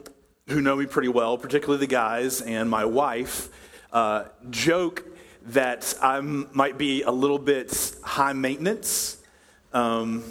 who 0.48 0.62
know 0.62 0.76
me 0.76 0.86
pretty 0.86 1.08
well, 1.08 1.38
particularly 1.38 1.80
the 1.80 1.88
guys 1.88 2.42
and 2.42 2.70
my 2.70 2.86
wife, 2.86 3.50
uh, 3.94 4.26
joke 4.50 5.06
that 5.48 5.94
I 6.02 6.20
might 6.20 6.78
be 6.78 7.04
a 7.04 7.12
little 7.12 7.40
bit 7.40 7.96
high 8.04 8.34
maintenance. 8.34 9.18
Um, 9.74 10.24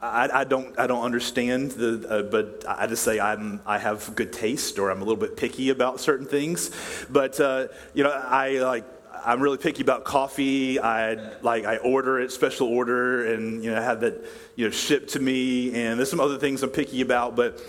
I, 0.00 0.28
I, 0.32 0.44
don't, 0.44 0.78
I 0.78 0.86
don't 0.86 1.04
understand, 1.04 1.72
the, 1.72 2.06
uh, 2.08 2.22
but 2.22 2.64
I 2.66 2.86
just 2.86 3.02
say 3.02 3.20
I'm, 3.20 3.60
I 3.66 3.78
have 3.78 4.14
good 4.14 4.32
taste 4.32 4.78
or 4.78 4.90
I'm 4.90 4.98
a 5.02 5.04
little 5.04 5.20
bit 5.20 5.36
picky 5.36 5.70
about 5.70 6.00
certain 6.00 6.26
things. 6.26 6.70
But, 7.10 7.38
uh, 7.40 7.68
you 7.94 8.04
know, 8.04 8.10
I 8.10 8.58
like, 8.58 8.84
I'm 9.24 9.40
really 9.40 9.58
picky 9.58 9.82
about 9.82 10.04
coffee. 10.04 10.78
I 10.78 11.14
like 11.40 11.64
I 11.64 11.78
order 11.78 12.20
it 12.20 12.30
special 12.30 12.68
order 12.68 13.32
and 13.34 13.64
you 13.64 13.72
know 13.72 13.82
have 13.82 14.00
that 14.02 14.24
you 14.54 14.66
know 14.66 14.70
shipped 14.70 15.10
to 15.14 15.20
me. 15.20 15.74
And 15.74 15.98
there's 15.98 16.10
some 16.10 16.20
other 16.20 16.38
things 16.38 16.62
I'm 16.62 16.70
picky 16.70 17.00
about, 17.00 17.34
but 17.34 17.60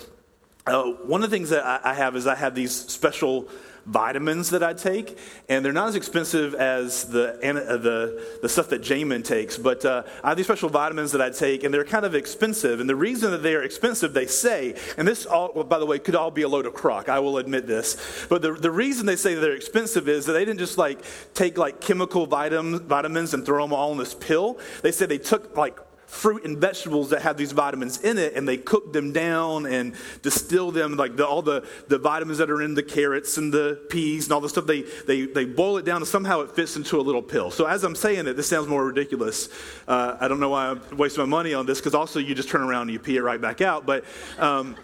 uh, 0.68 0.84
one 1.06 1.24
of 1.24 1.30
the 1.30 1.36
things 1.36 1.50
that 1.50 1.66
I, 1.66 1.92
I 1.92 1.94
have 1.94 2.16
is 2.16 2.28
I 2.28 2.36
have 2.36 2.56
these 2.56 2.74
special 2.74 3.48
vitamins 3.88 4.50
that 4.50 4.62
I 4.62 4.74
take, 4.74 5.18
and 5.48 5.64
they're 5.64 5.74
not 5.74 5.88
as 5.88 5.96
expensive 5.96 6.54
as 6.54 7.06
the 7.06 7.36
uh, 7.36 7.78
the, 7.78 8.40
the 8.42 8.50
stuff 8.50 8.70
that 8.70 8.82
Jamin 8.82 9.24
takes. 9.24 9.58
But 9.58 9.86
uh, 9.86 10.04
I 10.24 10.30
have 10.30 10.38
these 10.38 10.46
special 10.46 10.70
vitamins 10.70 11.14
that 11.14 11.22
I 11.22 11.30
take, 11.30 11.64
and 11.64 11.74
they're 11.74 11.86
kind 11.86 12.06
of 12.06 12.14
expensive. 12.14 12.80
And 12.80 12.90
the 12.90 12.96
reason 12.96 13.32
that 13.32 13.44
they 13.44 13.56
are 13.56 13.64
expensive, 13.64 14.14
they 14.14 14.28
say, 14.28 14.76
and 14.98 15.08
this, 15.08 15.26
all, 15.26 15.52
well, 15.56 15.64
by 15.64 15.80
the 15.80 15.86
way, 15.86 16.00
could 16.00 16.16
all 16.16 16.32
be 16.32 16.42
a 16.42 16.50
load 16.50 16.66
of 16.66 16.74
crock. 16.74 17.10
I 17.10 17.20
will 17.20 17.38
admit 17.38 17.66
this. 17.66 18.26
But 18.30 18.42
the, 18.42 18.54
the 18.54 18.72
reason 18.72 19.06
they 19.06 19.16
say 19.16 19.36
they're 19.36 19.56
expensive 19.56 20.10
is 20.10 20.26
that 20.26 20.34
they 20.34 20.44
didn't 20.44 20.60
just 20.60 20.78
like 20.78 21.00
take 21.34 21.58
like 21.58 21.80
chemical 21.80 22.28
vitam, 22.28 22.82
vitamins 22.82 23.34
and 23.34 23.46
throw 23.46 23.64
them 23.64 23.74
all 23.74 23.94
in 23.94 23.98
this 23.98 24.14
pill. 24.14 24.60
They 24.82 24.92
said 24.92 25.08
they 25.10 25.18
took 25.18 25.56
like 25.56 25.80
fruit 26.08 26.46
and 26.46 26.58
vegetables 26.58 27.10
that 27.10 27.22
have 27.22 27.36
these 27.38 27.52
vitamins 27.52 28.02
in 28.02 28.18
it 28.18 28.34
and 28.34 28.48
they 28.48 28.58
cook 28.58 28.94
them 28.94 29.12
down 29.12 29.66
and 29.66 29.94
distill 30.22 30.72
them 30.72 30.96
like 30.96 31.18
the, 31.18 31.28
all 31.28 31.42
the, 31.42 31.68
the 31.90 31.98
vitamins 31.98 32.38
that 32.38 32.50
are 32.50 32.62
in 32.62 32.74
the 32.74 32.82
carrots 32.82 33.38
and 33.38 33.54
the 33.54 33.80
peas 33.90 34.26
and 34.26 34.34
all 34.34 34.40
the 34.40 34.48
stuff 34.48 34.66
they, 34.66 34.84
they, 35.06 35.26
they 35.26 35.44
boil 35.44 35.78
it 35.78 35.84
down 35.84 35.98
and 35.98 36.08
somehow 36.08 36.40
it 36.40 36.52
fits 36.52 36.78
into 36.78 36.98
a 36.98 37.04
little 37.04 37.22
pill. 37.22 37.52
So 37.52 37.66
as 37.66 37.84
i'm 37.84 37.96
saying 37.96 38.26
it 38.26 38.34
this 38.34 38.48
sounds 38.48 38.68
more 38.68 38.86
ridiculous. 38.86 39.50
Uh, 39.88 40.16
i 40.20 40.28
don't 40.28 40.40
know 40.40 40.50
why 40.50 40.70
i'm 40.70 40.82
wasting 40.98 41.24
my 41.24 41.30
money 41.30 41.54
on 41.54 41.66
this 41.66 41.80
because 41.80 41.94
also 41.94 42.20
you 42.20 42.34
just 42.34 42.50
turn 42.50 42.62
around 42.62 42.84
and 42.84 42.92
you 42.92 43.00
pee 43.00 43.18
it 43.18 43.22
right 43.22 43.42
back 43.42 43.60
out 43.62 43.86
but 43.86 44.06
um, 44.40 44.76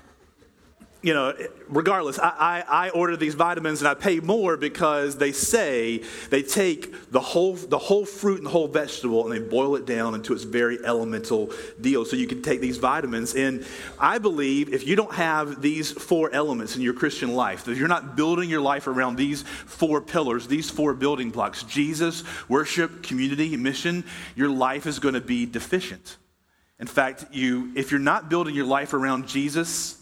you 1.03 1.13
know, 1.13 1.33
regardless, 1.67 2.17
I, 2.17 2.29
I, 2.69 2.87
I, 2.87 2.89
order 2.91 3.17
these 3.17 3.35
vitamins 3.35 3.81
and 3.81 3.89
I 3.89 3.93
pay 3.93 4.21
more 4.21 4.55
because 4.55 5.17
they 5.17 5.33
say 5.33 6.01
they 6.29 6.41
take 6.41 7.11
the 7.11 7.19
whole, 7.19 7.55
the 7.55 7.77
whole 7.77 8.05
fruit 8.05 8.37
and 8.37 8.45
the 8.45 8.51
whole 8.51 8.69
vegetable 8.69 9.29
and 9.29 9.31
they 9.33 9.45
boil 9.45 9.75
it 9.75 9.85
down 9.85 10.15
into 10.15 10.33
its 10.33 10.43
very 10.43 10.79
elemental 10.85 11.51
deal. 11.81 12.05
So 12.05 12.15
you 12.15 12.25
can 12.25 12.41
take 12.41 12.61
these 12.61 12.77
vitamins. 12.77 13.35
And 13.35 13.65
I 13.99 14.17
believe 14.17 14.73
if 14.73 14.87
you 14.87 14.95
don't 14.95 15.13
have 15.13 15.61
these 15.61 15.91
four 15.91 16.33
elements 16.33 16.77
in 16.77 16.81
your 16.81 16.93
Christian 16.93 17.35
life, 17.35 17.67
if 17.67 17.77
you're 17.77 17.89
not 17.89 18.15
building 18.15 18.49
your 18.49 18.61
life 18.61 18.87
around 18.87 19.17
these 19.17 19.41
four 19.41 19.99
pillars, 19.99 20.47
these 20.47 20.69
four 20.69 20.93
building 20.93 21.31
blocks 21.31 21.63
Jesus, 21.63 22.23
worship, 22.47 23.03
community, 23.03 23.57
mission 23.57 24.05
your 24.35 24.49
life 24.49 24.85
is 24.85 24.99
going 24.99 25.15
to 25.15 25.21
be 25.21 25.45
deficient. 25.45 26.15
In 26.79 26.87
fact, 26.87 27.25
you, 27.33 27.73
if 27.75 27.91
you're 27.91 27.99
not 27.99 28.29
building 28.29 28.55
your 28.55 28.65
life 28.65 28.93
around 28.93 29.27
Jesus, 29.27 29.99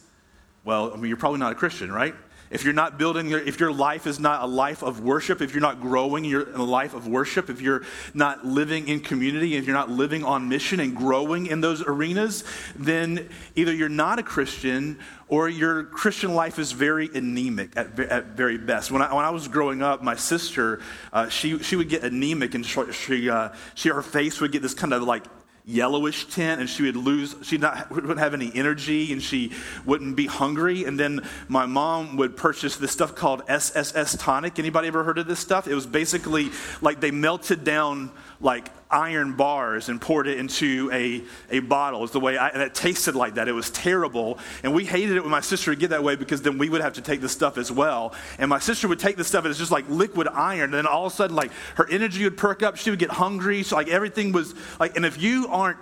well, 0.63 0.91
I 0.94 0.95
mean, 0.95 1.07
you're 1.07 1.17
probably 1.17 1.39
not 1.39 1.51
a 1.51 1.55
Christian, 1.55 1.91
right? 1.91 2.16
If 2.51 2.66
you're 2.66 2.73
not 2.73 2.99
building 2.99 3.29
your, 3.29 3.39
if 3.39 3.61
your 3.61 3.72
life 3.72 4.05
is 4.05 4.19
not 4.19 4.44
a 4.44 4.45
life 4.45 4.83
of 4.83 4.99
worship, 4.99 5.41
if 5.41 5.53
you're 5.53 5.61
not 5.61 5.79
growing 5.79 6.25
your, 6.25 6.49
in 6.49 6.55
a 6.55 6.63
life 6.63 6.94
of 6.94 7.07
worship, 7.07 7.49
if 7.49 7.61
you're 7.61 7.83
not 8.13 8.45
living 8.45 8.89
in 8.89 8.99
community, 8.99 9.55
if 9.55 9.66
you're 9.66 9.75
not 9.75 9.89
living 9.89 10.25
on 10.25 10.49
mission 10.49 10.81
and 10.81 10.94
growing 10.94 11.45
in 11.45 11.61
those 11.61 11.81
arenas, 11.81 12.44
then 12.75 13.29
either 13.55 13.73
you're 13.73 13.88
not 13.88 14.19
a 14.19 14.23
Christian 14.23 14.99
or 15.29 15.47
your 15.47 15.85
Christian 15.85 16.35
life 16.35 16.59
is 16.59 16.73
very 16.73 17.09
anemic 17.13 17.78
at, 17.78 17.97
at 17.97 18.25
very 18.25 18.57
best. 18.57 18.91
When 18.91 19.01
I, 19.01 19.13
when 19.13 19.23
I 19.23 19.29
was 19.29 19.47
growing 19.47 19.81
up, 19.81 20.03
my 20.03 20.17
sister, 20.17 20.81
uh, 21.13 21.29
she, 21.29 21.57
she 21.59 21.78
would 21.78 21.88
get 21.88 22.03
anemic 22.03 22.53
and 22.53 22.66
she, 22.66 23.29
uh, 23.29 23.49
she, 23.75 23.88
her 23.88 24.01
face 24.01 24.41
would 24.41 24.51
get 24.51 24.61
this 24.61 24.73
kind 24.73 24.91
of 24.91 25.03
like 25.03 25.23
yellowish 25.66 26.25
tint 26.25 26.59
and 26.59 26.69
she 26.69 26.83
would 26.83 26.95
lose 26.95 27.35
she 27.44 27.57
wouldn't 27.57 28.19
have 28.19 28.33
any 28.33 28.51
energy 28.55 29.11
and 29.13 29.22
she 29.22 29.51
wouldn't 29.85 30.16
be 30.16 30.25
hungry. 30.25 30.85
And 30.85 30.99
then 30.99 31.27
my 31.47 31.66
mom 31.66 32.17
would 32.17 32.35
purchase 32.35 32.77
this 32.77 32.91
stuff 32.91 33.16
called 33.16 33.45
sss 33.47 34.17
tonic. 34.19 34.59
Anybody 34.59 34.88
ever 34.88 35.03
heard 35.03 35.17
of 35.17 35.27
this 35.27 35.39
stuff? 35.39 35.67
It 35.67 35.75
was 35.75 35.85
basically 35.85 36.49
like 36.81 36.99
they 36.99 37.11
melted 37.11 37.63
down 37.63 38.11
like 38.39 38.69
iron 38.91 39.34
bars 39.34 39.90
and 39.90 40.00
poured 40.02 40.28
it 40.28 40.38
into 40.38 40.90
a, 40.91 41.24
a 41.50 41.59
bottle. 41.59 42.03
Is 42.03 42.12
the 42.12 42.19
way 42.19 42.38
I, 42.38 42.50
and 42.50 42.62
it 42.62 42.75
tasted 42.75 43.16
like 43.16 43.35
that. 43.35 43.47
It 43.47 43.53
was 43.53 43.69
terrible. 43.72 44.38
And 44.63 44.74
we 44.74 44.85
hated 44.85 45.18
it 45.18 45.22
when 45.22 45.31
my 45.31 45.41
sister 45.41 45.72
would 45.72 45.79
get 45.79 45.91
that 45.91 46.03
way 46.03 46.16
because 46.16 46.41
then 46.41 46.57
we 46.57 46.69
would 46.69 46.81
have 46.81 46.94
to 46.94 47.02
take 47.02 47.22
the 47.22 47.29
stuff 47.29 47.57
as 47.57 47.72
well. 47.72 48.13
And 48.38 48.50
my 48.50 48.59
sister 48.59 48.88
would 48.88 49.00
take 49.00 49.18
the 49.18 49.24
stuff 49.24 49.46
and 49.46 49.52
it's 49.52 49.59
just 49.59 49.72
like 49.72 49.90
liquid 49.90 50.28
iron. 50.28 50.66
And 50.66 50.74
then 50.74 50.85
all 50.85 51.06
of 51.06 51.13
a 51.13 51.16
sudden, 51.16 51.35
like 51.35 51.52
her 51.75 51.88
energy 51.90 52.24
would 52.24 52.38
perk 52.38 52.63
up. 52.63 52.78
She 52.78 52.90
would 52.90 53.00
get 53.00 53.12
hungry. 53.12 53.63
So 53.63 53.75
like 53.75 53.88
everything 53.88 54.31
was 54.31 54.53
like, 54.79 54.96
and 54.96 55.06
if 55.06 55.22
you 55.22 55.47
aren't 55.47 55.78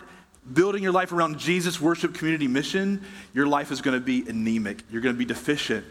building 0.53 0.81
your 0.81 0.91
life 0.91 1.12
around 1.12 1.38
Jesus 1.38 1.80
worship 1.80 2.14
community 2.14 2.47
mission, 2.47 3.03
your 3.34 3.47
life 3.47 3.72
is 3.72 3.81
going 3.81 4.00
to 4.00 4.03
be 4.03 4.28
anemic. 4.28 4.84
You're 4.90 5.02
going 5.02 5.16
to 5.16 5.20
be 5.20 5.26
deficient 5.26 5.86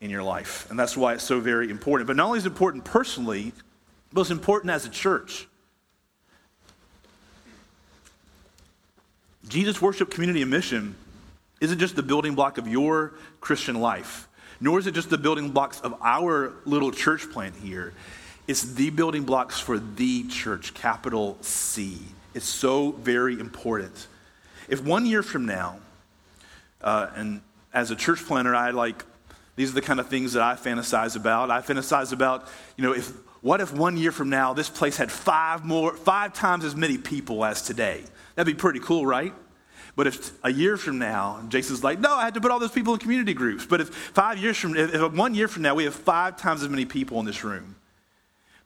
in 0.00 0.10
your 0.10 0.22
life. 0.22 0.68
And 0.70 0.78
that's 0.78 0.96
why 0.96 1.14
it's 1.14 1.24
so 1.24 1.40
very 1.40 1.70
important. 1.70 2.06
But 2.06 2.16
not 2.16 2.26
only 2.26 2.38
is 2.38 2.44
it 2.44 2.48
important 2.48 2.84
personally, 2.84 3.52
but 4.12 4.22
it's 4.22 4.30
important 4.30 4.70
as 4.70 4.84
a 4.84 4.90
church. 4.90 5.48
Jesus 9.48 9.82
Worship 9.82 10.10
Community 10.10 10.42
and 10.42 10.50
Mission 10.50 10.94
isn't 11.60 11.78
just 11.78 11.96
the 11.96 12.02
building 12.02 12.34
block 12.34 12.58
of 12.58 12.66
your 12.66 13.14
Christian 13.40 13.80
life, 13.80 14.28
nor 14.60 14.78
is 14.78 14.86
it 14.86 14.94
just 14.94 15.10
the 15.10 15.18
building 15.18 15.50
blocks 15.50 15.80
of 15.80 15.94
our 16.02 16.52
little 16.64 16.90
church 16.90 17.30
plant 17.30 17.54
here. 17.56 17.92
It's 18.48 18.62
the 18.62 18.90
building 18.90 19.24
blocks 19.24 19.60
for 19.60 19.78
the 19.78 20.26
church, 20.28 20.74
capital 20.74 21.38
C. 21.40 21.98
It's 22.34 22.48
so 22.48 22.92
very 22.92 23.38
important. 23.38 24.08
If 24.68 24.82
one 24.82 25.06
year 25.06 25.22
from 25.22 25.46
now, 25.46 25.78
uh, 26.80 27.10
and 27.14 27.40
as 27.72 27.90
a 27.90 27.96
church 27.96 28.24
planner, 28.24 28.54
I 28.54 28.70
like, 28.70 29.04
these 29.54 29.70
are 29.70 29.74
the 29.74 29.82
kind 29.82 30.00
of 30.00 30.08
things 30.08 30.32
that 30.32 30.42
I 30.42 30.54
fantasize 30.54 31.14
about. 31.14 31.50
I 31.50 31.60
fantasize 31.60 32.12
about, 32.12 32.48
you 32.76 32.84
know, 32.84 32.92
if 32.92 33.12
what 33.42 33.60
if 33.60 33.74
one 33.74 33.96
year 33.96 34.12
from 34.12 34.30
now 34.30 34.54
this 34.54 34.70
place 34.70 34.96
had 34.96 35.12
five 35.12 35.64
more, 35.64 35.94
five 35.94 36.32
times 36.32 36.64
as 36.64 36.74
many 36.74 36.96
people 36.96 37.44
as 37.44 37.60
today? 37.62 38.02
That'd 38.34 38.54
be 38.54 38.58
pretty 38.58 38.80
cool, 38.80 39.04
right? 39.04 39.34
But 39.94 40.06
if 40.06 40.32
a 40.42 40.50
year 40.50 40.76
from 40.76 40.98
now, 40.98 41.44
Jason's 41.48 41.84
like, 41.84 42.00
no, 42.00 42.14
I 42.14 42.24
had 42.24 42.34
to 42.34 42.40
put 42.40 42.50
all 42.50 42.60
those 42.60 42.70
people 42.70 42.94
in 42.94 43.00
community 43.00 43.34
groups. 43.34 43.66
But 43.66 43.80
if 43.80 43.88
five 43.90 44.38
years 44.38 44.56
from, 44.56 44.74
if 44.76 45.12
one 45.12 45.34
year 45.34 45.48
from 45.48 45.62
now, 45.62 45.74
we 45.74 45.84
have 45.84 45.94
five 45.94 46.38
times 46.38 46.62
as 46.62 46.68
many 46.68 46.86
people 46.86 47.20
in 47.20 47.26
this 47.26 47.44
room, 47.44 47.74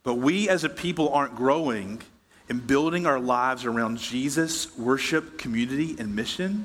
but 0.02 0.14
we 0.14 0.48
as 0.48 0.62
a 0.62 0.68
people 0.68 1.08
aren't 1.08 1.34
growing 1.34 2.00
and 2.48 2.64
building 2.64 3.06
our 3.06 3.18
lives 3.18 3.64
around 3.64 3.98
Jesus, 3.98 4.76
worship, 4.78 5.36
community, 5.36 5.96
and 5.98 6.14
mission, 6.14 6.64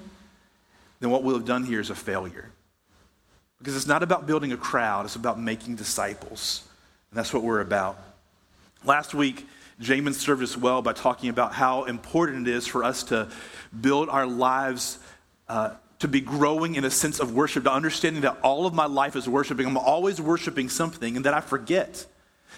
then 1.00 1.10
what 1.10 1.24
we'll 1.24 1.36
have 1.36 1.46
done 1.46 1.64
here 1.64 1.80
is 1.80 1.90
a 1.90 1.96
failure. 1.96 2.52
Because 3.58 3.76
it's 3.76 3.88
not 3.88 4.04
about 4.04 4.28
building 4.28 4.52
a 4.52 4.58
crowd, 4.58 5.06
it's 5.06 5.16
about 5.16 5.40
making 5.40 5.76
disciples. 5.76 6.68
And 7.12 7.18
that's 7.18 7.34
what 7.34 7.44
we're 7.44 7.60
about. 7.60 8.00
Last 8.86 9.14
week, 9.14 9.46
Jamin 9.82 10.14
served 10.14 10.42
us 10.42 10.56
well 10.56 10.82
by 10.82 10.94
talking 10.94 11.30
about 11.30 11.54
how 11.54 11.84
important 11.84 12.48
it 12.48 12.54
is 12.54 12.66
for 12.66 12.86
us 12.86 13.04
to 13.04 13.28
build 13.80 14.08
our 14.08 14.26
lives 14.26 14.98
uh, 15.50 15.72
to 16.00 16.08
be 16.08 16.22
growing 16.22 16.76
in 16.76 16.86
a 16.86 16.90
sense 16.90 17.20
of 17.20 17.34
worship, 17.34 17.66
to 17.66 17.72
understanding 17.72 18.22
that 18.22 18.38
all 18.42 18.66
of 18.66 18.74
my 18.74 18.86
life 18.86 19.18
is 19.18 19.28
worshiping. 19.28 19.68
I'm 19.68 19.78
always 19.78 20.22
worshiping 20.22 20.70
something 20.70 21.18
and 21.18 21.26
that 21.26 21.34
I 21.34 21.42
forget. 21.42 22.06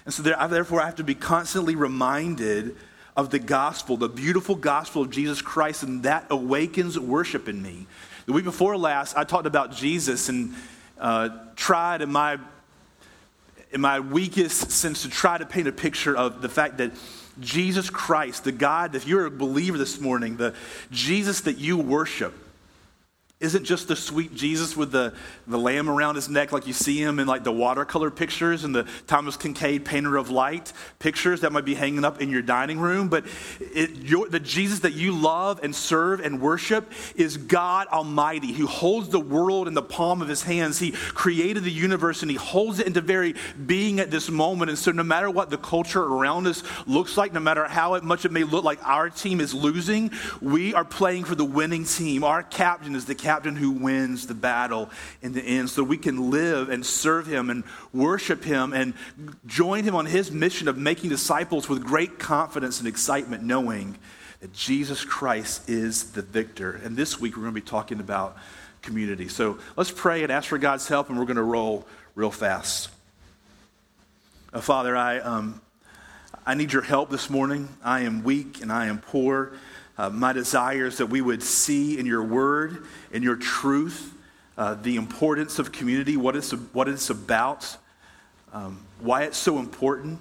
And 0.05 0.13
so, 0.13 0.21
there, 0.21 0.37
therefore, 0.47 0.81
I 0.81 0.85
have 0.85 0.95
to 0.95 1.03
be 1.03 1.15
constantly 1.15 1.75
reminded 1.75 2.75
of 3.17 3.31
the 3.31 3.39
gospel, 3.39 3.97
the 3.97 4.07
beautiful 4.07 4.55
gospel 4.55 5.01
of 5.01 5.09
Jesus 5.09 5.41
Christ, 5.41 5.81
and 5.81 6.03
that 6.03 6.27
awakens 6.29 6.99
worship 6.99 7.49
in 7.49 7.59
me. 7.61 7.87
The 8.27 8.33
week 8.33 8.45
before 8.45 8.77
last, 8.77 9.17
I 9.17 9.23
talked 9.23 9.47
about 9.47 9.73
Jesus 9.73 10.29
and 10.29 10.53
uh, 10.99 11.29
tried 11.55 12.03
in 12.03 12.11
my, 12.11 12.37
in 13.73 13.81
my 13.81 13.99
weakest 13.99 14.71
sense 14.71 15.01
to 15.01 15.09
try 15.09 15.37
to 15.37 15.45
paint 15.45 15.67
a 15.67 15.71
picture 15.71 16.15
of 16.15 16.41
the 16.41 16.49
fact 16.49 16.77
that 16.77 16.91
Jesus 17.39 17.89
Christ, 17.89 18.43
the 18.43 18.51
God, 18.51 18.93
if 18.93 19.07
you're 19.07 19.25
a 19.25 19.31
believer 19.31 19.79
this 19.79 19.99
morning, 19.99 20.37
the 20.37 20.53
Jesus 20.91 21.41
that 21.41 21.57
you 21.57 21.77
worship, 21.77 22.33
isn't 23.43 23.65
just 23.65 23.89
the 23.89 23.95
sweet 23.95 24.33
Jesus 24.33 24.77
with 24.77 24.93
the, 24.93 25.13
the 25.47 25.57
lamb 25.57 25.89
around 25.89 26.15
his 26.15 26.29
neck 26.29 26.53
like 26.53 26.65
you 26.65 26.71
see 26.71 26.97
him 26.97 27.19
in 27.19 27.27
like 27.27 27.43
the 27.43 27.51
watercolor 27.51 28.09
pictures 28.09 28.63
and 28.63 28.73
the 28.73 28.87
Thomas 29.05 29.35
Kinkade 29.35 29.83
painter 29.83 30.15
of 30.15 30.29
light 30.29 30.71
pictures 30.99 31.41
that 31.41 31.51
might 31.51 31.65
be 31.65 31.75
hanging 31.75 32.05
up 32.05 32.21
in 32.21 32.29
your 32.29 32.41
dining 32.41 32.79
room. 32.79 33.09
But 33.09 33.25
it, 33.59 33.97
your, 33.97 34.29
the 34.29 34.39
Jesus 34.39 34.79
that 34.79 34.93
you 34.93 35.11
love 35.11 35.59
and 35.61 35.75
serve 35.75 36.21
and 36.21 36.39
worship 36.39 36.89
is 37.17 37.35
God 37.35 37.87
Almighty 37.87 38.53
who 38.53 38.65
holds 38.65 39.09
the 39.09 39.19
world 39.19 39.67
in 39.67 39.73
the 39.73 39.81
palm 39.81 40.21
of 40.21 40.29
his 40.29 40.43
hands. 40.43 40.79
He 40.79 40.91
created 40.91 41.65
the 41.65 41.71
universe 41.71 42.21
and 42.21 42.31
he 42.31 42.37
holds 42.37 42.79
it 42.79 42.87
into 42.87 43.01
very 43.01 43.35
being 43.65 43.99
at 43.99 44.09
this 44.09 44.29
moment. 44.29 44.69
And 44.69 44.79
so 44.79 44.91
no 44.91 45.03
matter 45.03 45.29
what 45.29 45.49
the 45.49 45.57
culture 45.57 46.01
around 46.01 46.47
us 46.47 46.63
looks 46.87 47.17
like, 47.17 47.33
no 47.33 47.41
matter 47.41 47.65
how 47.65 47.99
much 47.99 48.23
it 48.23 48.31
may 48.31 48.45
look 48.45 48.63
like 48.63 48.79
our 48.87 49.09
team 49.09 49.41
is 49.41 49.53
losing, 49.53 50.11
we 50.39 50.73
are 50.73 50.85
playing 50.85 51.25
for 51.25 51.35
the 51.35 51.43
winning 51.43 51.83
team. 51.83 52.23
Our 52.23 52.41
captain 52.41 52.95
is 52.95 53.03
the 53.03 53.13
captain 53.15 53.32
captain 53.33 53.55
who 53.55 53.71
wins 53.71 54.27
the 54.27 54.35
battle 54.35 54.91
in 55.23 55.33
the 55.33 55.41
end, 55.41 55.67
so 55.67 55.83
we 55.83 55.97
can 55.97 56.29
live 56.29 56.69
and 56.69 56.85
serve 56.85 57.25
him 57.25 57.49
and 57.49 57.63
worship 57.91 58.43
him 58.43 58.73
and 58.73 58.93
join 59.47 59.83
him 59.83 59.95
on 59.95 60.05
his 60.05 60.31
mission 60.31 60.67
of 60.67 60.77
making 60.77 61.09
disciples 61.09 61.67
with 61.67 61.83
great 61.83 62.19
confidence 62.19 62.77
and 62.77 62.87
excitement, 62.87 63.41
knowing 63.41 63.97
that 64.41 64.53
Jesus 64.53 65.03
Christ 65.03 65.67
is 65.67 66.11
the 66.11 66.21
victor. 66.21 66.79
And 66.83 66.95
this 66.95 67.19
week 67.19 67.35
we're 67.35 67.41
going 67.41 67.55
to 67.55 67.59
be 67.59 67.65
talking 67.65 67.99
about 67.99 68.37
community. 68.83 69.27
So 69.29 69.57
let's 69.75 69.89
pray 69.89 70.21
and 70.21 70.31
ask 70.31 70.47
for 70.47 70.59
God's 70.59 70.87
help, 70.87 71.09
and 71.09 71.17
we're 71.17 71.25
going 71.25 71.37
to 71.37 71.41
roll 71.41 71.87
real 72.13 72.29
fast. 72.29 72.89
Uh, 74.53 74.61
Father, 74.61 74.95
I, 74.95 75.17
um, 75.21 75.59
I 76.45 76.53
need 76.53 76.71
your 76.71 76.83
help 76.83 77.09
this 77.09 77.31
morning. 77.31 77.67
I 77.83 78.01
am 78.01 78.23
weak 78.23 78.61
and 78.61 78.71
I 78.71 78.85
am 78.85 78.99
poor. 78.99 79.53
Uh, 79.97 80.09
my 80.09 80.33
desire 80.33 80.87
is 80.87 80.97
that 80.97 81.07
we 81.07 81.21
would 81.21 81.43
see 81.43 81.99
in 81.99 82.05
your 82.05 82.23
word, 82.23 82.85
in 83.11 83.21
your 83.21 83.35
truth, 83.35 84.13
uh, 84.57 84.75
the 84.75 84.95
importance 84.95 85.59
of 85.59 85.71
community, 85.71 86.17
what 86.17 86.35
it's, 86.35 86.51
what 86.51 86.87
it's 86.87 87.09
about, 87.09 87.77
um, 88.53 88.85
why 88.99 89.23
it's 89.23 89.37
so 89.37 89.59
important. 89.59 90.19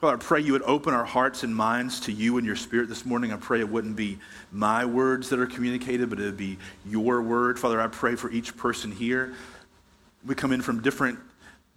Father, 0.00 0.16
I 0.16 0.20
pray 0.20 0.40
you 0.40 0.52
would 0.52 0.62
open 0.62 0.92
our 0.92 1.04
hearts 1.04 1.44
and 1.44 1.54
minds 1.54 2.00
to 2.00 2.12
you 2.12 2.36
and 2.36 2.46
your 2.46 2.56
spirit 2.56 2.88
this 2.88 3.06
morning. 3.06 3.32
I 3.32 3.36
pray 3.36 3.60
it 3.60 3.68
wouldn't 3.68 3.96
be 3.96 4.18
my 4.52 4.84
words 4.84 5.30
that 5.30 5.38
are 5.38 5.46
communicated, 5.46 6.10
but 6.10 6.18
it 6.18 6.24
would 6.24 6.36
be 6.36 6.58
your 6.84 7.22
word. 7.22 7.58
Father, 7.58 7.80
I 7.80 7.86
pray 7.86 8.14
for 8.14 8.30
each 8.30 8.56
person 8.56 8.92
here. 8.92 9.32
We 10.26 10.34
come 10.34 10.52
in 10.52 10.60
from 10.60 10.82
different 10.82 11.18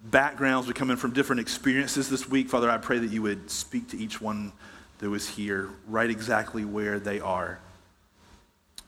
backgrounds, 0.03 0.67
we 0.67 0.73
come 0.73 0.91
in 0.91 0.97
from 0.97 1.11
different 1.11 1.39
experiences 1.39 2.09
this 2.09 2.29
week. 2.29 2.50
Father, 2.50 2.69
I 2.69 2.77
pray 2.77 3.00
that 3.00 3.11
you 3.11 3.21
would 3.21 3.50
speak 3.50 3.89
to 3.89 3.97
each 3.97 4.21
one 4.21 4.51
that 4.99 5.09
was 5.09 5.27
here 5.27 5.69
right 5.88 6.09
exactly 6.09 6.65
where 6.65 6.99
they 6.99 7.19
are. 7.19 7.59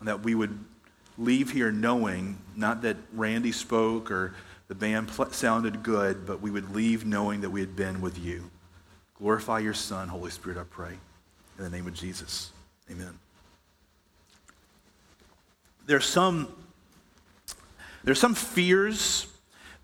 That 0.02 0.22
we 0.24 0.36
would 0.36 0.58
leave 1.18 1.52
here 1.52 1.72
knowing, 1.72 2.38
not 2.56 2.82
that 2.84 2.98
Randy 3.14 3.52
spoke 3.52 4.10
or 4.10 4.34
the 4.68 4.76
band 4.76 5.10
pl- 5.10 5.32
sounded 5.32 5.84
good, 5.84 6.26
but 6.26 6.42
we 6.42 6.52
would 6.52 6.74
leave 6.74 7.06
knowing 7.06 7.42
that 7.42 7.50
we 7.50 7.60
had 7.60 7.76
been 7.76 8.02
with 8.02 8.18
you. 8.18 8.50
Glorify 9.18 9.60
your 9.60 9.74
Son, 9.74 10.08
Holy 10.08 10.32
Spirit, 10.32 10.58
I 10.58 10.64
pray. 10.64 10.98
In 11.58 11.64
the 11.64 11.70
name 11.70 11.88
of 11.88 11.94
Jesus. 11.94 12.52
Amen. 12.90 13.20
There's 15.86 16.06
some, 16.06 16.48
there's 18.04 18.20
some 18.20 18.36
fears 18.36 19.28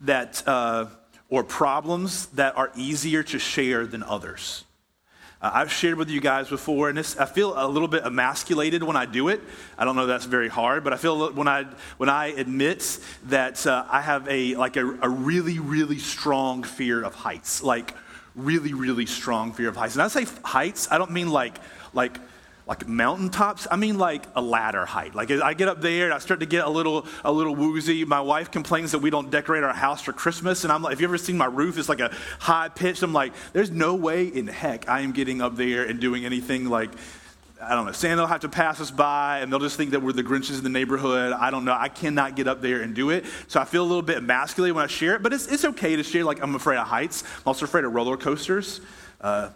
that, 0.01 0.43
uh, 0.47 0.85
or 1.29 1.43
problems 1.43 2.27
that 2.27 2.55
are 2.55 2.71
easier 2.75 3.23
to 3.23 3.39
share 3.39 3.87
than 3.87 4.03
others. 4.03 4.64
Uh, 5.45 5.51
I've 5.53 5.71
shared 5.71 5.99
with 5.99 6.09
you 6.09 6.19
guys 6.19 6.49
before, 6.49 6.89
and 6.89 6.97
I 6.97 7.25
feel 7.25 7.53
a 7.55 7.67
little 7.67 7.87
bit 7.87 8.03
emasculated 8.03 8.81
when 8.81 8.95
I 8.95 9.05
do 9.05 9.27
it. 9.27 9.41
I 9.77 9.85
don't 9.85 9.95
know 9.95 10.07
that's 10.07 10.25
very 10.25 10.47
hard, 10.47 10.83
but 10.83 10.91
I 10.91 10.97
feel 10.97 11.31
when 11.33 11.47
I 11.47 11.67
when 11.97 12.09
I 12.09 12.29
admit 12.29 12.99
that 13.25 13.67
uh, 13.67 13.85
I 13.87 14.01
have 14.01 14.27
a 14.27 14.55
like 14.55 14.75
a, 14.75 14.83
a 15.03 15.07
really 15.07 15.59
really 15.59 15.99
strong 15.99 16.63
fear 16.63 17.03
of 17.03 17.13
heights, 17.13 17.61
like 17.61 17.93
really 18.33 18.73
really 18.73 19.05
strong 19.05 19.53
fear 19.53 19.69
of 19.69 19.75
heights. 19.75 19.93
And 19.93 20.01
I 20.01 20.07
say 20.07 20.25
heights, 20.43 20.87
I 20.89 20.97
don't 20.97 21.11
mean 21.11 21.29
like 21.29 21.59
like 21.93 22.17
like 22.67 22.87
mountaintops. 22.87 23.67
I 23.69 23.75
mean 23.75 23.97
like 23.97 24.23
a 24.35 24.41
ladder 24.41 24.85
height. 24.85 25.13
Like 25.13 25.29
I 25.31 25.53
get 25.53 25.67
up 25.67 25.81
there 25.81 26.05
and 26.05 26.13
I 26.13 26.19
start 26.19 26.39
to 26.39 26.45
get 26.45 26.65
a 26.65 26.69
little 26.69 27.05
a 27.23 27.31
little 27.31 27.55
woozy. 27.55 28.05
My 28.05 28.21
wife 28.21 28.51
complains 28.51 28.91
that 28.91 28.99
we 28.99 29.09
don't 29.09 29.29
decorate 29.29 29.63
our 29.63 29.73
house 29.73 30.01
for 30.01 30.13
Christmas, 30.13 30.63
and 30.63 30.73
I'm 30.73 30.81
like, 30.81 30.91
have 30.91 31.01
you 31.01 31.07
ever 31.07 31.17
seen 31.17 31.37
my 31.37 31.45
roof? 31.45 31.77
It's 31.77 31.89
like 31.89 31.99
a 31.99 32.11
high 32.39 32.69
pitch. 32.69 33.03
I'm 33.03 33.13
like, 33.13 33.33
there's 33.53 33.71
no 33.71 33.95
way 33.95 34.25
in 34.25 34.47
heck 34.47 34.89
I 34.89 35.01
am 35.01 35.11
getting 35.11 35.41
up 35.41 35.55
there 35.55 35.83
and 35.83 35.99
doing 35.99 36.25
anything 36.25 36.69
like. 36.69 36.91
I 37.61 37.73
don't 37.73 37.85
know. 37.85 37.93
Santa 37.93 38.21
will 38.21 38.27
have 38.27 38.41
to 38.41 38.49
pass 38.49 38.81
us 38.81 38.91
by, 38.91 39.39
and 39.39 39.51
they'll 39.51 39.61
just 39.61 39.77
think 39.77 39.91
that 39.91 40.01
we're 40.01 40.11
the 40.11 40.23
Grinches 40.23 40.57
in 40.57 40.63
the 40.63 40.69
neighborhood. 40.69 41.31
I 41.31 41.49
don't 41.51 41.63
know. 41.63 41.73
I 41.73 41.87
cannot 41.87 42.35
get 42.35 42.49
up 42.49 42.61
there 42.61 42.81
and 42.81 42.93
do 42.93 43.11
it. 43.11 43.25
So 43.47 43.61
I 43.61 43.65
feel 43.65 43.81
a 43.81 43.87
little 43.87 44.01
bit 44.03 44.17
emasculated 44.17 44.75
when 44.75 44.83
I 44.83 44.87
share 44.87 45.15
it, 45.15 45.23
but 45.23 45.31
it's, 45.31 45.47
it's 45.47 45.63
okay 45.63 45.95
to 45.95 46.03
share. 46.03 46.25
Like, 46.25 46.43
I'm 46.43 46.53
afraid 46.53 46.77
of 46.77 46.85
heights. 46.85 47.23
I'm 47.23 47.43
also 47.45 47.65
afraid 47.65 47.85
of 47.85 47.93
roller 47.93 48.17
coasters. 48.17 48.81
Uh, 49.21 49.49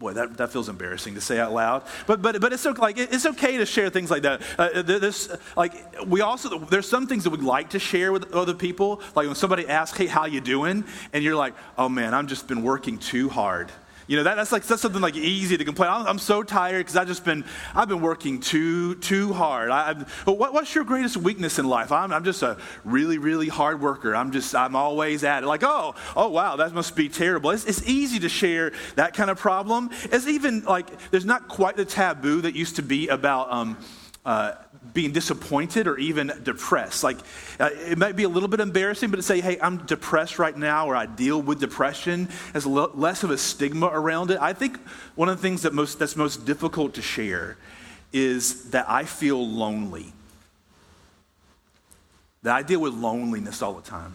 Boy, 0.00 0.14
that, 0.14 0.38
that 0.38 0.50
feels 0.50 0.70
embarrassing 0.70 1.14
to 1.14 1.20
say 1.20 1.38
out 1.38 1.52
loud. 1.52 1.82
But, 2.06 2.22
but, 2.22 2.40
but 2.40 2.54
it's, 2.54 2.64
okay, 2.64 2.80
like, 2.80 2.98
it's 2.98 3.26
okay 3.26 3.58
to 3.58 3.66
share 3.66 3.90
things 3.90 4.10
like 4.10 4.22
that. 4.22 4.40
Uh, 4.58 4.80
this, 4.80 5.30
like, 5.58 5.74
we 6.06 6.22
also, 6.22 6.58
there's 6.58 6.88
some 6.88 7.06
things 7.06 7.24
that 7.24 7.30
we'd 7.30 7.42
like 7.42 7.68
to 7.70 7.78
share 7.78 8.10
with 8.10 8.32
other 8.32 8.54
people. 8.54 9.02
Like 9.14 9.26
when 9.26 9.34
somebody 9.34 9.68
asks, 9.68 9.98
hey, 9.98 10.06
how 10.06 10.24
you 10.24 10.40
doing? 10.40 10.84
And 11.12 11.22
you're 11.22 11.36
like, 11.36 11.52
oh 11.76 11.90
man, 11.90 12.14
I've 12.14 12.28
just 12.28 12.48
been 12.48 12.62
working 12.62 12.96
too 12.96 13.28
hard. 13.28 13.70
You 14.10 14.16
know, 14.16 14.24
that, 14.24 14.34
that's 14.34 14.50
like 14.50 14.64
that's 14.64 14.82
something 14.82 15.00
like 15.00 15.14
easy 15.14 15.56
to 15.56 15.64
complain. 15.64 15.88
I'm, 15.88 16.04
I'm 16.04 16.18
so 16.18 16.42
tired 16.42 16.78
because 16.78 16.96
I've 16.96 17.06
just 17.06 17.24
been 17.24 17.44
I've 17.76 17.88
been 17.88 18.00
working 18.00 18.40
too 18.40 18.96
too 18.96 19.32
hard. 19.32 19.70
I, 19.70 19.94
what, 20.24 20.52
what's 20.52 20.74
your 20.74 20.82
greatest 20.82 21.16
weakness 21.16 21.60
in 21.60 21.68
life? 21.68 21.92
I'm, 21.92 22.12
I'm 22.12 22.24
just 22.24 22.42
a 22.42 22.56
really 22.84 23.18
really 23.18 23.46
hard 23.46 23.80
worker. 23.80 24.16
I'm 24.16 24.32
just 24.32 24.52
I'm 24.52 24.74
always 24.74 25.22
at 25.22 25.44
it. 25.44 25.46
Like 25.46 25.62
oh 25.62 25.94
oh 26.16 26.28
wow 26.28 26.56
that 26.56 26.74
must 26.74 26.96
be 26.96 27.08
terrible. 27.08 27.50
It's, 27.50 27.64
it's 27.66 27.88
easy 27.88 28.18
to 28.18 28.28
share 28.28 28.72
that 28.96 29.14
kind 29.14 29.30
of 29.30 29.38
problem. 29.38 29.90
It's 30.10 30.26
even 30.26 30.64
like 30.64 30.88
there's 31.12 31.24
not 31.24 31.46
quite 31.46 31.76
the 31.76 31.84
taboo 31.84 32.40
that 32.40 32.56
used 32.56 32.74
to 32.76 32.82
be 32.82 33.06
about. 33.06 33.52
Um, 33.52 33.76
uh, 34.24 34.52
being 34.92 35.12
disappointed 35.12 35.86
or 35.86 35.98
even 35.98 36.32
depressed. 36.42 37.02
Like, 37.02 37.18
uh, 37.58 37.70
it 37.72 37.96
might 37.96 38.16
be 38.16 38.24
a 38.24 38.28
little 38.28 38.48
bit 38.48 38.60
embarrassing, 38.60 39.10
but 39.10 39.16
to 39.16 39.22
say, 39.22 39.40
hey, 39.40 39.58
I'm 39.60 39.78
depressed 39.86 40.38
right 40.38 40.56
now, 40.56 40.86
or 40.86 40.94
I 40.94 41.06
deal 41.06 41.40
with 41.40 41.60
depression, 41.60 42.28
has 42.52 42.66
less 42.66 43.22
of 43.22 43.30
a 43.30 43.38
stigma 43.38 43.86
around 43.86 44.30
it. 44.30 44.38
I 44.40 44.52
think 44.52 44.78
one 45.14 45.28
of 45.28 45.36
the 45.36 45.42
things 45.42 45.62
that 45.62 45.72
most, 45.72 45.98
that's 45.98 46.16
most 46.16 46.44
difficult 46.44 46.94
to 46.94 47.02
share 47.02 47.56
is 48.12 48.70
that 48.70 48.86
I 48.88 49.04
feel 49.04 49.46
lonely. 49.46 50.12
That 52.42 52.56
I 52.56 52.62
deal 52.62 52.80
with 52.80 52.94
loneliness 52.94 53.62
all 53.62 53.74
the 53.74 53.82
time. 53.82 54.14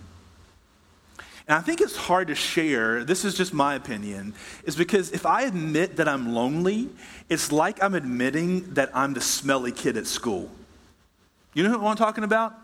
And 1.48 1.58
I 1.58 1.62
think 1.62 1.80
it's 1.80 1.96
hard 1.96 2.30
to 2.30 2.36
share, 2.36 3.04
this 3.04 3.24
is 3.24 3.36
just 3.36 3.54
my 3.54 3.76
opinion, 3.76 4.34
is 4.64 4.76
because 4.76 5.12
if 5.12 5.26
I 5.26 5.44
admit 5.44 5.98
that 5.98 6.08
I'm 6.08 6.34
lonely, 6.34 6.90
it's 7.30 7.52
like 7.52 7.84
I'm 7.84 7.94
admitting 7.94 8.74
that 8.74 8.90
I'm 8.96 9.14
the 9.14 9.22
smelly 9.22 9.72
kid 9.72 9.96
at 9.96 10.08
school. 10.08 10.50
You 11.54 11.64
know 11.64 11.78
what 11.78 11.92
I'm 11.92 11.98
talking 11.98 12.24
about? 12.24 12.56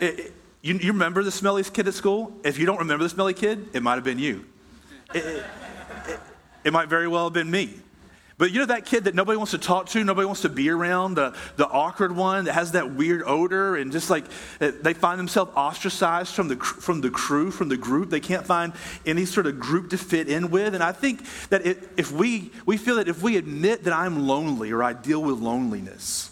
It, 0.00 0.18
it, 0.18 0.32
you, 0.62 0.74
you, 0.74 0.92
remember 0.92 1.22
the 1.22 1.30
smelly 1.30 1.62
kid 1.62 1.86
at 1.88 1.94
school? 1.94 2.32
If 2.42 2.58
you 2.58 2.64
don't 2.64 2.78
remember 2.78 3.04
the 3.04 3.10
smelly 3.10 3.34
kid, 3.34 3.68
it 3.74 3.82
might 3.82 3.96
have 3.96 4.04
been 4.04 4.18
you. 4.18 4.46
It, 5.12 5.44
it 6.64 6.72
might 6.72 6.88
very 6.88 7.08
well 7.08 7.24
have 7.24 7.32
been 7.34 7.50
me. 7.50 7.80
But 8.38 8.50
you 8.50 8.60
know 8.60 8.66
that 8.66 8.86
kid 8.86 9.04
that 9.04 9.14
nobody 9.14 9.36
wants 9.36 9.52
to 9.52 9.58
talk 9.58 9.86
to, 9.90 10.02
nobody 10.02 10.26
wants 10.26 10.42
to 10.42 10.48
be 10.48 10.70
around, 10.70 11.14
the, 11.14 11.34
the 11.56 11.68
awkward 11.68 12.16
one 12.16 12.46
that 12.46 12.54
has 12.54 12.72
that 12.72 12.94
weird 12.94 13.22
odor, 13.26 13.76
and 13.76 13.92
just 13.92 14.10
like 14.10 14.24
uh, 14.60 14.72
they 14.80 14.94
find 14.94 15.18
themselves 15.18 15.52
ostracized 15.54 16.34
from 16.34 16.48
the, 16.48 16.56
from 16.56 17.00
the 17.00 17.10
crew, 17.10 17.50
from 17.50 17.68
the 17.68 17.76
group. 17.76 18.10
They 18.10 18.20
can't 18.20 18.46
find 18.46 18.72
any 19.04 19.26
sort 19.26 19.46
of 19.46 19.60
group 19.60 19.90
to 19.90 19.98
fit 19.98 20.28
in 20.28 20.50
with. 20.50 20.74
And 20.74 20.82
I 20.82 20.92
think 20.92 21.24
that 21.50 21.66
it, 21.66 21.88
if 21.96 22.10
we, 22.10 22.50
we 22.64 22.76
feel 22.76 22.96
that 22.96 23.08
if 23.08 23.22
we 23.22 23.36
admit 23.36 23.84
that 23.84 23.92
I'm 23.92 24.26
lonely 24.26 24.70
or 24.70 24.82
I 24.82 24.92
deal 24.92 25.22
with 25.22 25.38
loneliness, 25.38 26.30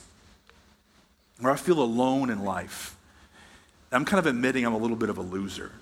or 1.42 1.50
I 1.50 1.57
feel 1.57 1.80
alone 1.80 2.30
in 2.30 2.45
life, 2.45 2.97
I'm 3.92 4.04
kind 4.04 4.19
of 4.19 4.26
admitting 4.26 4.64
I'm 4.64 4.75
a 4.75 4.78
little 4.78 4.97
bit 4.97 5.11
of 5.11 5.19
a 5.19 5.23
loser. 5.23 5.73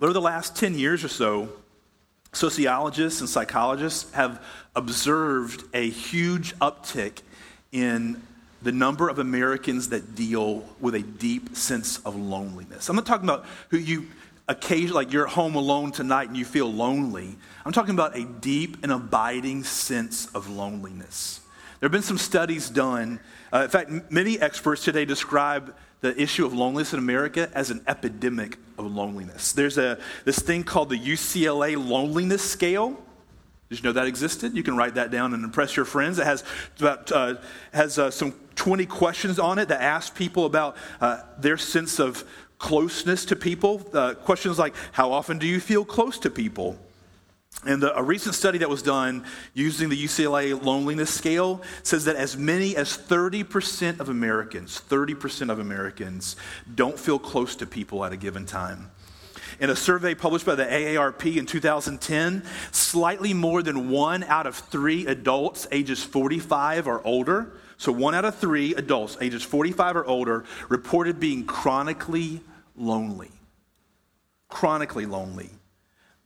over 0.00 0.12
the 0.12 0.20
last 0.20 0.56
10 0.56 0.78
years 0.78 1.02
or 1.04 1.08
so, 1.08 1.48
sociologists 2.32 3.20
and 3.20 3.28
psychologists 3.28 4.12
have 4.12 4.42
observed 4.76 5.64
a 5.74 5.88
huge 5.88 6.54
uptick 6.56 7.22
in 7.72 8.22
the 8.62 8.72
number 8.72 9.08
of 9.08 9.18
Americans 9.18 9.90
that 9.90 10.14
deal 10.14 10.64
with 10.80 10.94
a 10.94 11.02
deep 11.02 11.56
sense 11.56 11.98
of 12.00 12.16
loneliness. 12.16 12.88
I'm 12.88 12.96
not 12.96 13.06
talking 13.06 13.28
about 13.28 13.46
who 13.68 13.78
you 13.78 14.06
occasionally, 14.48 15.04
like 15.04 15.12
you're 15.12 15.26
at 15.26 15.32
home 15.32 15.54
alone 15.54 15.92
tonight 15.92 16.28
and 16.28 16.36
you 16.36 16.44
feel 16.44 16.72
lonely. 16.72 17.36
I'm 17.64 17.72
talking 17.72 17.94
about 17.94 18.16
a 18.16 18.24
deep 18.24 18.78
and 18.82 18.90
abiding 18.90 19.62
sense 19.64 20.26
of 20.34 20.48
loneliness. 20.48 21.40
There 21.78 21.86
have 21.86 21.92
been 21.92 22.02
some 22.02 22.18
studies 22.18 22.68
done. 22.68 23.20
Uh, 23.52 23.60
in 23.64 23.68
fact, 23.68 24.10
many 24.10 24.40
experts 24.40 24.82
today 24.82 25.04
describe 25.04 25.74
the 26.00 26.20
issue 26.20 26.46
of 26.46 26.52
loneliness 26.52 26.92
in 26.92 26.98
America 26.98 27.50
as 27.54 27.70
an 27.70 27.82
epidemic 27.86 28.58
of 28.78 28.86
loneliness. 28.86 29.52
There's 29.52 29.78
a, 29.78 29.98
this 30.24 30.38
thing 30.38 30.62
called 30.62 30.90
the 30.90 30.98
UCLA 30.98 31.76
Loneliness 31.76 32.48
Scale. 32.48 32.96
Did 33.68 33.78
you 33.78 33.84
know 33.84 33.92
that 33.92 34.06
existed? 34.06 34.56
You 34.56 34.62
can 34.62 34.76
write 34.76 34.94
that 34.94 35.10
down 35.10 35.34
and 35.34 35.44
impress 35.44 35.76
your 35.76 35.84
friends. 35.84 36.18
It 36.18 36.24
has 36.24 36.44
about 36.78 37.12
uh, 37.12 37.34
has 37.72 37.98
uh, 37.98 38.10
some 38.10 38.32
20 38.54 38.86
questions 38.86 39.38
on 39.38 39.58
it 39.58 39.68
that 39.68 39.82
ask 39.82 40.14
people 40.14 40.46
about 40.46 40.76
uh, 41.00 41.20
their 41.38 41.58
sense 41.58 41.98
of 41.98 42.24
closeness 42.58 43.26
to 43.26 43.36
people. 43.36 43.86
Uh, 43.92 44.14
questions 44.14 44.58
like, 44.58 44.74
"How 44.92 45.12
often 45.12 45.38
do 45.38 45.46
you 45.46 45.60
feel 45.60 45.84
close 45.84 46.18
to 46.20 46.30
people?" 46.30 46.78
And 47.66 47.82
the, 47.82 47.96
a 47.96 48.02
recent 48.02 48.36
study 48.36 48.58
that 48.58 48.70
was 48.70 48.82
done 48.82 49.24
using 49.52 49.88
the 49.88 50.04
UCLA 50.04 50.60
loneliness 50.62 51.12
scale 51.12 51.60
says 51.82 52.04
that 52.04 52.14
as 52.14 52.36
many 52.36 52.76
as 52.76 52.96
30% 52.96 53.98
of 53.98 54.08
Americans, 54.08 54.80
30% 54.88 55.50
of 55.50 55.58
Americans 55.58 56.36
don't 56.72 56.98
feel 56.98 57.18
close 57.18 57.56
to 57.56 57.66
people 57.66 58.04
at 58.04 58.12
a 58.12 58.16
given 58.16 58.46
time. 58.46 58.90
In 59.60 59.70
a 59.70 59.76
survey 59.76 60.14
published 60.14 60.46
by 60.46 60.54
the 60.54 60.64
AARP 60.64 61.36
in 61.36 61.46
2010, 61.46 62.44
slightly 62.70 63.34
more 63.34 63.60
than 63.62 63.90
one 63.90 64.22
out 64.24 64.46
of 64.46 64.54
three 64.54 65.06
adults 65.06 65.66
ages 65.72 66.02
45 66.02 66.86
or 66.86 67.04
older, 67.04 67.54
so 67.76 67.90
one 67.90 68.14
out 68.14 68.24
of 68.24 68.36
three 68.36 68.74
adults 68.76 69.16
ages 69.20 69.42
45 69.42 69.96
or 69.96 70.06
older, 70.06 70.44
reported 70.68 71.18
being 71.18 71.44
chronically 71.44 72.40
lonely. 72.76 73.32
Chronically 74.48 75.06
lonely. 75.06 75.50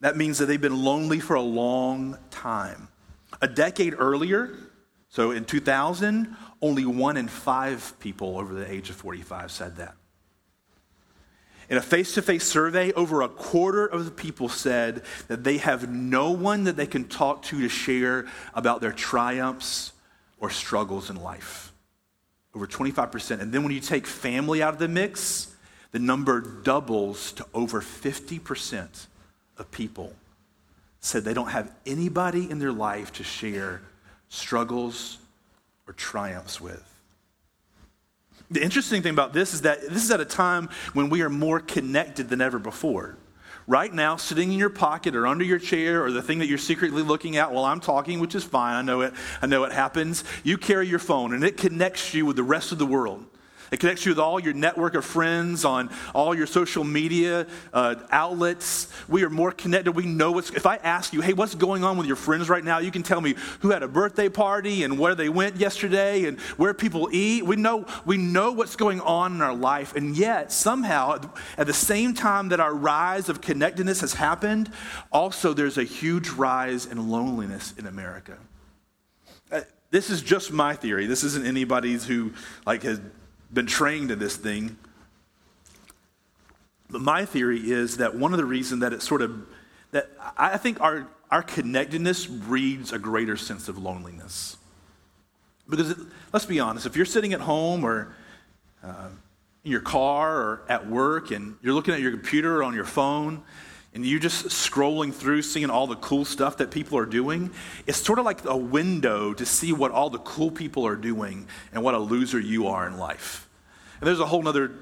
That 0.03 0.17
means 0.17 0.39
that 0.39 0.47
they've 0.47 0.61
been 0.61 0.83
lonely 0.83 1.21
for 1.21 1.35
a 1.35 1.43
long 1.43 2.19
time. 2.33 2.89
A 3.41 3.47
decade 3.47 3.95
earlier, 3.97 4.51
so 5.09 5.31
in 5.31 5.45
2000, 5.45 6.37
only 6.61 6.85
one 6.85 7.17
in 7.17 7.29
five 7.29 7.95
people 8.01 8.37
over 8.37 8.53
the 8.53 8.71
age 8.71 8.91
of 8.91 8.97
45 8.97 9.53
said 9.53 9.77
that. 9.77 9.95
In 11.71 11.77
a 11.77 11.81
face 11.81 12.15
to 12.15 12.23
face 12.23 12.45
survey, 12.45 12.93
over 12.95 13.23
a 13.23 13.29
quarter 13.29 13.87
of 13.87 14.05
the 14.05 14.11
people 14.11 14.49
said 14.49 15.05
that 15.29 15.45
they 15.45 15.59
have 15.59 15.89
no 15.89 16.33
one 16.33 16.65
that 16.65 16.77
they 16.77 16.89
can 16.89 17.05
talk 17.05 17.43
to 17.45 17.61
to 17.61 17.69
share 17.69 18.27
about 18.55 18.81
their 18.81 18.93
triumphs 18.93 19.93
or 20.41 20.51
struggles 20.51 21.11
in 21.11 21.23
life. 21.23 21.73
Over 22.57 22.67
25%. 22.67 23.41
And 23.41 23.53
then 23.53 23.63
when 23.63 23.73
you 23.73 23.81
take 23.81 24.09
family 24.09 24.65
out 24.65 24.75
of 24.75 24.81
the 24.81 24.89
mix, 24.89 25.55
the 25.93 26.01
number 26.01 26.41
doubles 26.41 27.31
to 27.35 27.47
over 27.55 27.81
50% 27.81 29.07
of 29.59 29.71
people 29.71 30.13
said 31.01 31.25
they 31.25 31.35
don't 31.35 31.51
have 31.51 31.71
anybody 31.85 32.51
in 32.51 32.59
their 32.59 32.73
life 32.73 33.13
to 33.13 33.25
share 33.25 33.83
struggles 34.29 35.19
or 35.87 35.93
triumphs 35.93 36.61
with. 36.61 36.83
The 38.51 38.63
interesting 38.63 39.03
thing 39.03 39.13
about 39.13 39.33
this 39.33 39.55
is 39.55 39.63
that 39.63 39.81
this 39.83 40.05
is 40.05 40.11
at 40.11 40.21
a 40.21 40.25
time 40.25 40.69
when 40.93 41.11
we 41.11 41.23
are 41.23 41.29
more 41.29 41.59
connected 41.59 42.29
than 42.29 42.41
ever 42.41 42.59
before. 42.59 43.17
Right 43.67 43.93
now, 43.93 44.17
sitting 44.17 44.53
in 44.53 44.59
your 44.59 44.71
pocket 44.71 45.15
or 45.15 45.27
under 45.27 45.45
your 45.45 45.59
chair 45.59 46.05
or 46.05 46.11
the 46.11 46.23
thing 46.23 46.41
that 46.41 46.47
you're 46.47 46.59
secretly 46.59 47.03
looking 47.03 47.37
at 47.37 47.53
while 47.53 47.65
I'm 47.65 47.81
talking, 47.81 48.21
which 48.21 48.35
is 48.35 48.45
fine, 48.45 48.75
I 48.75 48.83
know 48.83 49.03
it, 49.03 49.15
I 49.41 49.47
know 49.47 49.65
it 49.65 49.73
happens, 49.73 50.25
you 50.45 50.59
carry 50.59 50.89
your 50.89 50.99
phone 50.99 51.33
and 51.33 51.45
it 51.45 51.57
connects 51.57 52.13
you 52.13 52.27
with 52.27 52.37
the 52.37 52.43
rest 52.43 52.73
of 52.73 52.79
the 52.79 52.87
world. 52.87 53.25
It 53.73 53.81
connects 53.81 54.05
you 54.05 54.11
with 54.11 54.19
all 54.19 54.39
your 54.39 54.53
network 54.53 54.95
of 54.95 55.03
friends 55.03 55.65
on 55.65 55.89
all 56.15 56.35
your 56.35 56.47
social 56.47 56.85
media 56.85 57.47
uh, 57.73 57.95
outlets. 58.11 58.89
We 59.09 59.25
are 59.25 59.31
more 59.31 59.51
connected. 59.51 59.93
We 59.93 60.05
know 60.05 60.31
what's, 60.31 60.51
if 60.51 60.67
I 60.67 60.77
ask 60.77 61.15
you, 61.15 61.23
hey, 61.23 61.33
what's 61.33 61.55
going 61.55 61.83
on 61.83 61.97
with 61.97 62.07
your 62.07 62.17
friends 62.17 62.51
right 62.51 62.63
now? 62.63 62.79
You 62.79 62.91
can 62.91 63.03
tell 63.03 63.23
me 63.23 63.35
who 63.61 63.71
had 63.71 63.83
a 63.83 63.89
birthday 63.89 64.29
party 64.29 64.85
and 64.85 64.99
where 64.99 65.15
they 65.15 65.31
went 65.31 65.57
yesterday 65.57 66.27
and 66.27 66.39
where 66.59 66.75
people 66.75 67.09
eat. 67.13 67.47
We 67.47 67.57
know, 67.57 67.87
we 68.05 68.19
know 68.19 68.53
what's 68.53 68.77
going 68.77 69.01
on 69.01 69.37
in 69.37 69.41
our 69.41 69.55
life. 69.55 69.97
And 69.97 70.15
yet, 70.15 70.53
somehow, 70.53 71.31
at 71.57 71.67
the 71.67 71.73
same 71.73 72.13
time 72.13 72.51
that 72.51 72.61
our 72.61 72.75
rise 72.75 73.31
of 73.31 73.41
connectedness 73.41 74.03
has 74.03 74.13
happened, 74.13 74.71
also 75.11 75.55
there's 75.55 75.79
a 75.79 75.85
huge 75.85 76.29
rise 76.29 76.85
in 76.85 77.09
loneliness 77.09 77.73
in 77.79 77.87
America. 77.87 78.37
Uh, 79.51 79.63
this 79.91 80.11
is 80.11 80.21
just 80.21 80.53
my 80.53 80.75
theory. 80.75 81.07
This 81.07 81.25
isn't 81.25 81.47
anybody's 81.47 82.05
who 82.05 82.35
like 82.67 82.83
has 82.83 83.01
been 83.53 83.67
trained 83.67 84.11
in 84.11 84.19
this 84.19 84.37
thing. 84.37 84.77
But 86.91 87.01
my 87.01 87.25
theory 87.25 87.71
is 87.71 87.99
that 87.99 88.15
one 88.15 88.33
of 88.33 88.39
the 88.39 88.45
reasons 88.45 88.81
that 88.81 88.93
it 88.93 89.03
sort 89.03 89.23
of, 89.23 89.47
that 89.93 90.11
I 90.37 90.59
think 90.59 90.81
our, 90.81 91.07
our 91.31 91.43
connectedness 91.43 92.27
breeds 92.27 92.93
a 92.93 92.99
greater 92.99 93.37
sense 93.37 93.69
of 93.69 93.79
loneliness. 93.79 94.57
Because 95.69 95.91
it, 95.91 95.99
let's 96.33 96.47
be 96.47 96.61
honest, 96.61 96.87
if 96.87 96.97
you're 96.97 97.07
sitting 97.07 97.33
at 97.33 97.41
home 97.41 97.85
or 97.85 98.15
uh, 98.85 99.09
in 99.65 99.71
your 99.71 99.81
car 99.81 100.37
or 100.37 100.63
at 100.69 100.87
work 100.87 101.31
and 101.31 101.57
you're 101.63 101.75
looking 101.75 101.95
at 101.95 102.01
your 102.01 102.11
computer 102.11 102.59
or 102.59 102.63
on 102.63 102.75
your 102.75 102.85
phone 102.85 103.43
and 103.95 104.07
you're 104.07 104.21
just 104.21 104.47
scrolling 104.47 105.13
through 105.13 105.43
seeing 105.43 105.69
all 105.69 105.87
the 105.87 105.97
cool 105.97 106.25
stuff 106.25 106.57
that 106.59 106.71
people 106.71 106.97
are 106.99 107.07
doing, 107.07 107.51
it's 107.87 107.99
sort 107.99 108.19
of 108.19 108.25
like 108.25 108.45
a 108.45 108.57
window 108.57 109.35
to 109.35 109.45
see 109.45 109.73
what 109.73 109.91
all 109.91 110.09
the 110.09 110.19
cool 110.21 110.51
people 110.51 110.87
are 110.87 110.97
doing 110.97 111.47
and 111.73 111.83
what 111.83 111.95
a 111.95 111.99
loser 111.99 112.41
you 112.41 112.69
are 112.69 112.87
in 112.87 112.97
life. 112.97 113.49
And 114.01 114.09
there's 114.09 114.21
a 114.21 114.27
whole 114.27 114.47
other, 114.49 114.73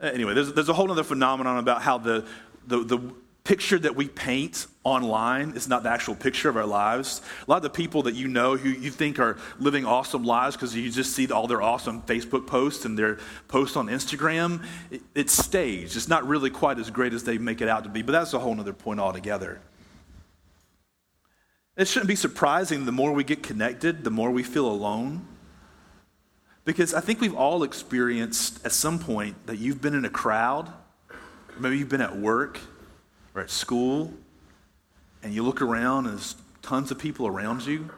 anyway, 0.00 0.34
there's, 0.34 0.52
there's 0.52 0.68
a 0.68 0.72
whole 0.72 0.90
other 0.90 1.02
phenomenon 1.02 1.58
about 1.58 1.82
how 1.82 1.98
the, 1.98 2.26
the, 2.66 2.84
the 2.84 3.14
picture 3.48 3.78
that 3.78 3.96
we 3.96 4.06
paint 4.06 4.66
online 4.84 5.52
is 5.52 5.68
not 5.68 5.82
the 5.82 5.88
actual 5.88 6.14
picture 6.14 6.50
of 6.50 6.56
our 6.58 6.66
lives. 6.66 7.22
A 7.46 7.50
lot 7.50 7.56
of 7.56 7.62
the 7.62 7.70
people 7.70 8.02
that 8.02 8.14
you 8.14 8.28
know 8.28 8.58
who 8.58 8.68
you 8.68 8.90
think 8.90 9.18
are 9.18 9.38
living 9.58 9.86
awesome 9.86 10.22
lives 10.22 10.54
because 10.54 10.76
you 10.76 10.90
just 10.90 11.14
see 11.14 11.26
all 11.32 11.46
their 11.46 11.62
awesome 11.62 12.02
Facebook 12.02 12.46
posts 12.46 12.84
and 12.84 12.98
their 12.98 13.16
posts 13.48 13.74
on 13.74 13.86
Instagram, 13.86 14.62
it, 14.90 15.00
it's 15.14 15.32
staged. 15.32 15.96
It's 15.96 16.08
not 16.08 16.28
really 16.28 16.50
quite 16.50 16.78
as 16.78 16.90
great 16.90 17.14
as 17.14 17.24
they 17.24 17.38
make 17.38 17.62
it 17.62 17.70
out 17.70 17.84
to 17.84 17.88
be, 17.88 18.02
but 18.02 18.12
that's 18.12 18.34
a 18.34 18.38
whole 18.38 18.60
other 18.60 18.74
point 18.74 19.00
altogether. 19.00 19.62
It 21.74 21.88
shouldn't 21.88 22.08
be 22.08 22.16
surprising 22.16 22.84
the 22.84 22.92
more 22.92 23.12
we 23.12 23.24
get 23.24 23.42
connected, 23.42 24.04
the 24.04 24.10
more 24.10 24.30
we 24.30 24.42
feel 24.42 24.66
alone. 24.66 25.26
Because 26.66 26.92
I 26.92 27.00
think 27.00 27.18
we've 27.22 27.34
all 27.34 27.62
experienced 27.62 28.62
at 28.66 28.72
some 28.72 28.98
point 28.98 29.46
that 29.46 29.56
you've 29.56 29.80
been 29.80 29.94
in 29.94 30.04
a 30.04 30.10
crowd, 30.10 30.70
maybe 31.58 31.78
you've 31.78 31.88
been 31.88 32.02
at 32.02 32.18
work 32.18 32.60
or 33.38 33.42
at 33.42 33.50
school, 33.50 34.12
and 35.22 35.32
you 35.32 35.44
look 35.44 35.62
around 35.62 36.06
and 36.06 36.14
there's 36.18 36.34
tons 36.60 36.90
of 36.90 36.98
people 36.98 37.26
around 37.26 37.64
you, 37.64 37.88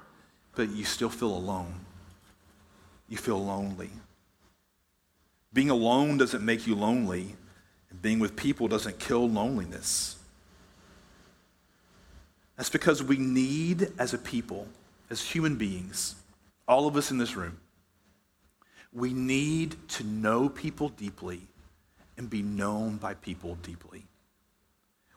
but 0.54 0.68
you 0.70 0.84
still 0.84 1.08
feel 1.08 1.34
alone. 1.34 1.74
You 3.08 3.16
feel 3.16 3.42
lonely. 3.42 3.90
Being 5.52 5.70
alone 5.70 6.18
doesn't 6.18 6.44
make 6.44 6.66
you 6.66 6.74
lonely, 6.74 7.34
and 7.90 8.02
being 8.02 8.18
with 8.18 8.36
people 8.36 8.68
doesn't 8.68 8.98
kill 8.98 9.28
loneliness. 9.28 10.16
That's 12.56 12.70
because 12.70 13.02
we 13.02 13.16
need, 13.16 13.92
as 13.98 14.12
a 14.12 14.18
people, 14.18 14.68
as 15.08 15.22
human 15.22 15.56
beings, 15.56 16.16
all 16.68 16.86
of 16.86 16.96
us 16.96 17.10
in 17.10 17.16
this 17.16 17.34
room, 17.34 17.58
we 18.92 19.14
need 19.14 19.76
to 19.88 20.04
know 20.04 20.50
people 20.50 20.90
deeply 20.90 21.40
and 22.18 22.28
be 22.28 22.42
known 22.42 22.98
by 22.98 23.14
people 23.14 23.54
deeply. 23.62 24.04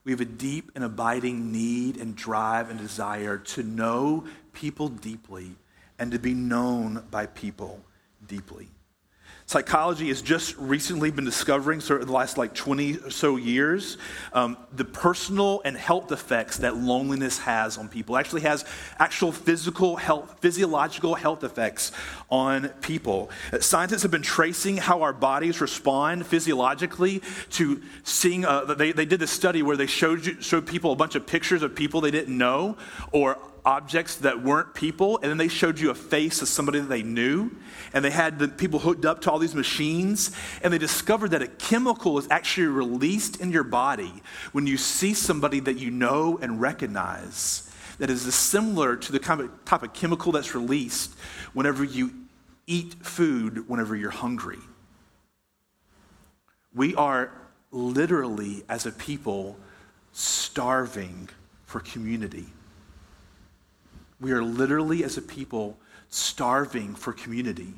We 0.05 0.11
have 0.11 0.21
a 0.21 0.25
deep 0.25 0.71
and 0.75 0.83
abiding 0.83 1.51
need 1.51 1.97
and 1.97 2.15
drive 2.15 2.69
and 2.69 2.77
desire 2.79 3.37
to 3.37 3.63
know 3.63 4.25
people 4.51 4.89
deeply 4.89 5.55
and 5.97 6.11
to 6.11 6.19
be 6.19 6.33
known 6.33 7.05
by 7.09 7.27
people 7.27 7.81
deeply. 8.27 8.67
Psychology 9.53 10.07
has 10.07 10.23
just 10.23 10.57
recently 10.57 11.11
been 11.11 11.25
discovering, 11.25 11.79
so 11.79 11.99
the 11.99 12.11
last 12.11 12.39
like 12.39 12.55
20 12.55 12.97
or 12.97 13.11
so 13.11 13.35
years, 13.35 13.99
um, 14.33 14.57
the 14.75 14.83
personal 14.83 15.61
and 15.63 15.77
health 15.77 16.11
effects 16.11 16.57
that 16.57 16.75
loneliness 16.75 17.37
has 17.37 17.77
on 17.77 17.87
people. 17.87 18.15
It 18.15 18.21
actually 18.21 18.41
has 18.41 18.65
actual 18.97 19.31
physical 19.31 19.95
health, 19.95 20.37
physiological 20.39 21.13
health 21.13 21.43
effects 21.43 21.91
on 22.31 22.69
people. 22.81 23.29
Uh, 23.51 23.59
scientists 23.59 24.01
have 24.01 24.09
been 24.09 24.23
tracing 24.23 24.77
how 24.77 25.03
our 25.03 25.13
bodies 25.13 25.61
respond 25.61 26.25
physiologically 26.25 27.21
to 27.51 27.79
seeing, 28.03 28.45
uh, 28.45 28.63
they, 28.73 28.91
they 28.91 29.05
did 29.05 29.19
this 29.19 29.29
study 29.29 29.61
where 29.61 29.77
they 29.77 29.85
showed, 29.85 30.25
you, 30.25 30.41
showed 30.41 30.65
people 30.65 30.91
a 30.91 30.95
bunch 30.95 31.13
of 31.13 31.27
pictures 31.27 31.61
of 31.61 31.75
people 31.75 32.01
they 32.01 32.09
didn't 32.09 32.35
know 32.35 32.75
or 33.11 33.37
objects 33.65 34.17
that 34.17 34.43
weren't 34.43 34.73
people, 34.73 35.17
and 35.17 35.29
then 35.29 35.37
they 35.37 35.47
showed 35.47 35.79
you 35.79 35.89
a 35.89 35.95
face 35.95 36.41
of 36.41 36.47
somebody 36.47 36.79
that 36.79 36.89
they 36.89 37.03
knew, 37.03 37.51
and 37.93 38.03
they 38.03 38.09
had 38.09 38.39
the 38.39 38.47
people 38.47 38.79
hooked 38.79 39.05
up 39.05 39.21
to 39.21 39.31
all 39.31 39.39
these 39.39 39.55
machines, 39.55 40.31
and 40.61 40.73
they 40.73 40.77
discovered 40.77 41.31
that 41.31 41.41
a 41.41 41.47
chemical 41.47 42.17
is 42.17 42.27
actually 42.29 42.67
released 42.67 43.39
in 43.39 43.51
your 43.51 43.63
body 43.63 44.21
when 44.51 44.67
you 44.67 44.77
see 44.77 45.13
somebody 45.13 45.59
that 45.59 45.77
you 45.77 45.91
know 45.91 46.37
and 46.41 46.59
recognize 46.59 47.69
that 47.99 48.09
is 48.09 48.33
similar 48.33 48.95
to 48.95 49.11
the 49.11 49.19
type 49.19 49.83
of 49.83 49.93
chemical 49.93 50.31
that's 50.31 50.55
released 50.55 51.13
whenever 51.53 51.83
you 51.83 52.11
eat 52.67 52.93
food 53.01 53.67
whenever 53.69 53.95
you're 53.95 54.09
hungry. 54.09 54.59
We 56.73 56.95
are 56.95 57.31
literally, 57.71 58.63
as 58.67 58.85
a 58.85 58.91
people, 58.91 59.57
starving 60.11 61.29
for 61.65 61.79
community. 61.81 62.45
We 64.23 64.31
are 64.31 64.41
literally, 64.41 65.03
as 65.03 65.17
a 65.17 65.21
people, 65.21 65.77
starving 66.09 66.95
for 66.95 67.11
community, 67.11 67.73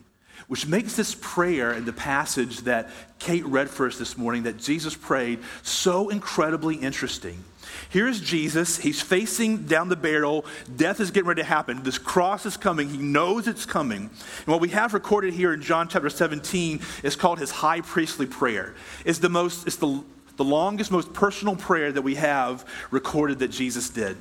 which 0.48 0.68
makes 0.68 0.96
this 0.96 1.16
prayer 1.20 1.74
in 1.74 1.86
the 1.86 1.92
passage 1.92 2.60
that 2.62 2.92
Kate 3.18 3.44
read 3.48 3.68
for 3.68 3.88
us 3.88 3.98
this 3.98 4.16
morning, 4.16 4.44
that 4.44 4.58
Jesus 4.58 4.94
prayed, 4.94 5.40
so 5.64 6.10
incredibly 6.10 6.76
interesting. 6.76 7.44
Here's 7.90 8.22
Jesus. 8.22 8.78
He's 8.78 9.02
facing 9.02 9.66
down 9.66 9.90
the 9.90 9.96
barrel. 9.96 10.46
Death 10.76 11.00
is 11.00 11.10
getting 11.10 11.28
ready 11.28 11.42
to 11.42 11.48
happen. 11.48 11.82
This 11.82 11.98
cross 11.98 12.46
is 12.46 12.58
coming. 12.58 12.90
He 12.90 13.00
knows 13.00 13.48
it's 13.48 13.66
coming. 13.66 14.02
And 14.02 14.48
what 14.48 14.62
we 14.62 14.70
have 14.70 14.94
recorded 14.94 15.34
here 15.34 15.52
in 15.52 15.64
John 15.64 15.88
chapter 15.88 16.12
17 16.12 16.80
is 17.02 17.16
called 17.16 17.40
his 17.40 17.50
high 17.50 17.82
priestly 17.82 18.28
prayer. 18.28 18.76
It's 19.04 19.18
the 19.18 19.30
most, 19.30 19.66
it's 19.66 19.78
the, 19.78 20.04
the 20.36 20.44
longest, 20.44 20.92
most 20.92 21.12
personal 21.12 21.56
prayer 21.56 21.92
that 21.92 22.04
we 22.04 22.16
have 22.16 22.70
recorded 22.92 23.40
that 23.40 23.48
Jesus 23.48 23.90
did. 23.90 24.16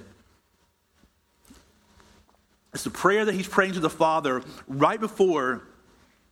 It's 2.75 2.85
the 2.85 2.91
prayer 2.91 3.25
that 3.25 3.35
he's 3.35 3.49
praying 3.49 3.75
to 3.75 3.81
the 3.81 3.91
Father 3.91 4.43
right 4.69 5.01
before 5.01 5.63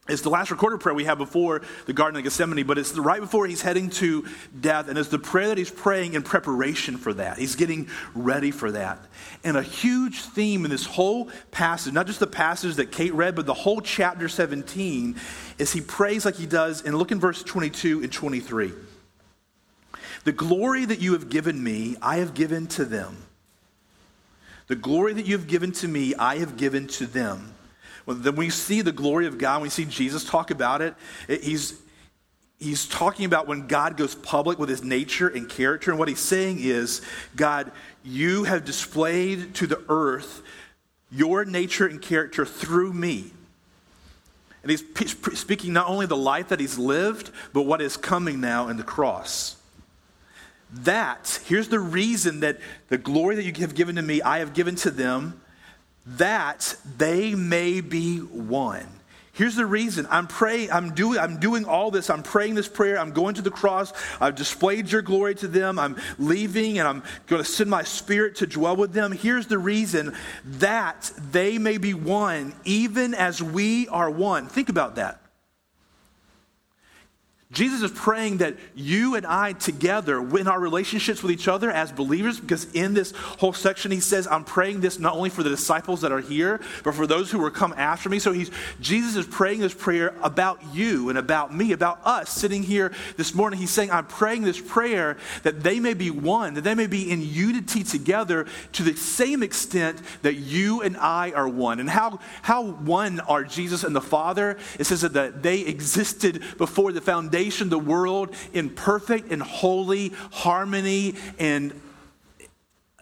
it's 0.09 0.23
the 0.23 0.31
last 0.31 0.51
recorded 0.51 0.81
prayer 0.81 0.97
we 0.97 1.05
have 1.05 1.19
before 1.19 1.63
the 1.87 1.93
Garden 1.93 2.19
of 2.19 2.25
Gethsemane, 2.25 2.67
but 2.67 2.77
it's 2.77 2.91
the, 2.91 3.01
right 3.01 3.21
before 3.21 3.47
he's 3.47 3.63
heading 3.63 3.89
to 3.91 4.27
death, 4.61 4.89
and 4.89 4.99
it's 4.99 5.11
the 5.11 5.19
prayer 5.19 5.47
that 5.47 5.59
he's 5.59 5.71
praying 5.71 6.15
in 6.15 6.23
preparation 6.23 6.97
for 6.97 7.15
that. 7.15 7.39
He's 7.39 7.55
getting 7.55 7.89
ready 8.13 8.51
for 8.51 8.73
that. 8.73 8.99
And 9.45 9.57
a 9.57 9.63
huge 9.63 10.23
theme 10.23 10.65
in 10.65 10.73
this 10.73 10.87
whole 10.87 11.31
passage, 11.53 11.93
not 11.93 12.09
just 12.09 12.19
the 12.19 12.27
passage 12.27 12.75
that 12.77 12.91
Kate 12.91 13.15
read, 13.15 13.37
but 13.37 13.47
the 13.47 13.55
whole 13.55 13.81
chapter 13.81 14.29
17, 14.29 15.15
is 15.59 15.73
he 15.73 15.81
prays 15.81 16.25
like 16.25 16.35
he 16.35 16.47
does, 16.47 16.83
and 16.83 16.99
look 16.99 17.13
in 17.13 17.21
verse 17.21 17.45
22 17.45 18.03
and 18.03 18.13
23. 18.13 18.73
The 20.25 20.33
glory 20.33 20.85
that 20.85 21.01
you 21.01 21.13
have 21.13 21.29
given 21.29 21.63
me, 21.63 21.97
I 22.03 22.17
have 22.17 22.35
given 22.35 22.67
to 22.69 22.85
them. 22.85 23.17
The 24.73 24.77
glory 24.77 25.13
that 25.13 25.27
you 25.27 25.37
have 25.37 25.49
given 25.49 25.73
to 25.73 25.87
me, 25.87 26.15
I 26.15 26.39
have 26.39 26.57
given 26.57 26.87
to 26.87 27.05
them 27.05 27.53
when 28.05 28.37
we 28.37 28.49
see 28.49 28.81
the 28.81 28.91
glory 28.91 29.27
of 29.27 29.37
God, 29.37 29.61
we 29.61 29.69
see 29.69 29.85
Jesus 29.85 30.25
talk 30.25 30.51
about 30.51 30.81
it, 30.81 30.95
he's, 31.29 31.79
he's 32.59 32.87
talking 32.87 33.27
about 33.27 33.47
when 33.47 33.67
God 33.67 33.99
goes 33.99 34.15
public 34.15 34.59
with 34.59 34.71
his 34.71 34.83
nature 34.83 35.29
and 35.29 35.47
character. 35.47 35.91
And 35.91 35.99
what 35.99 36.09
he's 36.09 36.21
saying 36.21 36.61
is, 36.61 37.03
God, 37.37 37.71
you 38.03 38.45
have 38.45 38.65
displayed 38.65 39.55
to 39.57 39.67
the 39.67 39.83
earth 39.91 40.43
your 41.11 41.45
nature 41.45 41.87
and 41.87 42.01
character 42.01 42.47
through 42.47 42.95
me. 42.95 43.31
And 44.63 44.71
he's 44.71 44.83
speaking 45.39 45.75
not 45.75 45.89
only 45.89 46.07
the 46.07 46.17
life 46.17 46.49
that 46.49 46.61
he's 46.61 46.79
lived, 46.79 47.31
but 47.53 47.63
what 47.67 47.83
is 47.83 47.99
coming 47.99 48.41
now 48.41 48.69
in 48.69 48.79
the 48.79 48.83
cross. 48.83 49.57
That, 50.73 51.41
here's 51.47 51.69
the 51.69 51.81
reason 51.81 52.41
that 52.41 52.59
the 52.89 52.99
glory 52.99 53.37
that 53.37 53.45
you 53.45 53.53
have 53.61 53.75
given 53.75 53.97
to 53.97 54.03
me, 54.03 54.23
I 54.23 54.39
have 54.39 54.55
given 54.55 54.75
to 54.77 54.91
them 54.91 55.41
that 56.07 56.77
they 56.97 57.35
may 57.35 57.81
be 57.81 58.19
one. 58.19 58.87
Here's 59.35 59.57
the 59.57 59.65
reason. 59.65 60.07
I'm 60.11 60.27
praying, 60.27 60.71
I'm 60.71 60.95
doing, 60.95 61.19
I'm 61.19 61.41
doing 61.41 61.65
all 61.65 61.91
this. 61.91 62.11
I'm 62.11 62.23
praying 62.23 62.55
this 62.55 62.69
prayer. 62.69 62.99
I'm 62.99 63.13
going 63.13 63.35
to 63.37 63.43
the 63.43 63.51
cross. 63.51 63.93
I've 64.21 64.35
displayed 64.35 64.93
your 64.93 65.01
glory 65.01 65.35
to 65.37 65.49
them. 65.49 65.79
I'm 65.79 65.97
leaving 66.19 66.79
and 66.79 66.87
I'm 66.87 67.03
going 67.29 67.43
to 67.43 67.49
send 67.49 67.71
my 67.71 67.83
spirit 67.83 68.37
to 68.37 68.47
dwell 68.47 68.77
with 68.77 68.93
them. 68.93 69.11
Here's 69.13 69.47
the 69.47 69.59
reason 69.59 70.15
that 70.45 71.11
they 71.31 71.57
may 71.57 71.79
be 71.79 71.95
one, 71.95 72.55
even 72.65 73.15
as 73.15 73.43
we 73.43 73.89
are 73.89 74.11
one. 74.11 74.49
Think 74.49 74.69
about 74.69 74.97
that. 74.97 75.22
Jesus 77.53 77.83
is 77.83 77.91
praying 77.91 78.39
that 78.39 78.57
you 78.75 79.15
and 79.15 79.27
I 79.27 79.53
together, 79.53 80.21
in 80.39 80.49
our 80.49 80.59
relationships 80.59 81.23
with 81.23 81.31
each 81.31 81.49
other 81.49 81.71
as 81.71 81.93
believers, 81.93 82.41
because 82.41 82.65
in 82.73 82.95
this 82.95 83.13
whole 83.13 83.53
section 83.53 83.91
he 83.91 84.01
says, 84.01 84.27
I'm 84.27 84.45
praying 84.45 84.81
this 84.81 84.99
not 84.99 85.15
only 85.15 85.29
for 85.29 85.43
the 85.43 85.51
disciples 85.51 86.01
that 86.01 86.13
are 86.13 86.21
here, 86.21 86.61
but 86.83 86.95
for 86.95 87.07
those 87.07 87.31
who 87.31 87.39
will 87.39 87.51
come 87.51 87.75
after 87.77 88.09
me. 88.09 88.19
So 88.19 88.33
he's, 88.33 88.51
Jesus 88.81 89.17
is 89.17 89.27
praying 89.27 89.61
this 89.61 89.75
prayer 89.75 90.15
about 90.23 90.61
you 90.73 91.11
and 91.11 91.19
about 91.19 91.55
me, 91.55 91.73
about 91.73 92.01
us 92.07 92.31
sitting 92.31 92.63
here 92.63 92.91
this 93.19 93.35
morning. 93.35 93.61
He's 93.61 93.71
saying, 93.71 93.91
I'm 93.91 94.07
praying 94.07 94.43
this 94.43 94.61
prayer 94.61 95.19
that 95.43 95.63
they 95.63 95.79
may 95.79 95.93
be 95.93 96.11
one, 96.11 96.55
that 96.55 96.63
they 96.63 96.75
may 96.75 96.87
be 96.87 97.11
in 97.11 97.21
unity 97.21 97.85
together 97.85 98.47
to 98.73 98.83
the 98.83 98.97
same 98.97 99.43
extent 99.43 100.01
that 100.23 100.37
you 100.37 100.81
and 100.81 100.97
I 100.97 101.33
are 101.33 101.49
one. 101.49 101.81
And 101.81 101.91
how, 101.91 102.19
how 102.41 102.65
one 102.65 103.21
are 103.21 103.45
Jesus 103.45 103.85
and 103.85 103.95
the 103.95 104.01
Father? 104.01 104.57
It 104.79 104.85
says 104.85 105.03
that 105.03 105.43
they 105.43 105.61
existed 105.61 106.43
before 106.57 106.93
the 106.93 107.03
foundation 107.03 107.42
foundation 107.43 107.71
the 107.71 107.79
world 107.79 108.35
in 108.53 108.71
perfect 108.71 109.33
and 109.33 109.43
holy 109.43 110.13
harmony 110.31 111.15
and 111.39 111.73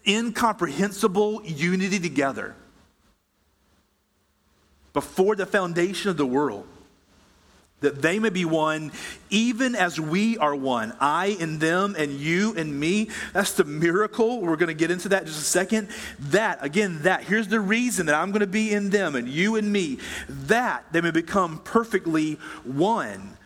incomprehensible 0.06 1.42
unity 1.44 1.98
together. 1.98 2.54
Before 4.92 5.36
the 5.36 5.46
foundation 5.46 6.10
of 6.10 6.16
the 6.16 6.26
world, 6.26 6.66
that 7.80 8.02
they 8.02 8.18
may 8.18 8.30
be 8.30 8.44
one, 8.44 8.92
even 9.30 9.74
as 9.74 10.00
we 10.00 10.36
are 10.38 10.54
one. 10.54 10.94
I 11.00 11.36
and 11.40 11.60
them, 11.60 11.94
and 11.96 12.12
you 12.12 12.54
and 12.56 12.78
me. 12.78 13.08
That's 13.32 13.52
the 13.52 13.64
miracle. 13.64 14.40
We're 14.40 14.56
going 14.56 14.68
to 14.68 14.74
get 14.74 14.90
into 14.90 15.10
that 15.10 15.22
in 15.22 15.28
just 15.28 15.40
a 15.40 15.44
second. 15.44 15.88
That, 16.18 16.58
again, 16.62 17.02
that. 17.02 17.24
Here's 17.24 17.48
the 17.48 17.60
reason 17.60 18.06
that 18.06 18.14
I'm 18.14 18.32
going 18.32 18.40
to 18.40 18.46
be 18.46 18.72
in 18.72 18.90
them, 18.90 19.14
and 19.14 19.28
you 19.28 19.56
and 19.56 19.72
me. 19.72 19.98
That 20.28 20.84
they 20.92 21.00
may 21.00 21.10
become 21.10 21.60
perfectly 21.64 22.34
one 22.64 23.36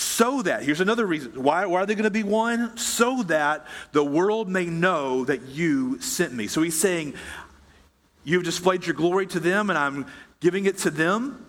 so 0.00 0.42
that, 0.42 0.62
here's 0.62 0.80
another 0.80 1.04
reason. 1.04 1.42
Why, 1.42 1.66
why 1.66 1.82
are 1.82 1.86
they 1.86 1.94
going 1.94 2.04
to 2.04 2.10
be 2.10 2.22
one? 2.22 2.76
So 2.78 3.22
that 3.24 3.66
the 3.92 4.02
world 4.02 4.48
may 4.48 4.64
know 4.64 5.24
that 5.26 5.42
you 5.42 6.00
sent 6.00 6.32
me. 6.32 6.46
So 6.46 6.62
he's 6.62 6.78
saying, 6.78 7.14
You've 8.22 8.44
displayed 8.44 8.86
your 8.86 8.94
glory 8.94 9.26
to 9.28 9.40
them, 9.40 9.70
and 9.70 9.78
I'm 9.78 10.06
giving 10.40 10.66
it 10.66 10.78
to 10.78 10.90
them 10.90 11.44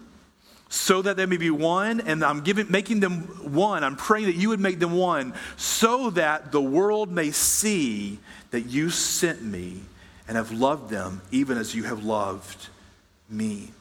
so 0.69 1.01
that 1.01 1.17
they 1.17 1.25
may 1.25 1.35
be 1.35 1.49
one, 1.49 1.99
and 1.99 2.23
I'm 2.23 2.41
giving, 2.41 2.71
making 2.71 3.01
them 3.01 3.23
one. 3.53 3.83
I'm 3.83 3.97
praying 3.97 4.27
that 4.27 4.35
you 4.35 4.49
would 4.49 4.61
make 4.61 4.79
them 4.79 4.93
one 4.93 5.33
so 5.57 6.09
that 6.11 6.53
the 6.53 6.61
world 6.61 7.11
may 7.11 7.31
see 7.31 8.19
that 8.51 8.61
you 8.61 8.89
sent 8.89 9.41
me 9.41 9.81
and 10.27 10.37
have 10.37 10.51
loved 10.51 10.89
them 10.89 11.21
even 11.29 11.57
as 11.57 11.75
you 11.75 11.83
have 11.83 12.05
loved 12.05 12.69
me. 13.29 13.71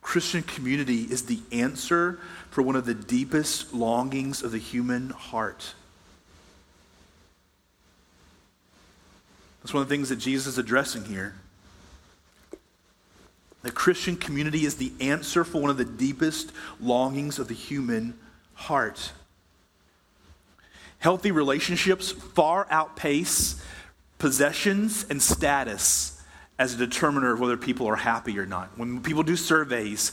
Christian 0.00 0.42
community 0.42 1.02
is 1.02 1.26
the 1.26 1.40
answer 1.52 2.18
for 2.52 2.60
one 2.60 2.76
of 2.76 2.84
the 2.84 2.92
deepest 2.92 3.72
longings 3.72 4.42
of 4.42 4.52
the 4.52 4.58
human 4.58 5.08
heart. 5.08 5.72
That's 9.62 9.72
one 9.72 9.82
of 9.82 9.88
the 9.88 9.94
things 9.94 10.10
that 10.10 10.16
Jesus 10.16 10.46
is 10.46 10.58
addressing 10.58 11.06
here. 11.06 11.34
The 13.62 13.70
Christian 13.70 14.16
community 14.16 14.66
is 14.66 14.76
the 14.76 14.92
answer 15.00 15.44
for 15.44 15.62
one 15.62 15.70
of 15.70 15.78
the 15.78 15.86
deepest 15.86 16.52
longings 16.78 17.38
of 17.38 17.48
the 17.48 17.54
human 17.54 18.18
heart. 18.52 19.12
Healthy 20.98 21.30
relationships 21.30 22.10
far 22.12 22.66
outpace 22.68 23.64
possessions 24.18 25.06
and 25.08 25.22
status 25.22 26.22
as 26.58 26.74
a 26.74 26.76
determiner 26.76 27.32
of 27.32 27.40
whether 27.40 27.56
people 27.56 27.86
are 27.86 27.96
happy 27.96 28.38
or 28.38 28.44
not. 28.44 28.76
When 28.76 29.00
people 29.00 29.22
do 29.22 29.36
surveys, 29.36 30.12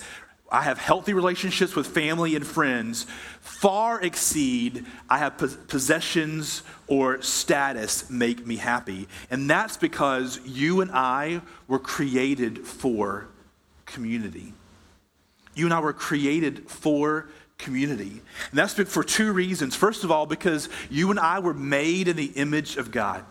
I 0.52 0.64
have 0.64 0.80
healthy 0.80 1.14
relationships 1.14 1.76
with 1.76 1.88
family 1.88 2.36
and 2.36 2.46
friends 2.46 3.06
far 3.40 4.02
exceed 4.02 4.86
I 5.10 5.18
have 5.18 5.38
possessions 5.38 6.64
or 6.88 7.22
status 7.22 8.10
make 8.10 8.48
me 8.48 8.56
happy. 8.56 9.08
And 9.30 9.50
that's 9.50 9.78
because 9.78 10.40
you 10.46 10.82
and 10.82 10.92
I 10.92 11.42
were 11.68 11.80
created 11.80 12.66
for 12.66 13.28
community. 13.86 14.54
You 15.56 15.66
and 15.66 15.74
I 15.74 15.80
were 15.80 15.94
created 15.94 16.70
for 16.70 17.28
community. 17.58 18.22
And 18.50 18.60
that's 18.60 18.74
for 18.74 19.04
two 19.04 19.34
reasons. 19.34 19.76
First 19.76 20.04
of 20.04 20.12
all, 20.12 20.26
because 20.26 20.70
you 20.90 21.10
and 21.12 21.20
I 21.20 21.40
were 21.40 21.54
made 21.54 22.08
in 22.08 22.16
the 22.16 22.32
image 22.36 22.78
of 22.78 22.92
God 22.92 23.26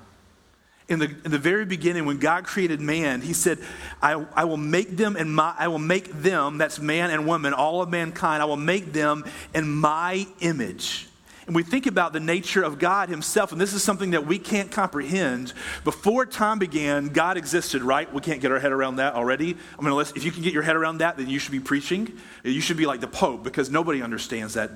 in 0.88 0.98
the, 0.98 1.04
in 1.24 1.30
the 1.30 1.38
very 1.38 1.66
beginning, 1.66 2.06
when 2.06 2.18
God 2.18 2.44
created 2.44 2.80
man, 2.80 3.20
he 3.20 3.34
said, 3.34 3.58
I, 4.00 4.24
I 4.34 4.44
will 4.44 4.56
make 4.56 4.96
them 4.96 5.16
and 5.16 5.34
my, 5.34 5.54
I 5.58 5.68
will 5.68 5.78
make 5.78 6.12
them, 6.22 6.56
that's 6.56 6.78
man 6.78 7.10
and 7.10 7.26
woman, 7.26 7.52
all 7.52 7.82
of 7.82 7.90
mankind, 7.90 8.42
I 8.42 8.46
will 8.46 8.56
make 8.56 8.92
them 8.94 9.24
in 9.54 9.68
my 9.68 10.26
image. 10.40 11.06
and 11.46 11.54
we 11.54 11.62
think 11.62 11.86
about 11.86 12.12
the 12.12 12.20
nature 12.20 12.62
of 12.62 12.78
God 12.78 13.08
Himself, 13.08 13.52
and 13.52 13.60
this 13.60 13.72
is 13.72 13.82
something 13.82 14.10
that 14.10 14.26
we 14.26 14.38
can't 14.38 14.70
comprehend, 14.70 15.54
before 15.82 16.26
time 16.26 16.58
began, 16.58 17.08
God 17.08 17.38
existed, 17.38 17.82
right? 17.82 18.12
We 18.12 18.20
can't 18.20 18.40
get 18.40 18.52
our 18.52 18.58
head 18.58 18.72
around 18.72 18.96
that 18.96 19.14
already. 19.14 19.56
I 19.78 19.82
mean, 19.82 19.98
if 19.98 20.24
you 20.24 20.30
can 20.30 20.42
get 20.42 20.52
your 20.52 20.62
head 20.62 20.76
around 20.76 20.98
that, 20.98 21.16
then 21.16 21.28
you 21.28 21.38
should 21.38 21.52
be 21.52 21.60
preaching. 21.60 22.18
You 22.44 22.60
should 22.60 22.76
be 22.76 22.84
like 22.84 23.00
the 23.00 23.08
Pope 23.08 23.44
because 23.44 23.70
nobody 23.70 24.02
understands 24.02 24.54
that. 24.54 24.70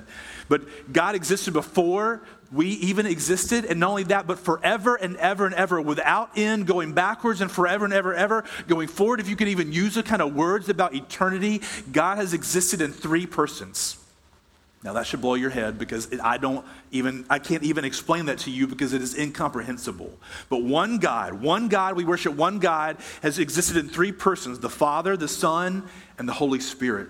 But 0.48 0.92
God 0.92 1.14
existed 1.14 1.52
before 1.52 2.22
we 2.52 2.66
even 2.66 3.06
existed, 3.06 3.64
and 3.64 3.80
not 3.80 3.90
only 3.90 4.02
that, 4.04 4.26
but 4.26 4.38
forever 4.38 4.94
and 4.94 5.16
ever 5.16 5.46
and 5.46 5.54
ever, 5.54 5.80
without 5.80 6.36
end, 6.36 6.66
going 6.66 6.92
backwards 6.92 7.40
and 7.40 7.50
forever 7.50 7.84
and 7.84 7.94
ever, 7.94 8.14
ever, 8.14 8.44
going 8.68 8.88
forward. 8.88 9.20
If 9.20 9.28
you 9.28 9.36
could 9.36 9.48
even 9.48 9.72
use 9.72 9.94
the 9.94 10.02
kind 10.02 10.20
of 10.20 10.34
words 10.34 10.68
about 10.68 10.94
eternity, 10.94 11.62
God 11.90 12.18
has 12.18 12.34
existed 12.34 12.82
in 12.82 12.92
three 12.92 13.26
persons. 13.26 13.96
Now 14.84 14.94
that 14.94 15.06
should 15.06 15.20
blow 15.20 15.34
your 15.34 15.50
head 15.50 15.78
because 15.78 16.06
it, 16.06 16.20
I 16.20 16.38
don't 16.38 16.66
even 16.90 17.24
I 17.30 17.38
can't 17.38 17.62
even 17.62 17.84
explain 17.84 18.26
that 18.26 18.38
to 18.38 18.50
you 18.50 18.66
because 18.66 18.92
it 18.92 19.00
is 19.00 19.16
incomprehensible. 19.16 20.12
But 20.48 20.64
one 20.64 20.98
God, 20.98 21.34
one 21.34 21.68
God, 21.68 21.94
we 21.94 22.04
worship 22.04 22.34
one 22.34 22.58
God 22.58 22.96
has 23.22 23.38
existed 23.38 23.76
in 23.76 23.88
three 23.88 24.10
persons, 24.10 24.58
the 24.58 24.68
Father, 24.68 25.16
the 25.16 25.28
Son, 25.28 25.88
and 26.18 26.28
the 26.28 26.32
Holy 26.32 26.58
Spirit. 26.58 27.08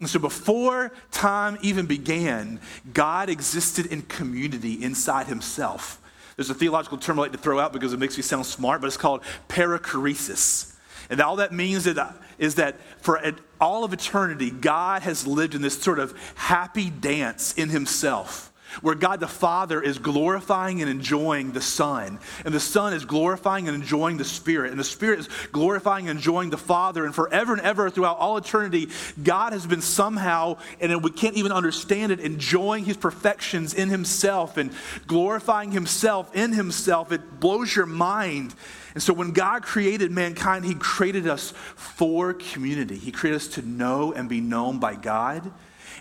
And 0.00 0.08
so 0.08 0.18
before 0.18 0.92
time 1.10 1.58
even 1.62 1.86
began, 1.86 2.58
God 2.92 3.28
existed 3.28 3.86
in 3.86 4.02
community 4.02 4.82
inside 4.82 5.26
himself. 5.26 6.00
There's 6.36 6.50
a 6.50 6.54
theological 6.54 6.96
term 6.96 7.18
I 7.18 7.22
like 7.22 7.32
to 7.32 7.38
throw 7.38 7.60
out 7.60 7.72
because 7.72 7.92
it 7.92 7.98
makes 7.98 8.16
me 8.16 8.22
sound 8.22 8.46
smart, 8.46 8.80
but 8.80 8.86
it's 8.86 8.96
called 8.96 9.22
perichoresis. 9.48 10.74
And 11.10 11.20
all 11.20 11.36
that 11.36 11.52
means 11.52 11.86
is 11.86 12.54
that 12.54 12.76
for 13.02 13.20
all 13.60 13.84
of 13.84 13.92
eternity, 13.92 14.50
God 14.50 15.02
has 15.02 15.26
lived 15.26 15.54
in 15.54 15.60
this 15.60 15.80
sort 15.80 15.98
of 15.98 16.18
happy 16.34 16.88
dance 16.88 17.52
in 17.54 17.68
himself 17.68 18.49
where 18.80 18.94
God 18.94 19.20
the 19.20 19.28
Father 19.28 19.82
is 19.82 19.98
glorifying 19.98 20.80
and 20.80 20.90
enjoying 20.90 21.52
the 21.52 21.60
Son, 21.60 22.18
and 22.44 22.54
the 22.54 22.60
Son 22.60 22.92
is 22.92 23.04
glorifying 23.04 23.68
and 23.68 23.74
enjoying 23.74 24.16
the 24.16 24.24
Spirit, 24.24 24.70
and 24.70 24.80
the 24.80 24.84
Spirit 24.84 25.20
is 25.20 25.28
glorifying 25.52 26.08
and 26.08 26.18
enjoying 26.18 26.50
the 26.50 26.58
Father, 26.58 27.04
and 27.04 27.14
forever 27.14 27.52
and 27.52 27.62
ever 27.62 27.90
throughout 27.90 28.18
all 28.18 28.36
eternity, 28.36 28.88
God 29.22 29.52
has 29.52 29.66
been 29.66 29.82
somehow, 29.82 30.56
and 30.80 31.02
we 31.02 31.10
can't 31.10 31.36
even 31.36 31.52
understand 31.52 32.12
it, 32.12 32.20
enjoying 32.20 32.84
His 32.84 32.96
perfections 32.96 33.74
in 33.74 33.88
Himself 33.88 34.56
and 34.56 34.72
glorifying 35.06 35.72
Himself 35.72 36.34
in 36.34 36.52
Himself. 36.52 37.12
It 37.12 37.40
blows 37.40 37.74
your 37.74 37.86
mind. 37.86 38.54
And 38.94 39.02
so 39.02 39.12
when 39.12 39.32
God 39.32 39.62
created 39.62 40.10
mankind, 40.10 40.64
He 40.64 40.74
created 40.74 41.26
us 41.26 41.52
for 41.76 42.34
community. 42.34 42.96
He 42.96 43.12
created 43.12 43.36
us 43.36 43.48
to 43.48 43.62
know 43.62 44.12
and 44.12 44.28
be 44.28 44.40
known 44.40 44.78
by 44.78 44.96
God. 44.96 45.50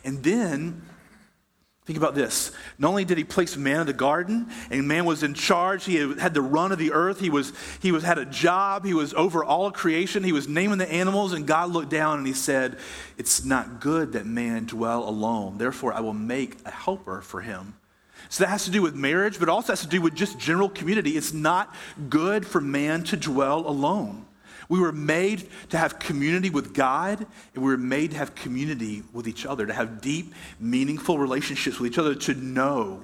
And 0.03 0.23
then 0.23 0.82
Think 1.89 1.97
about 1.97 2.13
this. 2.13 2.52
Not 2.78 2.89
only 2.89 3.04
did 3.04 3.17
he 3.17 3.23
place 3.23 3.58
man 3.58 3.80
in 3.80 3.88
the 3.88 3.93
garden, 3.93 4.45
and 4.69 4.88
man 4.88 5.06
was 5.06 5.23
in 5.23 5.34
charge, 5.34 5.86
he 5.86 5.95
had 5.95 6.36
the 6.36 6.41
run 6.43 6.71
of 6.71 6.78
the 6.78 6.91
earth, 6.91 7.19
he, 7.19 7.32
was, 7.32 7.52
he 7.82 7.91
was, 7.91 8.04
had 8.04 8.19
a 8.19 8.28
job, 8.28 8.86
he 8.86 8.93
was 8.93 9.12
over 9.15 9.43
all 9.43 9.71
creation, 9.71 10.23
he 10.23 10.32
was 10.32 10.47
naming 10.47 10.78
the 10.78 10.88
animals, 10.88 11.34
and 11.34 11.47
God 11.47 11.71
looked 11.71 11.89
down 11.89 12.19
and 12.19 12.28
he 12.28 12.34
said, 12.34 12.78
It's 13.17 13.43
not 13.43 13.80
good 13.80 14.12
that 14.12 14.28
man 14.28 14.65
dwell 14.65 15.10
alone. 15.10 15.58
Therefore, 15.58 15.91
I 15.91 16.02
will 16.02 16.13
make 16.13 16.58
a 16.63 16.69
helper 16.69 17.21
for 17.21 17.41
him. 17.41 17.73
So 18.30 18.43
that 18.43 18.52
has 18.52 18.65
to 18.65 18.71
do 18.71 18.84
with 18.84 18.93
marriage, 18.93 19.39
but 19.39 19.49
also 19.49 19.71
has 19.71 19.82
to 19.82 19.88
do 19.88 19.99
with 19.99 20.13
just 20.13 20.38
general 20.38 20.69
community. 20.69 21.17
It's 21.17 21.34
not 21.34 21.73
good 22.08 22.45
for 22.45 22.62
man 22.62 23.04
to 23.06 23.17
dwell 23.17 23.67
alone. 23.67 24.28
We 24.69 24.79
were 24.79 24.91
made 24.91 25.49
to 25.71 25.77
have 25.77 25.97
community 25.97 26.51
with 26.51 26.75
God, 26.75 27.25
and 27.55 27.63
we 27.63 27.71
were 27.71 27.77
made 27.77 28.12
to 28.12 28.17
have 28.17 28.36
community 28.36 29.03
with 29.12 29.27
each 29.27 29.45
other, 29.45 29.65
to 29.65 29.73
have 29.73 29.99
deep, 29.99 30.34
meaningful 30.60 31.17
relationships 31.17 31.79
with 31.79 31.91
each 31.91 31.97
other, 31.97 32.13
to 32.13 32.36
know 32.36 33.03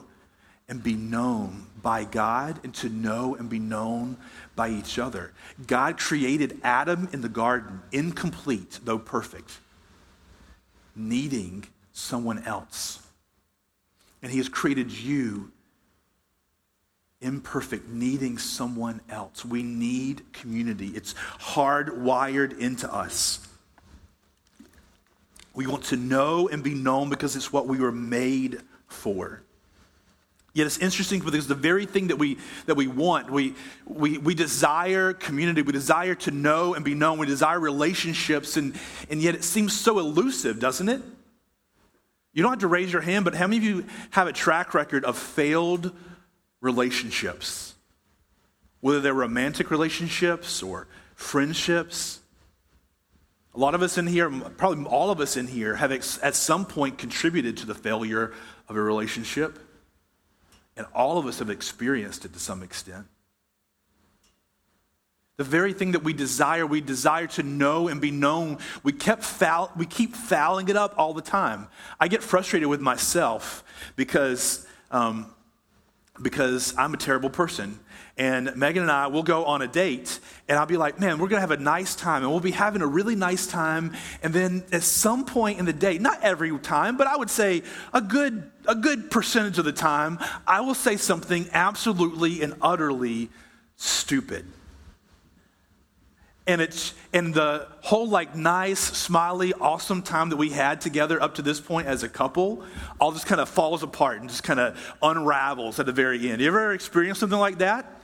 and 0.69 0.81
be 0.81 0.93
known 0.93 1.65
by 1.81 2.03
God, 2.03 2.59
and 2.63 2.73
to 2.75 2.89
know 2.89 3.35
and 3.35 3.49
be 3.49 3.59
known 3.59 4.17
by 4.55 4.69
each 4.69 4.99
other. 4.99 5.33
God 5.65 5.97
created 5.97 6.59
Adam 6.63 7.09
in 7.11 7.21
the 7.21 7.29
garden, 7.29 7.81
incomplete, 7.91 8.79
though 8.83 8.99
perfect, 8.99 9.59
needing 10.95 11.65
someone 11.93 12.43
else. 12.43 13.01
And 14.21 14.31
He 14.31 14.37
has 14.37 14.49
created 14.49 14.91
you 14.91 15.51
imperfect, 17.25 17.89
needing 17.89 18.37
someone 18.37 19.01
else. 19.09 19.43
We 19.43 19.63
need 19.63 20.31
community. 20.31 20.91
It's 20.95 21.15
hardwired 21.39 22.57
into 22.59 22.91
us. 22.93 23.45
We 25.55 25.67
want 25.67 25.85
to 25.85 25.97
know 25.97 26.47
and 26.47 26.63
be 26.63 26.75
known 26.75 27.09
because 27.09 27.35
it's 27.35 27.51
what 27.51 27.65
we 27.65 27.79
were 27.79 27.91
made 27.91 28.61
for. 28.87 29.41
Yet 30.53 30.67
it's 30.67 30.77
interesting 30.77 31.19
because 31.19 31.47
the 31.47 31.55
very 31.55 31.85
thing 31.85 32.07
that 32.07 32.17
we, 32.17 32.37
that 32.65 32.75
we 32.75 32.87
want, 32.87 33.29
we, 33.29 33.55
we, 33.85 34.17
we 34.17 34.33
desire 34.33 35.11
community, 35.11 35.61
we 35.61 35.73
desire 35.73 36.15
to 36.15 36.31
know 36.31 36.75
and 36.75 36.85
be 36.85 36.93
known, 36.93 37.17
we 37.17 37.25
desire 37.25 37.59
relationships, 37.59 38.55
and, 38.55 38.73
and 39.09 39.21
yet 39.21 39.35
it 39.35 39.43
seems 39.43 39.77
so 39.77 39.99
elusive, 39.99 40.59
doesn't 40.59 40.87
it? 40.87 41.01
You 42.31 42.41
don't 42.41 42.51
have 42.51 42.59
to 42.59 42.67
raise 42.67 42.91
your 42.91 43.01
hand, 43.01 43.25
but 43.25 43.33
how 43.33 43.47
many 43.47 43.57
of 43.57 43.63
you 43.63 43.85
have 44.11 44.27
a 44.27 44.33
track 44.33 44.73
record 44.73 45.03
of 45.03 45.17
failed 45.17 45.93
relationships, 46.65 47.75
whether 48.81 48.99
they're 48.99 49.13
romantic 49.13 49.69
relationships 49.69 50.63
or 50.63 50.87
friendships. 51.13 52.19
A 53.53 53.59
lot 53.59 53.75
of 53.75 53.83
us 53.83 53.97
in 53.97 54.07
here, 54.07 54.29
probably 54.57 54.83
all 54.85 55.11
of 55.11 55.21
us 55.21 55.37
in 55.37 55.47
here, 55.47 55.75
have 55.75 55.91
at 55.91 56.35
some 56.35 56.65
point 56.65 56.97
contributed 56.97 57.57
to 57.57 57.67
the 57.67 57.75
failure 57.75 58.33
of 58.67 58.75
a 58.75 58.81
relationship. 58.81 59.59
And 60.75 60.87
all 60.93 61.17
of 61.19 61.27
us 61.27 61.39
have 61.39 61.49
experienced 61.49 62.25
it 62.25 62.33
to 62.33 62.39
some 62.39 62.63
extent. 62.63 63.05
The 65.37 65.43
very 65.43 65.71
thing 65.73 65.91
that 65.91 66.03
we 66.03 66.13
desire, 66.13 66.65
we 66.65 66.81
desire 66.81 67.27
to 67.27 67.43
know 67.43 67.87
and 67.87 68.01
be 68.01 68.11
known, 68.11 68.57
we, 68.83 68.91
kept 68.91 69.23
foul, 69.23 69.71
we 69.77 69.85
keep 69.85 70.15
fouling 70.15 70.67
it 70.69 70.75
up 70.75 70.95
all 70.97 71.13
the 71.13 71.21
time. 71.21 71.67
I 71.99 72.07
get 72.07 72.23
frustrated 72.23 72.69
with 72.69 72.81
myself 72.81 73.63
because 73.95 74.65
um, 74.91 75.34
because 76.21 76.75
I'm 76.77 76.93
a 76.93 76.97
terrible 76.97 77.29
person. 77.29 77.79
And 78.17 78.55
Megan 78.55 78.81
and 78.81 78.91
I 78.91 79.07
will 79.07 79.23
go 79.23 79.43
on 79.43 79.61
a 79.61 79.67
date, 79.67 80.19
and 80.47 80.57
I'll 80.57 80.65
be 80.65 80.77
like, 80.77 80.99
man, 80.99 81.17
we're 81.17 81.27
to 81.41 81.41
have 81.41 81.51
a 81.51 81.57
nice 81.57 81.95
time, 81.95 82.23
and 82.23 82.31
we'll 82.31 82.39
be 82.39 82.51
having 82.51 82.81
a 82.81 82.87
really 82.87 83.15
nice 83.15 83.45
time. 83.45 83.91
And 84.23 84.33
then 84.33 84.63
at 84.71 84.83
some 84.83 85.25
point 85.25 85.59
in 85.59 85.65
the 85.65 85.73
date, 85.73 85.99
not 85.99 86.23
every 86.23 86.57
time, 86.59 86.95
but 86.95 87.07
I 87.07 87.17
would 87.17 87.29
say 87.29 87.63
a 87.93 87.99
good, 87.99 88.49
a 88.67 88.75
good 88.75 89.11
percentage 89.11 89.59
of 89.59 89.65
the 89.65 89.73
time, 89.73 90.19
I 90.47 90.61
will 90.61 90.75
say 90.75 90.95
something 90.95 91.49
absolutely 91.51 92.41
and 92.41 92.55
utterly 92.61 93.29
stupid 93.75 94.45
and 96.47 96.61
it's 96.61 96.93
and 97.13 97.33
the 97.33 97.67
whole 97.81 98.07
like 98.07 98.35
nice 98.35 98.79
smiley 98.79 99.53
awesome 99.53 100.01
time 100.01 100.29
that 100.29 100.37
we 100.37 100.49
had 100.49 100.81
together 100.81 101.21
up 101.21 101.35
to 101.35 101.41
this 101.41 101.59
point 101.59 101.87
as 101.87 102.03
a 102.03 102.09
couple 102.09 102.63
all 102.99 103.11
just 103.11 103.25
kind 103.25 103.41
of 103.41 103.49
falls 103.49 103.83
apart 103.83 104.19
and 104.19 104.29
just 104.29 104.43
kind 104.43 104.59
of 104.59 104.95
unravels 105.01 105.79
at 105.79 105.85
the 105.85 105.91
very 105.91 106.29
end 106.29 106.41
you 106.41 106.47
ever 106.47 106.73
experienced 106.73 107.19
something 107.19 107.39
like 107.39 107.57
that 107.57 107.95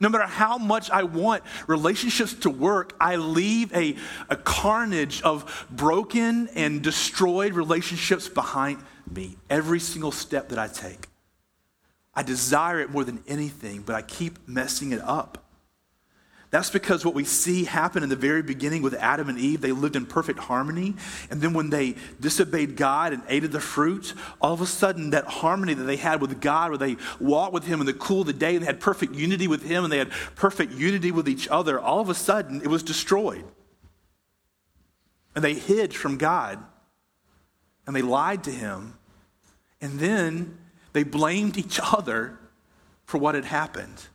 no 0.00 0.08
matter 0.08 0.26
how 0.26 0.58
much 0.58 0.90
I 0.90 1.04
want 1.04 1.44
relationships 1.66 2.34
to 2.34 2.50
work, 2.50 2.94
I 3.00 3.16
leave 3.16 3.72
a, 3.74 3.96
a 4.28 4.36
carnage 4.36 5.22
of 5.22 5.66
broken 5.70 6.48
and 6.48 6.82
destroyed 6.82 7.54
relationships 7.54 8.28
behind 8.28 8.82
me 9.10 9.36
every 9.48 9.80
single 9.80 10.12
step 10.12 10.48
that 10.48 10.58
I 10.58 10.68
take. 10.68 11.06
I 12.14 12.22
desire 12.22 12.80
it 12.80 12.90
more 12.90 13.04
than 13.04 13.22
anything, 13.26 13.82
but 13.82 13.94
I 13.94 14.02
keep 14.02 14.46
messing 14.48 14.92
it 14.92 15.00
up. 15.00 15.43
That's 16.54 16.70
because 16.70 17.04
what 17.04 17.14
we 17.14 17.24
see 17.24 17.64
happen 17.64 18.04
in 18.04 18.08
the 18.08 18.14
very 18.14 18.40
beginning 18.40 18.82
with 18.82 18.94
Adam 18.94 19.28
and 19.28 19.36
Eve, 19.40 19.60
they 19.60 19.72
lived 19.72 19.96
in 19.96 20.06
perfect 20.06 20.38
harmony. 20.38 20.94
And 21.28 21.40
then 21.40 21.52
when 21.52 21.68
they 21.68 21.96
disobeyed 22.20 22.76
God 22.76 23.12
and 23.12 23.24
ate 23.28 23.42
of 23.42 23.50
the 23.50 23.58
fruit, 23.58 24.14
all 24.40 24.52
of 24.52 24.60
a 24.60 24.66
sudden 24.66 25.10
that 25.10 25.24
harmony 25.24 25.74
that 25.74 25.82
they 25.82 25.96
had 25.96 26.20
with 26.20 26.40
God, 26.40 26.70
where 26.70 26.78
they 26.78 26.96
walked 27.18 27.54
with 27.54 27.64
Him 27.64 27.80
in 27.80 27.86
the 27.86 27.92
cool 27.92 28.20
of 28.20 28.28
the 28.28 28.32
day 28.32 28.54
and 28.54 28.62
they 28.62 28.66
had 28.66 28.78
perfect 28.78 29.16
unity 29.16 29.48
with 29.48 29.64
Him 29.64 29.82
and 29.82 29.92
they 29.92 29.98
had 29.98 30.12
perfect 30.36 30.74
unity 30.74 31.10
with 31.10 31.28
each 31.28 31.48
other, 31.48 31.80
all 31.80 31.98
of 31.98 32.08
a 32.08 32.14
sudden 32.14 32.62
it 32.62 32.68
was 32.68 32.84
destroyed. 32.84 33.44
And 35.34 35.42
they 35.42 35.54
hid 35.54 35.92
from 35.92 36.18
God 36.18 36.60
and 37.84 37.96
they 37.96 38.02
lied 38.02 38.44
to 38.44 38.52
Him. 38.52 38.96
And 39.80 39.98
then 39.98 40.56
they 40.92 41.02
blamed 41.02 41.58
each 41.58 41.80
other 41.82 42.38
for 43.06 43.18
what 43.18 43.34
had 43.34 43.44
happened 43.44 44.06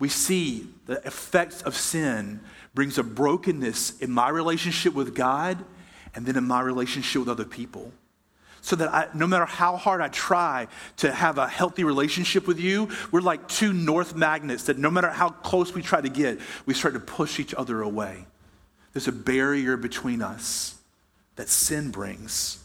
we 0.00 0.08
see 0.08 0.66
the 0.86 0.94
effects 1.06 1.62
of 1.62 1.76
sin 1.76 2.40
brings 2.74 2.98
a 2.98 3.04
brokenness 3.04 4.00
in 4.00 4.10
my 4.10 4.30
relationship 4.30 4.94
with 4.94 5.14
God 5.14 5.62
and 6.14 6.26
then 6.26 6.36
in 6.36 6.44
my 6.44 6.60
relationship 6.60 7.20
with 7.20 7.28
other 7.28 7.44
people. 7.44 7.92
So 8.62 8.76
that 8.76 8.92
I, 8.92 9.08
no 9.14 9.26
matter 9.26 9.44
how 9.44 9.76
hard 9.76 10.00
I 10.00 10.08
try 10.08 10.68
to 10.98 11.12
have 11.12 11.38
a 11.38 11.46
healthy 11.46 11.84
relationship 11.84 12.46
with 12.46 12.58
you, 12.58 12.88
we're 13.10 13.20
like 13.20 13.46
two 13.46 13.72
north 13.72 14.14
magnets 14.14 14.64
that 14.64 14.78
no 14.78 14.90
matter 14.90 15.10
how 15.10 15.30
close 15.30 15.72
we 15.74 15.82
try 15.82 16.00
to 16.00 16.08
get, 16.08 16.40
we 16.66 16.74
start 16.74 16.94
to 16.94 17.00
push 17.00 17.38
each 17.38 17.54
other 17.54 17.80
away. 17.82 18.26
There's 18.92 19.08
a 19.08 19.12
barrier 19.12 19.76
between 19.76 20.20
us 20.20 20.76
that 21.36 21.48
sin 21.48 21.90
brings. 21.90 22.62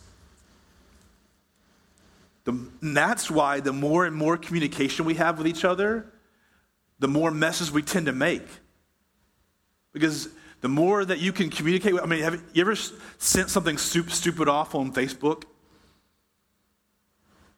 The, 2.45 2.51
and 2.51 2.95
that's 2.95 3.29
why 3.29 3.59
the 3.59 3.73
more 3.73 4.05
and 4.05 4.15
more 4.15 4.37
communication 4.37 5.05
we 5.05 5.15
have 5.15 5.37
with 5.37 5.47
each 5.47 5.65
other, 5.65 6.05
the 6.99 7.07
more 7.07 7.31
messes 7.31 7.71
we 7.71 7.81
tend 7.81 8.05
to 8.05 8.13
make. 8.13 8.47
Because 9.91 10.29
the 10.61 10.69
more 10.69 11.03
that 11.05 11.19
you 11.19 11.31
can 11.31 11.49
communicate 11.49 11.93
with, 11.93 12.03
I 12.03 12.05
mean, 12.05 12.21
have 12.21 12.41
you 12.53 12.61
ever 12.61 12.75
sent 13.17 13.49
something 13.49 13.77
stupid 13.77 14.47
off 14.47 14.75
on 14.75 14.91
Facebook? 14.91 15.43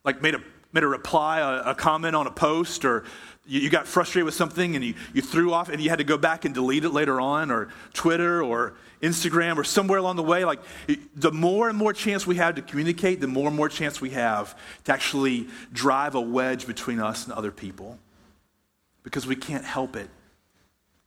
Like 0.03 0.21
made 0.21 0.35
a, 0.35 0.41
made 0.71 0.83
a 0.83 0.87
reply, 0.87 1.39
a, 1.39 1.71
a 1.71 1.75
comment 1.75 2.15
on 2.15 2.27
a 2.27 2.31
post, 2.31 2.85
or 2.85 3.03
you, 3.45 3.61
you, 3.61 3.69
got 3.69 3.87
frustrated 3.87 4.25
with 4.25 4.33
something 4.33 4.75
and 4.75 4.83
you, 4.83 4.93
you 5.13 5.21
threw 5.21 5.53
off 5.53 5.69
and 5.69 5.81
you 5.81 5.89
had 5.89 5.99
to 5.99 6.03
go 6.03 6.17
back 6.17 6.45
and 6.45 6.53
delete 6.53 6.83
it 6.83 6.89
later 6.89 7.19
on, 7.19 7.51
or 7.51 7.69
Twitter 7.93 8.43
or 8.43 8.73
Instagram 9.01 9.57
or 9.57 9.63
somewhere 9.63 9.99
along 9.99 10.15
the 10.15 10.23
way. 10.23 10.45
Like 10.45 10.59
the 11.15 11.31
more 11.31 11.69
and 11.69 11.77
more 11.77 11.93
chance 11.93 12.25
we 12.25 12.37
have 12.37 12.55
to 12.55 12.61
communicate, 12.61 13.21
the 13.21 13.27
more 13.27 13.47
and 13.47 13.55
more 13.55 13.69
chance 13.69 14.01
we 14.01 14.11
have 14.11 14.57
to 14.85 14.93
actually 14.93 15.47
drive 15.71 16.15
a 16.15 16.21
wedge 16.21 16.67
between 16.67 16.99
us 16.99 17.25
and 17.25 17.33
other 17.33 17.51
people 17.51 17.99
because 19.07 19.25
we 19.25 19.37
can't 19.37 19.63
help 19.63 19.95
it. 19.95 20.09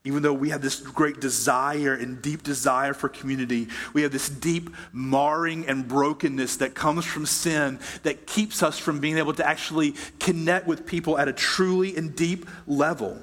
Even 0.04 0.22
though 0.22 0.32
we 0.32 0.48
have 0.48 0.62
this 0.62 0.80
great 0.80 1.20
desire 1.20 1.92
and 1.92 2.22
deep 2.22 2.42
desire 2.42 2.94
for 2.94 3.10
community, 3.10 3.68
we 3.92 4.00
have 4.00 4.10
this 4.10 4.30
deep 4.30 4.70
marring 4.90 5.66
and 5.66 5.86
brokenness 5.86 6.56
that 6.56 6.74
comes 6.74 7.04
from 7.04 7.26
sin 7.26 7.78
that 8.02 8.26
keeps 8.26 8.62
us 8.62 8.78
from 8.78 9.00
being 9.00 9.18
able 9.18 9.34
to 9.34 9.46
actually 9.46 9.94
connect 10.18 10.66
with 10.66 10.86
people 10.86 11.18
at 11.18 11.28
a 11.28 11.32
truly 11.34 11.94
and 11.94 12.16
deep 12.16 12.48
level. 12.66 13.18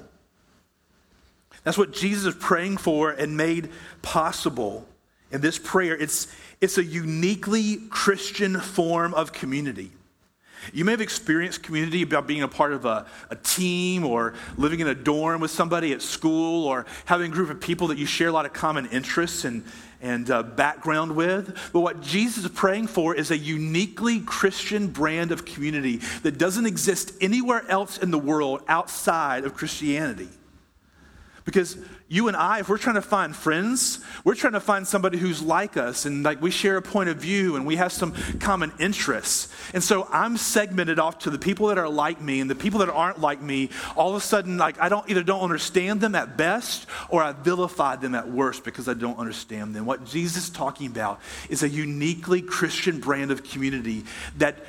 That's 1.64 1.76
what 1.76 1.92
Jesus 1.92 2.26
is 2.26 2.34
praying 2.36 2.76
for 2.76 3.10
and 3.10 3.36
made 3.36 3.70
possible 4.02 4.86
in 5.32 5.40
this 5.40 5.58
prayer. 5.58 5.96
It's, 5.96 6.28
it's 6.60 6.78
a 6.78 6.84
uniquely 6.84 7.78
Christian 7.90 8.60
form 8.60 9.12
of 9.14 9.32
community. 9.32 9.90
You 10.72 10.84
may 10.84 10.92
have 10.92 11.00
experienced 11.00 11.62
community 11.62 12.02
about 12.02 12.26
being 12.26 12.42
a 12.42 12.48
part 12.48 12.72
of 12.72 12.84
a, 12.84 13.06
a, 13.30 13.36
team 13.36 14.04
or 14.04 14.34
living 14.56 14.80
in 14.80 14.88
a 14.88 14.94
dorm 14.94 15.40
with 15.40 15.50
somebody 15.50 15.92
at 15.92 16.02
school 16.02 16.66
or 16.66 16.86
having 17.06 17.30
a 17.30 17.34
group 17.34 17.50
of 17.50 17.60
people 17.60 17.88
that 17.88 17.98
you 17.98 18.06
share 18.06 18.28
a 18.28 18.32
lot 18.32 18.46
of 18.46 18.52
common 18.52 18.86
interests 18.86 19.44
and, 19.44 19.64
and 20.00 20.30
uh, 20.30 20.42
background 20.42 21.14
with. 21.14 21.56
But 21.72 21.80
what 21.80 22.00
Jesus 22.00 22.44
is 22.44 22.50
praying 22.50 22.88
for 22.88 23.14
is 23.14 23.30
a 23.30 23.38
uniquely 23.38 24.20
Christian 24.20 24.88
brand 24.88 25.32
of 25.32 25.44
community 25.44 26.00
that 26.22 26.38
doesn't 26.38 26.66
exist 26.66 27.12
anywhere 27.20 27.64
else 27.68 27.98
in 27.98 28.10
the 28.10 28.18
world 28.18 28.62
outside 28.68 29.44
of 29.44 29.54
Christianity. 29.54 30.28
Because 31.44 31.78
you 32.10 32.28
and 32.28 32.36
I, 32.36 32.60
if 32.60 32.70
we're 32.70 32.78
trying 32.78 32.94
to 32.94 33.02
find 33.02 33.36
friends, 33.36 34.00
we're 34.24 34.34
trying 34.34 34.54
to 34.54 34.60
find 34.60 34.88
somebody 34.88 35.18
who's 35.18 35.42
like 35.42 35.76
us 35.76 36.06
and 36.06 36.22
like 36.22 36.40
we 36.40 36.50
share 36.50 36.78
a 36.78 36.82
point 36.82 37.10
of 37.10 37.18
view 37.18 37.54
and 37.54 37.66
we 37.66 37.76
have 37.76 37.92
some 37.92 38.14
common 38.40 38.72
interests. 38.80 39.52
And 39.74 39.84
so 39.84 40.08
I'm 40.10 40.38
segmented 40.38 40.98
off 40.98 41.18
to 41.20 41.30
the 41.30 41.38
people 41.38 41.66
that 41.66 41.76
are 41.76 41.88
like 41.88 42.18
me 42.18 42.40
and 42.40 42.48
the 42.48 42.54
people 42.54 42.80
that 42.80 42.88
aren't 42.88 43.20
like 43.20 43.42
me. 43.42 43.68
All 43.94 44.08
of 44.08 44.16
a 44.16 44.20
sudden, 44.24 44.56
like 44.56 44.80
I 44.80 44.88
don't 44.88 45.08
either 45.10 45.22
don't 45.22 45.42
understand 45.42 46.00
them 46.00 46.14
at 46.14 46.38
best 46.38 46.86
or 47.10 47.22
I 47.22 47.32
vilify 47.32 47.96
them 47.96 48.14
at 48.14 48.26
worst 48.26 48.64
because 48.64 48.88
I 48.88 48.94
don't 48.94 49.18
understand 49.18 49.76
them. 49.76 49.84
What 49.84 50.06
Jesus 50.06 50.44
is 50.44 50.50
talking 50.50 50.86
about 50.86 51.20
is 51.50 51.62
a 51.62 51.68
uniquely 51.68 52.40
Christian 52.40 53.00
brand 53.00 53.30
of 53.30 53.44
community 53.44 54.04
that 54.38 54.64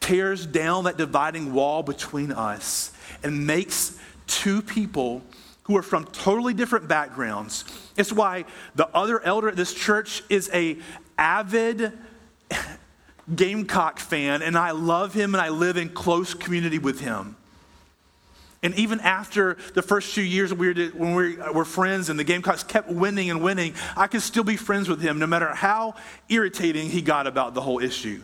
tears 0.00 0.44
down 0.44 0.84
that 0.84 0.96
dividing 0.96 1.54
wall 1.54 1.84
between 1.84 2.32
us 2.32 2.90
and 3.22 3.46
makes 3.46 3.96
two 4.26 4.60
people 4.60 5.22
who 5.64 5.76
are 5.76 5.82
from 5.82 6.04
totally 6.06 6.54
different 6.54 6.88
backgrounds. 6.88 7.64
It's 7.96 8.12
why 8.12 8.44
the 8.74 8.88
other 8.88 9.20
elder 9.20 9.48
at 9.48 9.56
this 9.56 9.72
church 9.74 10.22
is 10.28 10.50
a 10.52 10.78
avid 11.18 11.92
Gamecock 13.34 13.98
fan, 13.98 14.42
and 14.42 14.56
I 14.56 14.72
love 14.72 15.14
him 15.14 15.34
and 15.34 15.40
I 15.40 15.48
live 15.48 15.76
in 15.76 15.88
close 15.88 16.34
community 16.34 16.78
with 16.78 17.00
him. 17.00 17.36
And 18.62 18.74
even 18.76 19.00
after 19.00 19.58
the 19.74 19.82
first 19.82 20.14
few 20.14 20.24
years 20.24 20.52
we 20.52 20.72
were, 20.72 20.84
when 20.94 21.14
we 21.14 21.36
were 21.36 21.66
friends 21.66 22.08
and 22.08 22.18
the 22.18 22.24
Gamecocks 22.24 22.62
kept 22.62 22.88
winning 22.88 23.30
and 23.30 23.42
winning, 23.42 23.74
I 23.94 24.06
could 24.06 24.22
still 24.22 24.44
be 24.44 24.56
friends 24.56 24.88
with 24.88 25.02
him 25.02 25.18
no 25.18 25.26
matter 25.26 25.54
how 25.54 25.96
irritating 26.30 26.88
he 26.88 27.02
got 27.02 27.26
about 27.26 27.52
the 27.52 27.60
whole 27.60 27.78
issue. 27.78 28.22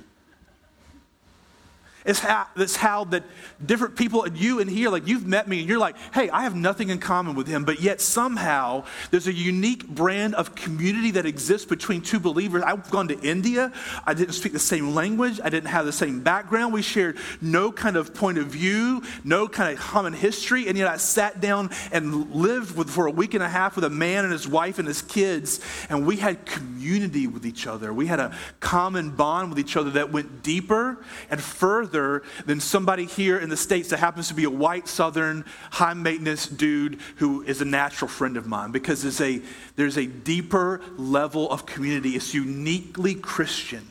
It's 2.05 2.21
how, 2.21 2.47
it's 2.57 2.77
how 2.77 3.05
that 3.05 3.25
different 3.65 3.97
people, 3.97 4.25
and 4.25 4.37
you 4.37 4.61
and 4.61 4.71
here, 4.71 4.89
like 4.89 5.07
you've 5.07 5.27
met 5.27 5.49
me 5.49 5.61
and 5.61 5.69
you're 5.69 5.79
like, 5.79 5.97
hey, 6.15 6.31
I 6.31 6.45
have 6.45 6.55
nothing 6.55 6.89
in 6.89 6.99
common 6.99 7.35
with 7.35 7.47
him, 7.47 7.65
but 7.65 7.81
yet 7.81 8.01
somehow 8.01 8.85
there's 9.11 9.27
a 9.27 9.33
unique 9.33 9.87
brand 9.87 10.35
of 10.35 10.55
community 10.55 11.11
that 11.13 11.27
exists 11.27 11.67
between 11.67 12.01
two 12.01 12.19
believers. 12.19 12.63
I've 12.63 12.91
gone 12.91 13.09
to 13.09 13.21
India. 13.21 13.73
I 14.07 14.15
didn't 14.15 14.33
speak 14.33 14.53
the 14.53 14.59
same 14.59 14.95
language. 14.95 15.41
I 15.45 15.51
didn't 15.51 15.69
have 15.69 15.85
the 15.85 15.93
same 15.93 16.23
background. 16.23 16.73
We 16.73 16.81
shared 16.81 17.19
no 17.43 17.71
kind 17.71 17.97
of 17.97 18.15
point 18.15 18.39
of 18.39 18.47
view, 18.47 19.03
no 19.23 19.47
kind 19.47 19.77
of 19.77 19.79
common 19.79 20.15
history. 20.15 20.69
And 20.69 20.79
yet 20.79 20.89
I 20.89 20.97
sat 20.97 21.41
down 21.41 21.69
and 21.93 22.35
lived 22.35 22.77
with, 22.77 22.89
for 22.89 23.07
a 23.07 23.11
week 23.11 23.35
and 23.35 23.43
a 23.43 23.49
half 23.49 23.77
with 23.77 23.85
a 23.85 23.91
man 23.91 24.25
and 24.25 24.33
his 24.33 24.49
wife 24.49 24.79
and 24.79 24.89
his 24.89 25.03
kids. 25.03 25.61
And 25.91 26.07
we 26.07 26.17
had 26.17 26.47
community 26.47 27.27
with 27.27 27.45
each 27.45 27.67
other. 27.67 27.93
We 27.93 28.07
had 28.07 28.21
a 28.21 28.35
common 28.61 29.11
bond 29.11 29.51
with 29.51 29.59
each 29.59 29.77
other 29.77 29.91
that 29.91 30.13
went 30.13 30.43
deeper 30.43 31.05
and 31.31 31.43
further 31.43 31.90
further 31.91 32.23
than 32.47 32.61
somebody 32.61 33.05
here 33.05 33.39
in 33.39 33.49
the 33.49 33.57
States 33.57 33.89
that 33.91 33.99
happens 33.99 34.29
to 34.29 34.35
be 34.35 34.45
a 34.45 34.51
white, 34.51 34.89
southern, 34.89 35.45
high 35.71 35.95
maintenance 35.95 36.47
dude 36.47 37.01
who 37.17 37.43
is 37.43 37.61
a 37.61 37.65
natural 37.65 38.09
friend 38.09 38.37
of 38.37 38.47
mine 38.47 38.71
because 38.71 39.03
there's 39.03 39.21
a, 39.21 39.43
there's 39.77 39.99
a 39.99 40.07
deeper 40.07 40.81
level 40.97 41.51
of 41.51 41.67
community. 41.67 42.11
It's 42.11 42.35
uniquely 42.35 43.15
Christian. 43.15 43.87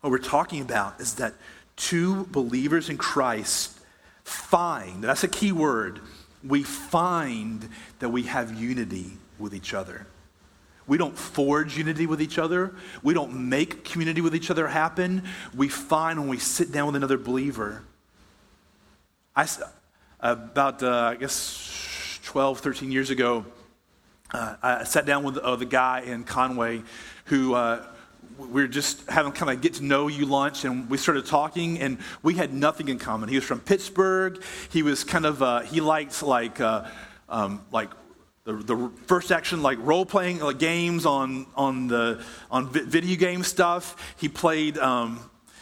What 0.00 0.10
we're 0.10 0.18
talking 0.18 0.60
about 0.60 1.00
is 1.00 1.14
that 1.14 1.34
two 1.76 2.26
believers 2.26 2.88
in 2.88 2.98
Christ 2.98 3.78
find, 4.24 5.02
that's 5.02 5.24
a 5.24 5.28
key 5.28 5.52
word, 5.52 6.00
we 6.46 6.62
find 6.62 7.68
that 7.98 8.10
we 8.10 8.24
have 8.24 8.54
unity 8.54 9.12
with 9.38 9.54
each 9.54 9.74
other. 9.74 10.06
We 10.88 10.96
don't 10.96 11.16
forge 11.16 11.76
unity 11.76 12.06
with 12.06 12.20
each 12.20 12.38
other. 12.38 12.74
We 13.02 13.14
don't 13.14 13.48
make 13.48 13.84
community 13.84 14.22
with 14.22 14.34
each 14.34 14.50
other 14.50 14.66
happen. 14.66 15.22
We 15.54 15.68
find 15.68 16.18
when 16.18 16.28
we 16.28 16.38
sit 16.38 16.72
down 16.72 16.86
with 16.86 16.96
another 16.96 17.18
believer. 17.18 17.84
I, 19.36 19.46
about, 20.20 20.82
uh, 20.82 21.12
I 21.12 21.14
guess, 21.16 22.18
12, 22.24 22.60
13 22.60 22.90
years 22.90 23.10
ago, 23.10 23.44
uh, 24.32 24.56
I 24.62 24.84
sat 24.84 25.06
down 25.06 25.24
with 25.24 25.36
uh, 25.36 25.56
the 25.56 25.66
guy 25.66 26.00
in 26.00 26.24
Conway 26.24 26.82
who 27.26 27.54
uh, 27.54 27.84
we 28.38 28.62
were 28.62 28.68
just 28.68 29.08
having 29.08 29.32
kind 29.32 29.52
of 29.52 29.60
get 29.60 29.74
to 29.74 29.84
know 29.84 30.08
you 30.08 30.24
lunch, 30.24 30.64
and 30.64 30.88
we 30.88 30.96
started 30.96 31.26
talking, 31.26 31.80
and 31.80 31.98
we 32.22 32.34
had 32.34 32.52
nothing 32.54 32.88
in 32.88 32.98
common. 32.98 33.28
He 33.28 33.34
was 33.34 33.44
from 33.44 33.60
Pittsburgh. 33.60 34.42
He 34.70 34.82
was 34.82 35.04
kind 35.04 35.26
of, 35.26 35.42
uh, 35.42 35.60
he 35.60 35.80
liked 35.80 36.22
like, 36.22 36.60
uh, 36.60 36.84
um, 37.28 37.64
like 37.72 37.90
the, 38.48 38.54
the 38.54 38.90
first 39.04 39.30
action 39.30 39.62
like 39.62 39.78
role 39.82 40.06
playing 40.06 40.38
like 40.40 40.58
games 40.58 41.04
on 41.04 41.46
on 41.54 41.86
the 41.86 42.24
on 42.50 42.70
video 42.70 43.16
game 43.16 43.42
stuff. 43.42 44.14
He 44.16 44.28
played 44.30 44.78
um, 44.78 45.20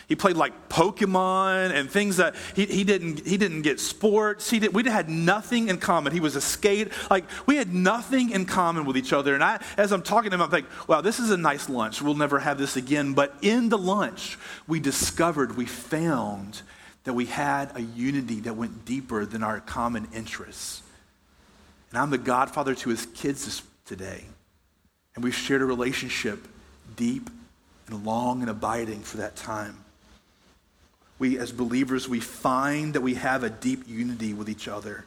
he 0.09 0.15
played 0.15 0.37
like 0.37 0.69
Pokemon 0.69 1.75
and 1.75 1.91
things 1.91 2.19
that 2.19 2.37
he, 2.55 2.65
he 2.67 2.85
didn't 2.85 3.27
he 3.27 3.37
didn't 3.37 3.63
get 3.63 3.81
sports. 3.81 4.49
He 4.49 4.61
did, 4.61 4.73
we 4.73 4.85
had 4.85 5.09
nothing 5.09 5.69
in 5.69 5.79
common. 5.79 6.13
He 6.13 6.21
was 6.21 6.37
a 6.37 6.41
skate 6.41 6.93
like 7.11 7.25
we 7.47 7.57
had 7.57 7.75
nothing 7.75 8.31
in 8.31 8.47
common 8.47 8.85
with 8.85 8.97
each 8.97 9.13
other. 9.13 9.35
And 9.35 9.43
I 9.43 9.61
as 9.77 9.91
I'm 9.91 10.03
talking 10.03 10.31
to 10.31 10.37
him, 10.37 10.43
I'm 10.43 10.51
like, 10.51 10.67
wow, 10.89 11.01
this 11.01 11.19
is 11.19 11.33
a 11.33 11.37
nice 11.37 11.69
lunch. 11.69 12.01
We'll 12.01 12.15
never 12.15 12.39
have 12.39 12.57
this 12.57 12.77
again. 12.77 13.15
But 13.15 13.35
in 13.43 13.69
the 13.69 13.79
lunch, 13.79 14.39
we 14.69 14.79
discovered, 14.79 15.57
we 15.57 15.67
found 15.67 16.63
that 17.03 17.15
we 17.15 17.27
had 17.27 17.77
a 17.77 17.83
unity 17.83 18.41
that 18.41 18.55
went 18.55 18.85
deeper 18.85 19.27
than 19.27 19.43
our 19.43 19.59
common 19.59 20.07
interests. 20.15 20.83
And 21.91 21.99
I'm 21.99 22.11
the 22.11 22.19
godfather 22.19 22.75
to 22.75 22.91
his 22.91 23.07
kids 23.07 23.63
today. 23.85 24.25
And 25.15 25.25
we've 25.25 25.35
shared 25.35 25.63
a 25.63 25.67
relationship 25.67 26.47
deep 26.95 27.31
and 27.87 28.05
long 28.05 28.41
and 28.41 28.51
abiding 28.51 29.01
for 29.01 29.19
that 29.19 29.37
time. 29.37 29.79
We, 31.19 31.39
as 31.39 31.53
believers, 31.53 32.09
we 32.09 32.21
find 32.21 32.95
that 32.95 33.01
we 33.01 33.15
have 33.15 33.43
a 33.43 33.51
deep 33.51 33.89
unity 33.89 34.35
with 34.35 34.51
each 34.51 34.69
other. 34.69 35.05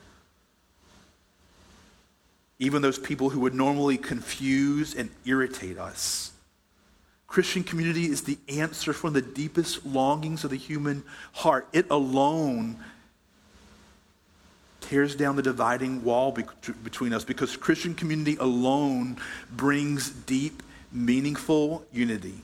Even 2.58 2.82
those 2.82 2.98
people 2.98 3.30
who 3.30 3.42
would 3.42 3.54
normally 3.54 3.98
confuse 3.98 4.96
and 4.96 5.10
irritate 5.26 5.78
us. 5.78 6.32
Christian 7.28 7.64
community 7.64 8.06
is 8.06 8.24
the 8.24 8.40
answer 8.50 8.92
for 8.92 9.12
the 9.12 9.22
deepest 9.22 9.86
longings 9.86 10.44
of 10.44 10.50
the 10.50 10.58
human 10.58 11.04
heart. 11.34 11.68
It 11.72 11.86
alone 11.92 12.78
tears 14.90 15.16
down 15.16 15.36
the 15.36 15.42
dividing 15.44 16.04
wall 16.04 16.32
be- 16.32 16.44
between 16.84 17.14
us 17.14 17.24
because 17.24 17.56
Christian 17.56 17.94
community 17.94 18.38
alone 18.40 19.18
brings 19.52 20.10
deep, 20.10 20.64
meaningful 20.92 21.86
unity. 21.94 22.42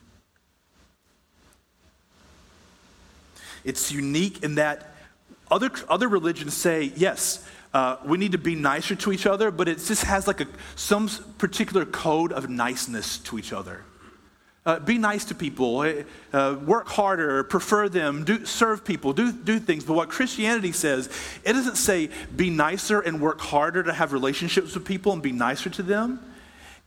It's 3.63 3.91
unique 3.91 4.43
in 4.43 4.55
that 4.55 4.91
other, 5.49 5.71
other 5.89 6.07
religions 6.07 6.53
say, 6.53 6.91
yes, 6.95 7.43
uh, 7.73 7.97
we 8.05 8.19
need 8.19 8.33
to 8.33 8.37
be 8.37 8.53
nicer 8.53 8.93
to 8.95 9.11
each 9.11 9.25
other, 9.25 9.49
but 9.49 9.67
it 9.67 9.79
just 9.79 10.03
has 10.03 10.27
like 10.27 10.39
a, 10.39 10.47
some 10.75 11.09
particular 11.39 11.83
code 11.83 12.31
of 12.31 12.47
niceness 12.47 13.17
to 13.17 13.39
each 13.39 13.51
other. 13.51 13.83
Uh, 14.65 14.79
be 14.79 14.97
nice 14.97 15.25
to 15.25 15.35
people, 15.35 15.81
uh, 15.81 15.93
uh, 16.33 16.57
work 16.65 16.87
harder, 16.87 17.43
prefer 17.43 17.87
them, 17.87 18.23
do, 18.23 18.43
serve 18.45 18.83
people, 18.83 19.13
do, 19.13 19.31
do 19.31 19.59
things. 19.59 19.83
But 19.83 19.93
what 19.93 20.09
Christianity 20.09 20.71
says, 20.71 21.07
it 21.43 21.53
doesn't 21.53 21.75
say 21.75 22.09
be 22.35 22.49
nicer 22.49 22.99
and 22.99 23.21
work 23.21 23.39
harder 23.39 23.83
to 23.83 23.93
have 23.93 24.11
relationships 24.11 24.73
with 24.73 24.83
people 24.83 25.13
and 25.13 25.21
be 25.21 25.31
nicer 25.31 25.69
to 25.69 25.83
them. 25.83 26.19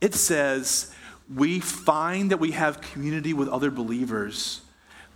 It 0.01 0.13
says 0.13 0.93
we 1.33 1.61
find 1.61 2.31
that 2.31 2.37
we 2.37 2.51
have 2.51 2.81
community 2.81 3.33
with 3.33 3.47
other 3.47 3.71
believers 3.71 4.59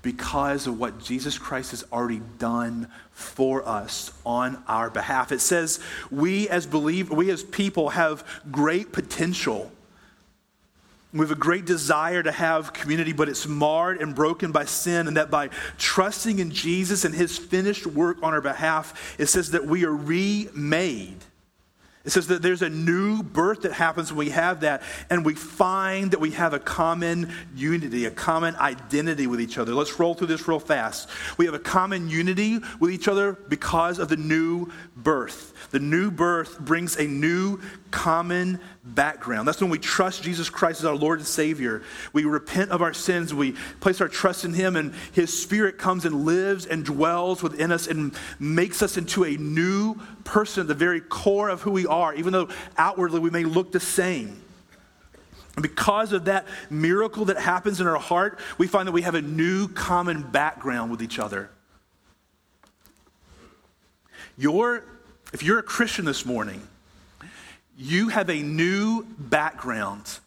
because 0.01 0.65
of 0.65 0.79
what 0.79 0.99
Jesus 1.03 1.37
Christ 1.37 1.71
has 1.71 1.83
already 1.91 2.21
done 2.37 2.87
for 3.11 3.67
us 3.67 4.11
on 4.25 4.63
our 4.69 4.89
behalf. 4.89 5.33
It 5.33 5.41
says 5.41 5.81
we 6.11 6.47
as 6.47 6.65
believe 6.65 7.09
we 7.09 7.29
as 7.29 7.43
people 7.43 7.89
have 7.89 8.23
great 8.51 8.93
potential. 8.93 9.69
We 11.13 11.19
have 11.19 11.31
a 11.31 11.35
great 11.35 11.65
desire 11.65 12.23
to 12.23 12.31
have 12.31 12.73
community, 12.73 13.13
but 13.13 13.29
it's 13.29 13.47
marred 13.47 14.01
and 14.01 14.15
broken 14.15 14.51
by 14.51 14.65
sin, 14.65 15.07
and 15.07 15.15
that 15.15 15.29
by 15.29 15.49
trusting 15.77 16.39
in 16.39 16.49
Jesus 16.49 17.05
and 17.05 17.13
his 17.13 17.37
finished 17.37 17.85
work 17.85 18.17
on 18.23 18.33
our 18.33 18.41
behalf, 18.41 19.15
it 19.19 19.27
says 19.27 19.51
that 19.51 19.65
we 19.65 19.85
are 19.85 19.93
remade 19.93 21.23
it 22.05 22.11
says 22.11 22.27
that 22.27 22.41
there's 22.41 22.61
a 22.61 22.69
new 22.69 23.23
birth 23.23 23.61
that 23.61 23.71
happens 23.71 24.11
when 24.11 24.25
we 24.25 24.31
have 24.31 24.59
that, 24.61 24.81
and 25.09 25.23
we 25.23 25.35
find 25.35 26.11
that 26.11 26.19
we 26.19 26.31
have 26.31 26.53
a 26.53 26.59
common 26.59 27.31
unity, 27.55 28.05
a 28.05 28.11
common 28.11 28.57
identity 28.57 29.25
with 29.25 29.39
each 29.39 29.57
other. 29.57 29.73
Let's 29.73 29.97
roll 29.97 30.13
through 30.13 30.27
this 30.27 30.45
real 30.45 30.59
fast. 30.59 31.09
We 31.37 31.45
have 31.45 31.53
a 31.53 31.59
common 31.59 32.09
unity 32.09 32.59
with 32.81 32.91
each 32.91 33.07
other 33.07 33.33
because 33.47 33.99
of 33.99 34.09
the 34.09 34.17
new 34.17 34.69
birth. 34.97 35.53
The 35.71 35.79
new 35.79 36.11
birth 36.11 36.59
brings 36.59 36.97
a 36.97 37.07
new 37.07 37.61
common 37.89 38.59
background. 38.83 39.47
That's 39.47 39.61
when 39.61 39.69
we 39.69 39.79
trust 39.79 40.23
Jesus 40.23 40.49
Christ 40.49 40.81
as 40.81 40.85
our 40.85 40.95
Lord 40.95 41.19
and 41.19 41.27
Savior. 41.27 41.83
We 42.11 42.25
repent 42.25 42.71
of 42.71 42.81
our 42.81 42.93
sins, 42.93 43.33
we 43.33 43.53
place 43.79 44.01
our 44.01 44.09
trust 44.09 44.43
in 44.43 44.53
Him, 44.53 44.75
and 44.75 44.93
His 45.13 45.41
Spirit 45.41 45.77
comes 45.77 46.03
and 46.03 46.25
lives 46.25 46.65
and 46.65 46.83
dwells 46.83 47.41
within 47.41 47.71
us 47.71 47.87
and 47.87 48.13
makes 48.39 48.81
us 48.81 48.97
into 48.97 49.23
a 49.23 49.37
new 49.37 49.95
person 50.23 50.67
the 50.67 50.73
very 50.73 51.01
core 51.01 51.49
of 51.49 51.61
who 51.61 51.71
we 51.71 51.85
are, 51.85 52.13
even 52.13 52.33
though 52.33 52.49
outwardly 52.77 53.19
we 53.19 53.29
may 53.29 53.43
look 53.43 53.71
the 53.71 53.79
same. 53.79 54.41
And 55.55 55.61
because 55.61 56.13
of 56.13 56.25
that 56.25 56.47
miracle 56.69 57.25
that 57.25 57.37
happens 57.37 57.79
in 57.79 57.87
our 57.87 57.99
heart, 57.99 58.39
we 58.57 58.67
find 58.67 58.87
that 58.87 58.91
we 58.91 59.03
have 59.03 59.15
a 59.15 59.21
new 59.21 59.67
common 59.67 60.23
background 60.23 60.89
with 60.89 61.01
each 61.01 61.19
other. 61.19 61.49
Your, 64.35 64.83
if 65.31 65.43
you're 65.43 65.59
a 65.59 65.63
Christian 65.63 66.05
this 66.05 66.25
morning, 66.25 66.67
you 67.77 68.09
have 68.09 68.29
a 68.29 68.41
new 68.41 69.05
background. 69.19 70.19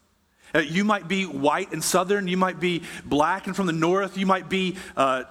Uh, 0.54 0.60
you 0.60 0.84
might 0.84 1.08
be 1.08 1.24
white 1.24 1.72
and 1.72 1.82
southern, 1.82 2.28
you 2.28 2.36
might 2.36 2.60
be 2.60 2.82
black 3.04 3.48
and 3.48 3.56
from 3.56 3.66
the 3.66 3.72
north, 3.72 4.16
you 4.16 4.26
might 4.26 4.48
be 4.48 4.76
uh, 4.96 5.24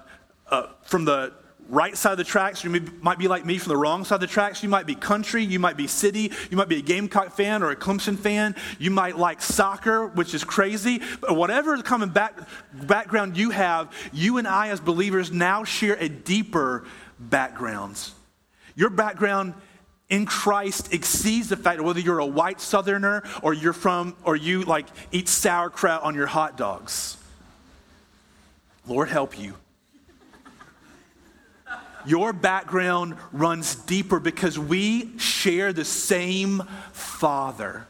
uh, 0.50 0.66
from 0.82 1.06
the 1.06 1.32
right 1.68 1.96
side 1.96 2.12
of 2.12 2.18
the 2.18 2.24
tracks, 2.24 2.62
you 2.64 2.70
might 3.00 3.18
be 3.18 3.28
like 3.28 3.44
me 3.44 3.58
from 3.58 3.70
the 3.70 3.76
wrong 3.76 4.04
side 4.04 4.16
of 4.16 4.20
the 4.20 4.26
tracks. 4.26 4.62
You 4.62 4.68
might 4.68 4.86
be 4.86 4.94
country, 4.94 5.42
you 5.42 5.58
might 5.58 5.76
be 5.76 5.86
city, 5.86 6.32
you 6.50 6.56
might 6.56 6.68
be 6.68 6.78
a 6.78 6.82
Gamecock 6.82 7.32
fan 7.32 7.62
or 7.62 7.70
a 7.70 7.76
Clemson 7.76 8.18
fan. 8.18 8.54
You 8.78 8.90
might 8.90 9.16
like 9.16 9.42
soccer, 9.42 10.06
which 10.06 10.34
is 10.34 10.44
crazy. 10.44 11.00
But 11.20 11.36
whatever 11.36 11.80
common 11.82 12.10
back, 12.10 12.38
background 12.72 13.36
you 13.36 13.50
have, 13.50 13.92
you 14.12 14.38
and 14.38 14.46
I 14.46 14.68
as 14.68 14.80
believers 14.80 15.32
now 15.32 15.64
share 15.64 15.94
a 15.94 16.08
deeper 16.08 16.84
background. 17.18 18.10
Your 18.74 18.90
background 18.90 19.54
in 20.08 20.26
Christ 20.26 20.92
exceeds 20.92 21.48
the 21.48 21.56
fact 21.56 21.80
of 21.80 21.84
whether 21.84 22.00
you're 22.00 22.20
a 22.20 22.26
white 22.26 22.60
southerner 22.60 23.24
or 23.42 23.54
you're 23.54 23.72
from 23.72 24.16
or 24.24 24.36
you 24.36 24.62
like 24.62 24.86
eat 25.10 25.28
sauerkraut 25.28 26.02
on 26.02 26.14
your 26.14 26.26
hot 26.26 26.56
dogs. 26.56 27.16
Lord 28.86 29.08
help 29.08 29.38
you. 29.38 29.54
Your 32.06 32.32
background 32.32 33.16
runs 33.32 33.74
deeper 33.74 34.20
because 34.20 34.58
we 34.58 35.18
share 35.18 35.72
the 35.72 35.84
same 35.84 36.62
Father. 36.92 37.86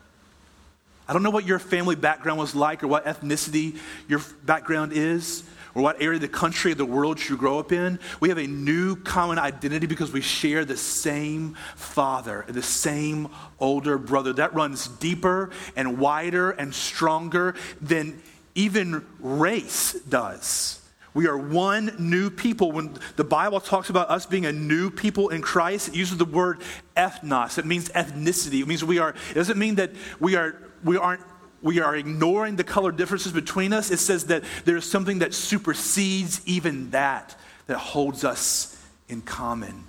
I 1.08 1.12
don't 1.12 1.22
know 1.22 1.30
what 1.30 1.46
your 1.46 1.58
family 1.58 1.94
background 1.94 2.38
was 2.38 2.54
like 2.54 2.82
or 2.82 2.88
what 2.88 3.04
ethnicity 3.04 3.78
your 4.08 4.20
background 4.44 4.92
is 4.92 5.44
or 5.74 5.82
what 5.82 6.00
area 6.00 6.16
of 6.16 6.22
the 6.22 6.28
country 6.28 6.72
or 6.72 6.74
the 6.74 6.86
world 6.86 7.20
you 7.28 7.36
grow 7.36 7.58
up 7.58 7.70
in. 7.70 8.00
We 8.18 8.30
have 8.30 8.38
a 8.38 8.46
new 8.46 8.96
common 8.96 9.38
identity 9.38 9.86
because 9.86 10.10
we 10.10 10.22
share 10.22 10.64
the 10.64 10.76
same 10.76 11.54
father, 11.76 12.46
the 12.48 12.62
same 12.62 13.28
older 13.60 13.98
brother. 13.98 14.32
That 14.32 14.54
runs 14.54 14.88
deeper 14.88 15.50
and 15.76 15.98
wider 15.98 16.50
and 16.50 16.74
stronger 16.74 17.54
than 17.80 18.20
even 18.54 19.06
race 19.20 19.92
does. 19.92 20.80
We 21.16 21.28
are 21.28 21.38
one 21.38 21.96
new 21.98 22.28
people. 22.28 22.72
When 22.72 22.94
the 23.16 23.24
Bible 23.24 23.58
talks 23.58 23.88
about 23.88 24.10
us 24.10 24.26
being 24.26 24.44
a 24.44 24.52
new 24.52 24.90
people 24.90 25.30
in 25.30 25.40
Christ, 25.40 25.88
it 25.88 25.94
uses 25.94 26.18
the 26.18 26.26
word 26.26 26.60
ethnos. 26.94 27.56
It 27.56 27.64
means 27.64 27.88
ethnicity. 27.88 28.60
It 28.60 28.68
means 28.68 28.84
we 28.84 28.98
are, 28.98 29.14
it 29.30 29.34
doesn't 29.34 29.58
mean 29.58 29.76
that 29.76 29.92
we 30.20 30.36
are 30.36 30.60
we 30.84 30.98
aren't 30.98 31.22
we 31.62 31.80
are 31.80 31.96
ignoring 31.96 32.56
the 32.56 32.64
color 32.64 32.92
differences 32.92 33.32
between 33.32 33.72
us. 33.72 33.90
It 33.90 33.96
says 33.96 34.26
that 34.26 34.44
there 34.66 34.76
is 34.76 34.84
something 34.84 35.20
that 35.20 35.32
supersedes 35.32 36.42
even 36.44 36.90
that, 36.90 37.34
that 37.66 37.78
holds 37.78 38.22
us 38.22 38.78
in 39.08 39.22
common 39.22 39.84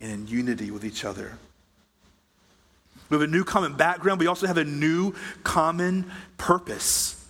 and 0.00 0.12
in 0.12 0.26
unity 0.28 0.70
with 0.70 0.84
each 0.84 1.04
other. 1.04 1.38
We 3.10 3.16
have 3.16 3.22
a 3.22 3.26
new 3.26 3.42
common 3.42 3.74
background. 3.74 4.20
We 4.20 4.28
also 4.28 4.46
have 4.46 4.58
a 4.58 4.64
new 4.64 5.12
common 5.42 6.08
purpose. 6.38 7.21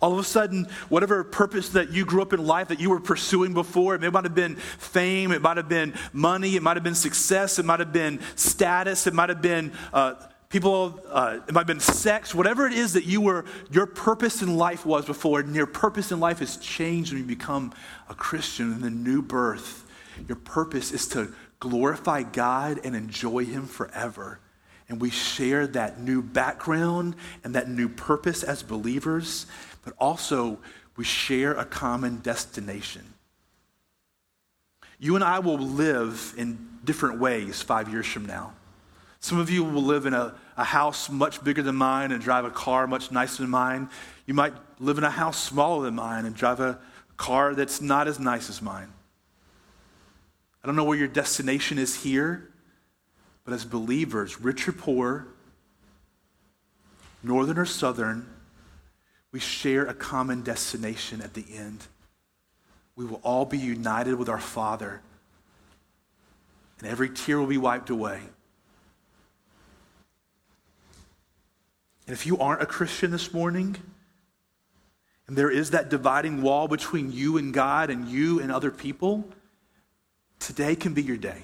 All 0.00 0.12
of 0.12 0.18
a 0.18 0.24
sudden, 0.24 0.66
whatever 0.88 1.22
purpose 1.24 1.70
that 1.70 1.90
you 1.90 2.06
grew 2.06 2.22
up 2.22 2.32
in 2.32 2.44
life 2.44 2.68
that 2.68 2.80
you 2.80 2.88
were 2.88 3.00
pursuing 3.00 3.52
before, 3.52 3.94
it 3.94 4.12
might 4.12 4.24
have 4.24 4.34
been 4.34 4.56
fame, 4.56 5.30
it 5.30 5.42
might 5.42 5.58
have 5.58 5.68
been 5.68 5.94
money, 6.12 6.56
it 6.56 6.62
might 6.62 6.76
have 6.76 6.84
been 6.84 6.94
success, 6.94 7.58
it 7.58 7.64
might 7.66 7.80
have 7.80 7.92
been 7.92 8.18
status, 8.34 9.06
it 9.06 9.12
might 9.12 9.28
have 9.28 9.42
been 9.42 9.72
uh, 9.92 10.14
people, 10.48 11.00
uh, 11.08 11.38
it 11.46 11.52
might 11.52 11.60
have 11.60 11.66
been 11.66 11.80
sex, 11.80 12.34
whatever 12.34 12.66
it 12.66 12.72
is 12.72 12.94
that 12.94 13.04
you 13.04 13.20
were, 13.20 13.44
your 13.70 13.86
purpose 13.86 14.42
in 14.42 14.56
life 14.56 14.84
was 14.84 15.04
before, 15.04 15.40
and 15.40 15.54
your 15.54 15.66
purpose 15.66 16.10
in 16.12 16.18
life 16.18 16.40
has 16.40 16.56
changed 16.56 17.12
when 17.12 17.22
you 17.22 17.28
become 17.28 17.72
a 18.08 18.14
Christian 18.14 18.72
in 18.72 18.80
the 18.80 18.90
new 18.90 19.22
birth. 19.22 19.86
Your 20.28 20.36
purpose 20.36 20.92
is 20.92 21.06
to 21.08 21.32
glorify 21.60 22.22
God 22.22 22.80
and 22.84 22.96
enjoy 22.96 23.44
Him 23.44 23.66
forever. 23.66 24.40
And 24.88 25.00
we 25.00 25.10
share 25.10 25.68
that 25.68 26.00
new 26.00 26.20
background 26.20 27.14
and 27.44 27.54
that 27.54 27.68
new 27.68 27.88
purpose 27.88 28.42
as 28.42 28.64
believers, 28.64 29.46
but 29.82 29.94
also 29.98 30.58
we 30.96 31.04
share 31.04 31.52
a 31.52 31.64
common 31.64 32.18
destination. 32.18 33.04
You 34.98 35.14
and 35.14 35.24
I 35.24 35.38
will 35.38 35.58
live 35.58 36.34
in 36.36 36.68
different 36.84 37.18
ways 37.18 37.62
five 37.62 37.88
years 37.88 38.06
from 38.06 38.26
now. 38.26 38.52
Some 39.20 39.38
of 39.38 39.50
you 39.50 39.64
will 39.64 39.82
live 39.82 40.06
in 40.06 40.14
a, 40.14 40.34
a 40.56 40.64
house 40.64 41.10
much 41.10 41.42
bigger 41.44 41.62
than 41.62 41.76
mine 41.76 42.12
and 42.12 42.22
drive 42.22 42.44
a 42.44 42.50
car 42.50 42.86
much 42.86 43.10
nicer 43.10 43.42
than 43.42 43.50
mine. 43.50 43.88
You 44.26 44.34
might 44.34 44.54
live 44.78 44.98
in 44.98 45.04
a 45.04 45.10
house 45.10 45.42
smaller 45.42 45.84
than 45.84 45.94
mine 45.94 46.24
and 46.24 46.34
drive 46.34 46.60
a 46.60 46.78
car 47.16 47.54
that's 47.54 47.80
not 47.80 48.08
as 48.08 48.18
nice 48.18 48.48
as 48.48 48.62
mine. 48.62 48.92
I 50.62 50.66
don't 50.66 50.76
know 50.76 50.84
where 50.84 50.98
your 50.98 51.08
destination 51.08 51.78
is 51.78 52.02
here, 52.02 52.50
but 53.44 53.54
as 53.54 53.64
believers, 53.64 54.40
rich 54.40 54.68
or 54.68 54.72
poor, 54.72 55.26
northern 57.22 57.58
or 57.58 57.66
southern, 57.66 58.26
we 59.32 59.40
share 59.40 59.86
a 59.86 59.94
common 59.94 60.42
destination 60.42 61.20
at 61.22 61.34
the 61.34 61.44
end. 61.54 61.86
We 62.96 63.04
will 63.04 63.20
all 63.22 63.44
be 63.44 63.58
united 63.58 64.14
with 64.16 64.28
our 64.28 64.40
Father, 64.40 65.00
and 66.78 66.88
every 66.88 67.08
tear 67.08 67.38
will 67.38 67.46
be 67.46 67.58
wiped 67.58 67.90
away. 67.90 68.20
And 72.06 72.14
if 72.14 72.26
you 72.26 72.38
aren't 72.38 72.60
a 72.60 72.66
Christian 72.66 73.12
this 73.12 73.32
morning, 73.32 73.76
and 75.28 75.38
there 75.38 75.50
is 75.50 75.70
that 75.70 75.90
dividing 75.90 76.42
wall 76.42 76.66
between 76.66 77.12
you 77.12 77.36
and 77.38 77.54
God 77.54 77.88
and 77.88 78.08
you 78.08 78.40
and 78.40 78.50
other 78.50 78.72
people, 78.72 79.28
today 80.40 80.74
can 80.74 80.92
be 80.92 81.02
your 81.02 81.16
day. 81.16 81.42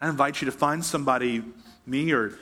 I 0.00 0.08
invite 0.08 0.40
you 0.40 0.46
to 0.46 0.52
find 0.52 0.84
somebody, 0.84 1.42
me 1.86 2.12
or 2.12 2.38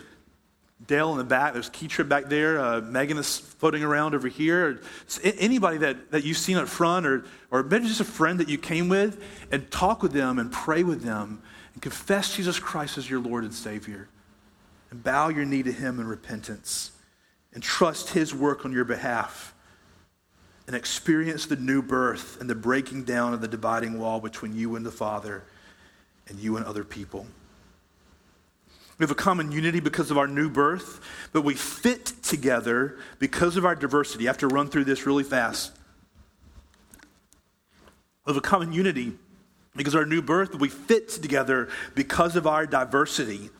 Dale 0.86 1.12
in 1.12 1.18
the 1.18 1.24
back, 1.24 1.52
there's 1.52 1.70
Keitra 1.70 2.08
back 2.08 2.26
there, 2.26 2.58
uh, 2.60 2.80
Megan 2.80 3.18
is 3.18 3.38
floating 3.38 3.84
around 3.84 4.14
over 4.14 4.28
here, 4.28 4.80
anybody 5.22 5.78
that, 5.78 6.10
that 6.10 6.24
you've 6.24 6.38
seen 6.38 6.56
up 6.56 6.68
front, 6.68 7.06
or, 7.06 7.24
or 7.50 7.62
maybe 7.62 7.86
just 7.86 8.00
a 8.00 8.04
friend 8.04 8.40
that 8.40 8.48
you 8.48 8.58
came 8.58 8.88
with, 8.88 9.22
and 9.52 9.70
talk 9.70 10.02
with 10.02 10.12
them 10.12 10.38
and 10.38 10.50
pray 10.50 10.82
with 10.82 11.02
them 11.02 11.42
and 11.74 11.82
confess 11.82 12.36
Jesus 12.36 12.58
Christ 12.58 12.98
as 12.98 13.08
your 13.08 13.20
Lord 13.20 13.44
and 13.44 13.54
Savior 13.54 14.08
and 14.90 15.02
bow 15.02 15.28
your 15.28 15.44
knee 15.44 15.62
to 15.62 15.72
Him 15.72 16.00
in 16.00 16.06
repentance 16.06 16.92
and 17.54 17.62
trust 17.62 18.10
His 18.10 18.34
work 18.34 18.64
on 18.64 18.72
your 18.72 18.84
behalf 18.84 19.54
and 20.66 20.76
experience 20.76 21.46
the 21.46 21.56
new 21.56 21.82
birth 21.82 22.40
and 22.40 22.48
the 22.48 22.54
breaking 22.54 23.04
down 23.04 23.34
of 23.34 23.40
the 23.40 23.48
dividing 23.48 23.98
wall 23.98 24.20
between 24.20 24.54
you 24.54 24.76
and 24.76 24.84
the 24.86 24.92
Father 24.92 25.44
and 26.28 26.38
you 26.38 26.56
and 26.56 26.64
other 26.64 26.84
people. 26.84 27.26
We 28.98 29.04
have 29.04 29.10
a 29.10 29.16
common 29.16 29.50
unity 29.50 29.80
because 29.80 30.10
of 30.10 30.18
our 30.18 30.28
new 30.28 30.48
birth, 30.48 31.00
but 31.32 31.42
we 31.42 31.54
fit 31.54 32.12
together 32.22 32.98
because 33.18 33.56
of 33.56 33.64
our 33.64 33.74
diversity. 33.74 34.28
I 34.28 34.30
have 34.30 34.38
to 34.38 34.48
run 34.48 34.68
through 34.68 34.84
this 34.84 35.06
really 35.06 35.24
fast. 35.24 35.72
We 38.24 38.32
have 38.32 38.36
a 38.36 38.40
common 38.40 38.72
unity 38.72 39.14
because 39.74 39.94
of 39.94 40.00
our 40.00 40.06
new 40.06 40.22
birth, 40.22 40.52
but 40.52 40.60
we 40.60 40.68
fit 40.68 41.08
together 41.08 41.68
because 41.94 42.36
of 42.36 42.46
our 42.46 42.66
diversity. 42.66 43.50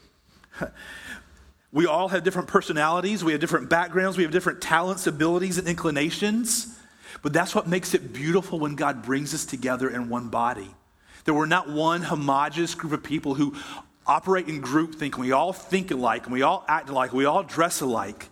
We 1.73 1.87
all 1.87 2.09
have 2.09 2.23
different 2.23 2.49
personalities, 2.49 3.25
we 3.25 3.33
have 3.33 3.41
different 3.41 3.71
backgrounds, 3.71 4.19
we 4.19 4.25
have 4.25 4.33
different 4.33 4.61
talents, 4.61 5.07
abilities, 5.07 5.57
and 5.57 5.67
inclinations. 5.67 6.79
But 7.23 7.33
that's 7.33 7.55
what 7.55 7.67
makes 7.67 7.95
it 7.95 8.13
beautiful 8.13 8.61
when 8.61 8.77
God 8.77 9.03
brings 9.03 9.33
us 9.33 9.47
together 9.47 9.89
in 9.89 10.11
one 10.11 10.29
body. 10.29 10.71
That 11.25 11.33
we're 11.35 11.47
not 11.47 11.71
one 11.71 12.03
homogenous 12.03 12.75
group 12.75 12.93
of 12.93 13.03
people 13.03 13.35
who 13.35 13.57
operate 14.07 14.49
in 14.49 14.61
group 14.61 14.95
think, 14.95 15.17
we 15.17 15.33
all 15.33 15.53
think 15.53 15.91
alike, 15.91 16.25
and 16.25 16.33
we 16.33 16.43
all 16.43 16.65
act 16.69 16.89
alike, 16.89 17.13
we 17.13 17.25
all 17.25 17.43
dress 17.43 17.81
alike. 17.81 18.29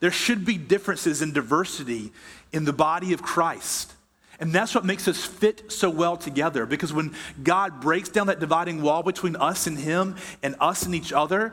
There 0.00 0.10
should 0.10 0.44
be 0.44 0.56
differences 0.56 1.22
in 1.22 1.32
diversity 1.32 2.12
in 2.52 2.64
the 2.64 2.72
body 2.72 3.12
of 3.12 3.22
Christ. 3.22 3.92
And 4.40 4.54
that's 4.54 4.74
what 4.74 4.86
makes 4.86 5.06
us 5.06 5.22
fit 5.22 5.70
so 5.70 5.90
well 5.90 6.16
together 6.16 6.64
because 6.64 6.94
when 6.94 7.14
God 7.42 7.80
breaks 7.82 8.08
down 8.08 8.28
that 8.28 8.40
dividing 8.40 8.80
wall 8.80 9.02
between 9.02 9.36
us 9.36 9.66
and 9.66 9.78
Him 9.78 10.16
and 10.42 10.56
us 10.58 10.86
and 10.86 10.94
each 10.94 11.12
other, 11.12 11.52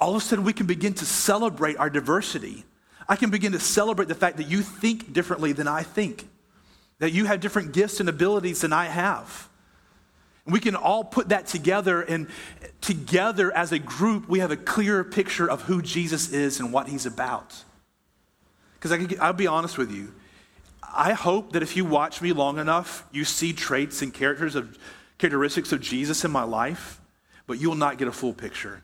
all 0.00 0.10
of 0.10 0.16
a 0.16 0.20
sudden 0.20 0.44
we 0.44 0.52
can 0.52 0.66
begin 0.66 0.92
to 0.94 1.06
celebrate 1.06 1.76
our 1.76 1.88
diversity. 1.88 2.64
I 3.08 3.14
can 3.14 3.30
begin 3.30 3.52
to 3.52 3.60
celebrate 3.60 4.08
the 4.08 4.16
fact 4.16 4.38
that 4.38 4.48
you 4.48 4.62
think 4.62 5.12
differently 5.12 5.52
than 5.52 5.68
I 5.68 5.84
think, 5.84 6.28
that 6.98 7.12
you 7.12 7.26
have 7.26 7.38
different 7.38 7.72
gifts 7.72 8.00
and 8.00 8.08
abilities 8.08 8.62
than 8.62 8.72
I 8.72 8.86
have. 8.86 9.48
We 10.46 10.60
can 10.60 10.76
all 10.76 11.02
put 11.02 11.30
that 11.30 11.46
together, 11.46 12.02
and 12.02 12.28
together 12.80 13.54
as 13.54 13.72
a 13.72 13.78
group, 13.78 14.28
we 14.28 14.38
have 14.38 14.52
a 14.52 14.56
clearer 14.56 15.02
picture 15.02 15.50
of 15.50 15.62
who 15.62 15.82
Jesus 15.82 16.32
is 16.32 16.60
and 16.60 16.72
what 16.72 16.88
he's 16.88 17.04
about. 17.04 17.64
Because 18.74 18.92
I'll 19.18 19.32
be 19.32 19.48
honest 19.48 19.76
with 19.76 19.90
you, 19.90 20.14
I 20.82 21.12
hope 21.12 21.52
that 21.52 21.62
if 21.62 21.76
you 21.76 21.84
watch 21.84 22.22
me 22.22 22.32
long 22.32 22.58
enough, 22.58 23.04
you 23.10 23.24
see 23.24 23.52
traits 23.52 24.02
and 24.02 24.14
characters 24.14 24.54
of, 24.54 24.78
characteristics 25.18 25.72
of 25.72 25.80
Jesus 25.80 26.24
in 26.24 26.30
my 26.30 26.44
life, 26.44 27.00
but 27.46 27.58
you 27.60 27.68
will 27.68 27.76
not 27.76 27.98
get 27.98 28.06
a 28.06 28.12
full 28.12 28.32
picture. 28.32 28.82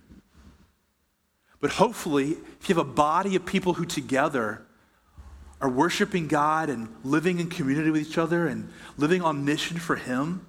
But 1.61 1.71
hopefully, 1.71 2.33
if 2.61 2.69
you 2.69 2.75
have 2.75 2.79
a 2.79 2.91
body 2.91 3.37
of 3.37 3.47
people 3.47 3.75
who 3.75 3.85
together 3.85 4.63
are 5.61 5.69
worshiping 5.69 6.27
God 6.27 6.69
and 6.69 6.89
living 7.05 7.39
in 7.39 7.49
community 7.49 7.91
with 7.91 8.03
each 8.03 8.19
other 8.19 8.49
and 8.49 8.69
living 8.97 9.23
on 9.23 9.45
mission 9.45 9.79
for 9.79 9.95
Him, 9.95 10.45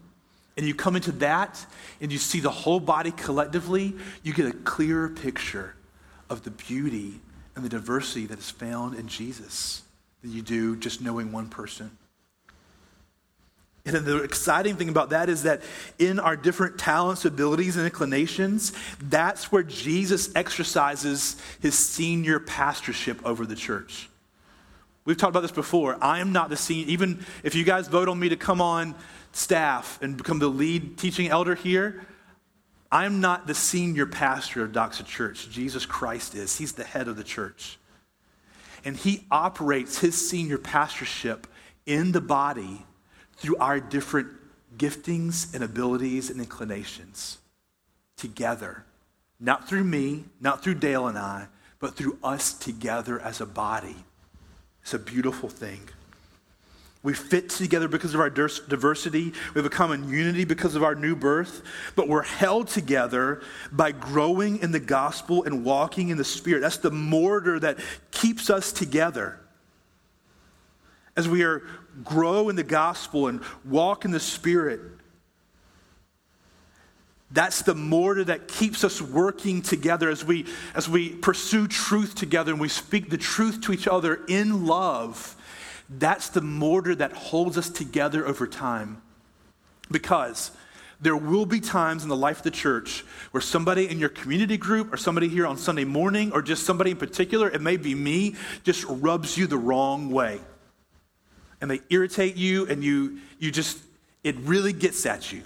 and 0.56 0.68
you 0.68 0.76
come 0.76 0.96
into 0.96 1.12
that 1.14 1.66
and 2.02 2.12
you 2.12 2.18
see 2.18 2.40
the 2.40 2.52
whole 2.52 2.80
body 2.80 3.12
collectively, 3.12 3.96
you 4.22 4.34
get 4.34 4.46
a 4.46 4.54
clearer 4.54 5.10
picture 5.10 5.76
of 6.30 6.44
the 6.44 6.52
beauty 6.52 7.20
and 7.56 7.64
the 7.64 7.70
diversity 7.70 8.26
that 8.28 8.40
is 8.40 8.50
found 8.50 8.96
in 8.96 9.08
Jesus 9.08 9.84
than 10.22 10.32
you 10.32 10.42
do 10.42 10.76
just 10.76 11.02
knowing 11.02 11.32
one 11.32 11.50
person. 11.50 11.98
And 13.86 13.96
the 14.06 14.24
exciting 14.24 14.78
thing 14.78 14.88
about 14.88 15.10
that 15.10 15.28
is 15.28 15.44
that 15.44 15.62
in 16.00 16.18
our 16.18 16.38
different 16.38 16.80
talents, 16.80 17.26
abilities, 17.26 17.76
and 17.76 17.84
inclinations, 17.86 18.72
that's 19.02 19.52
where 19.52 19.64
Jesus 19.64 20.34
exercises 20.36 21.36
his 21.60 21.78
senior 21.78 22.40
pastorship 22.40 23.24
over 23.26 23.46
the 23.46 23.56
church. 23.56 24.10
We've 25.04 25.18
talked 25.18 25.32
about 25.32 25.42
this 25.42 25.52
before. 25.52 26.02
I 26.02 26.20
am 26.20 26.32
not 26.32 26.50
the 26.50 26.56
senior, 26.56 26.88
even 26.88 27.26
if 27.44 27.56
you 27.56 27.66
guys 27.66 27.90
vote 27.90 28.08
on 28.08 28.18
me 28.18 28.30
to 28.30 28.38
come 28.38 28.62
on 28.62 28.96
staff 29.36 30.00
and 30.02 30.18
become 30.18 30.40
the 30.40 30.48
lead 30.48 30.98
teaching 30.98 31.28
elder 31.28 31.56
here, 31.56 32.06
I'm 32.92 33.22
not 33.22 33.48
the 33.48 33.56
senior 33.56 34.06
pastor 34.06 34.64
of 34.64 34.72
Doxa 34.72 35.06
Church. 35.06 35.50
Jesus 35.50 35.86
Christ 35.86 36.36
is. 36.36 36.58
He's 36.58 36.74
the 36.74 36.84
head 36.84 37.08
of 37.08 37.18
the 37.18 37.24
church. 37.24 37.80
And 38.86 38.96
he 38.96 39.26
operates 39.32 40.00
his 40.00 40.30
senior 40.30 40.58
pastorship 40.58 41.48
in 41.86 42.12
the 42.12 42.22
body 42.22 42.86
through 43.38 43.58
our 43.58 43.80
different 43.80 44.28
giftings 44.78 45.54
and 45.54 45.64
abilities 45.64 46.30
and 46.30 46.40
inclinations 46.40 47.40
together. 48.18 48.86
Not 49.40 49.68
through 49.68 49.84
me, 49.84 50.26
not 50.40 50.64
through 50.64 50.76
Dale 50.76 51.08
and 51.08 51.18
I, 51.18 51.48
but 51.80 51.96
through 51.96 52.18
us 52.24 52.54
together 52.54 53.20
as 53.20 53.42
a 53.42 53.46
body. 53.46 53.96
It's 54.84 54.94
a 54.94 55.00
beautiful 55.00 55.50
thing. 55.50 55.82
We 57.04 57.14
fit 57.14 57.50
together 57.50 57.90
because 57.90 58.14
of 58.14 58.22
our 58.22 58.30
diversity. 58.30 59.34
We 59.54 59.60
have 59.60 59.66
a 59.66 59.70
common 59.70 60.08
unity 60.08 60.46
because 60.46 60.76
of 60.76 60.84
our 60.84 60.96
new 60.96 61.18
birth. 61.18 61.62
But 61.96 62.08
we're 62.08 62.24
held 62.24 62.70
together 62.70 63.42
by 63.74 63.92
growing 63.92 64.60
in 64.60 64.72
the 64.72 64.80
gospel 64.80 65.44
and 65.44 65.66
walking 65.66 66.10
in 66.10 66.18
the 66.18 66.24
Spirit. 66.24 66.62
That's 66.62 66.78
the 66.78 66.92
mortar 66.92 67.60
that 67.60 67.78
keeps 68.12 68.50
us 68.50 68.72
together. 68.72 69.38
As 71.18 71.28
we 71.28 71.44
are 71.44 71.64
grow 72.04 72.50
in 72.50 72.56
the 72.56 72.64
gospel 72.64 73.28
and 73.28 73.42
walk 73.66 74.06
in 74.06 74.12
the 74.12 74.20
Spirit. 74.20 74.80
That's 77.32 77.64
the 77.64 77.76
mortar 77.76 78.24
that 78.26 78.48
keeps 78.48 78.84
us 78.84 79.02
working 79.02 79.62
together 79.62 80.10
as 80.10 80.24
we, 80.24 80.46
as 80.76 80.88
we 80.88 81.10
pursue 81.10 81.68
truth 81.68 82.16
together 82.16 82.52
and 82.52 82.62
we 82.62 82.70
speak 82.70 83.10
the 83.10 83.18
truth 83.18 83.62
to 83.62 83.74
each 83.74 83.88
other 83.88 84.22
in 84.28 84.66
love. 84.66 85.36
That's 85.90 86.30
the 86.30 86.42
mortar 86.42 86.96
that 86.96 87.14
holds 87.14 87.58
us 87.58 87.70
together 87.70 88.26
over 88.26 88.48
time. 88.48 89.02
Because 89.92 90.52
there 91.02 91.18
will 91.18 91.46
be 91.46 91.60
times 91.60 92.04
in 92.04 92.10
the 92.10 92.16
life 92.16 92.38
of 92.38 92.44
the 92.44 92.52
church 92.52 93.04
where 93.32 93.42
somebody 93.42 93.90
in 93.90 94.00
your 94.00 94.10
community 94.10 94.58
group 94.58 94.94
or 94.94 94.98
somebody 94.98 95.28
here 95.28 95.46
on 95.46 95.58
Sunday 95.58 95.84
morning 95.84 96.32
or 96.32 96.42
just 96.42 96.66
somebody 96.66 96.92
in 96.92 96.98
particular, 96.98 97.50
it 97.50 97.62
may 97.62 97.78
be 97.78 97.94
me, 97.94 98.36
just 98.64 98.86
rubs 98.88 99.38
you 99.38 99.46
the 99.46 99.58
wrong 99.58 100.10
way 100.10 100.40
and 101.64 101.72
they 101.72 101.80
irritate 101.90 102.36
you 102.36 102.68
and 102.68 102.84
you, 102.84 103.20
you 103.40 103.50
just, 103.50 103.80
it 104.22 104.36
really 104.40 104.74
gets 104.74 105.06
at 105.06 105.32
you. 105.32 105.42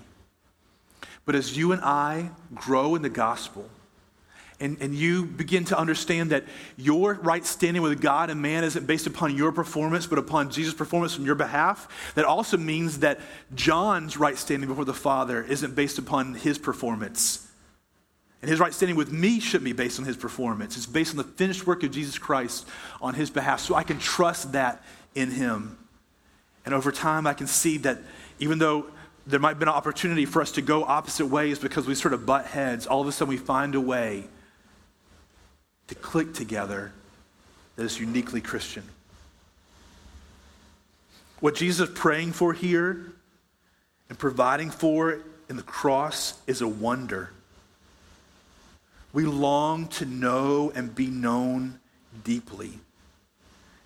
But 1.26 1.36
as 1.36 1.56
you 1.56 1.74
and 1.74 1.82
I 1.84 2.32
grow 2.56 2.96
in 2.96 3.04
the 3.04 3.10
gospel, 3.10 3.70
and, 4.60 4.78
and 4.82 4.96
you 4.96 5.26
begin 5.26 5.66
to 5.66 5.78
understand 5.78 6.32
that 6.32 6.44
your 6.78 7.14
right 7.16 7.46
standing 7.46 7.84
with 7.84 8.02
God 8.02 8.32
and 8.32 8.42
man 8.42 8.64
isn't 8.64 8.88
based 8.88 9.06
upon 9.06 9.36
your 9.38 9.52
performance, 9.52 10.08
but 10.08 10.18
upon 10.18 10.50
Jesus' 10.50 10.74
performance 10.74 11.18
on 11.20 11.26
your 11.26 11.36
behalf, 11.36 12.12
that 12.16 12.26
also 12.26 12.58
means 12.58 13.00
that 13.00 13.20
John's 13.54 14.18
right 14.18 14.36
standing 14.36 14.68
before 14.68 14.86
the 14.86 14.96
Father 14.96 15.44
isn't 15.44 15.76
based 15.76 16.00
upon 16.00 16.34
his 16.34 16.58
performance. 16.58 17.48
And 18.42 18.50
his 18.50 18.60
right 18.60 18.74
standing 18.74 18.96
with 18.96 19.12
me 19.12 19.40
shouldn't 19.40 19.66
be 19.66 19.74
based 19.74 20.00
on 20.00 20.06
his 20.06 20.18
performance. 20.18 20.76
It's 20.76 20.86
based 20.88 21.12
on 21.12 21.18
the 21.18 21.24
finished 21.24 21.68
work 21.68 21.84
of 21.84 21.92
Jesus 21.92 22.18
Christ 22.18 22.68
on 23.00 23.14
his 23.14 23.30
behalf. 23.30 23.60
So 23.60 23.76
I 23.76 23.84
can 23.84 24.00
trust 24.00 24.54
that 24.54 24.84
in 25.14 25.32
him. 25.32 25.78
And 26.66 26.74
over 26.74 26.92
time, 26.92 27.28
I 27.28 27.34
can 27.34 27.48
see 27.48 27.78
that 27.80 28.00
even 28.40 28.58
though 28.58 28.88
there 29.28 29.40
might 29.40 29.60
be 29.60 29.64
an 29.64 29.70
opportunity 29.70 30.26
for 30.26 30.42
us 30.42 30.52
to 30.54 30.62
go 30.62 30.84
opposite 30.84 31.28
ways 31.28 31.60
because 31.60 31.86
we 31.86 31.94
sort 31.94 32.14
of 32.14 32.26
butt 32.26 32.46
heads, 32.46 32.88
all 32.88 33.02
of 33.02 33.08
a 33.08 33.12
sudden 33.12 33.30
we 33.30 33.38
find 33.38 33.76
a 33.76 33.82
way 33.82 34.28
to 35.88 35.96
click 35.96 36.34
together 36.34 36.92
that 37.76 37.84
is 37.84 38.00
uniquely 38.00 38.42
Christian. 38.42 38.84
What 41.40 41.56
Jesus 41.56 41.90
is 41.90 41.96
praying 41.96 42.34
for 42.34 42.54
here 42.54 43.14
and 44.10 44.18
providing 44.18 44.72
for 44.72 45.20
in 45.50 45.56
the 45.56 45.64
cross 45.64 46.40
is 46.48 46.62
a 46.62 46.68
wonder. 46.68 47.30
We 49.14 49.26
long 49.26 49.88
to 49.90 50.06
know 50.06 50.72
and 50.76 50.94
be 50.94 51.08
known 51.08 51.80
deeply. 52.24 52.80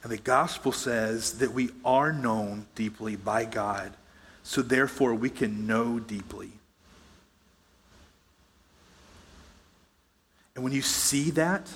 And 0.04 0.12
the 0.12 0.18
gospel 0.18 0.72
says 0.72 1.40
that 1.40 1.54
we 1.54 1.70
are 1.86 2.12
known 2.12 2.66
deeply 2.74 3.16
by 3.16 3.46
God, 3.46 3.94
so 4.44 4.62
therefore 4.62 5.14
we 5.14 5.30
can 5.30 5.68
know 5.68 6.00
deeply. 6.00 6.52
And 10.56 10.64
when 10.64 10.74
you 10.74 10.82
see 10.82 11.32
that, 11.32 11.70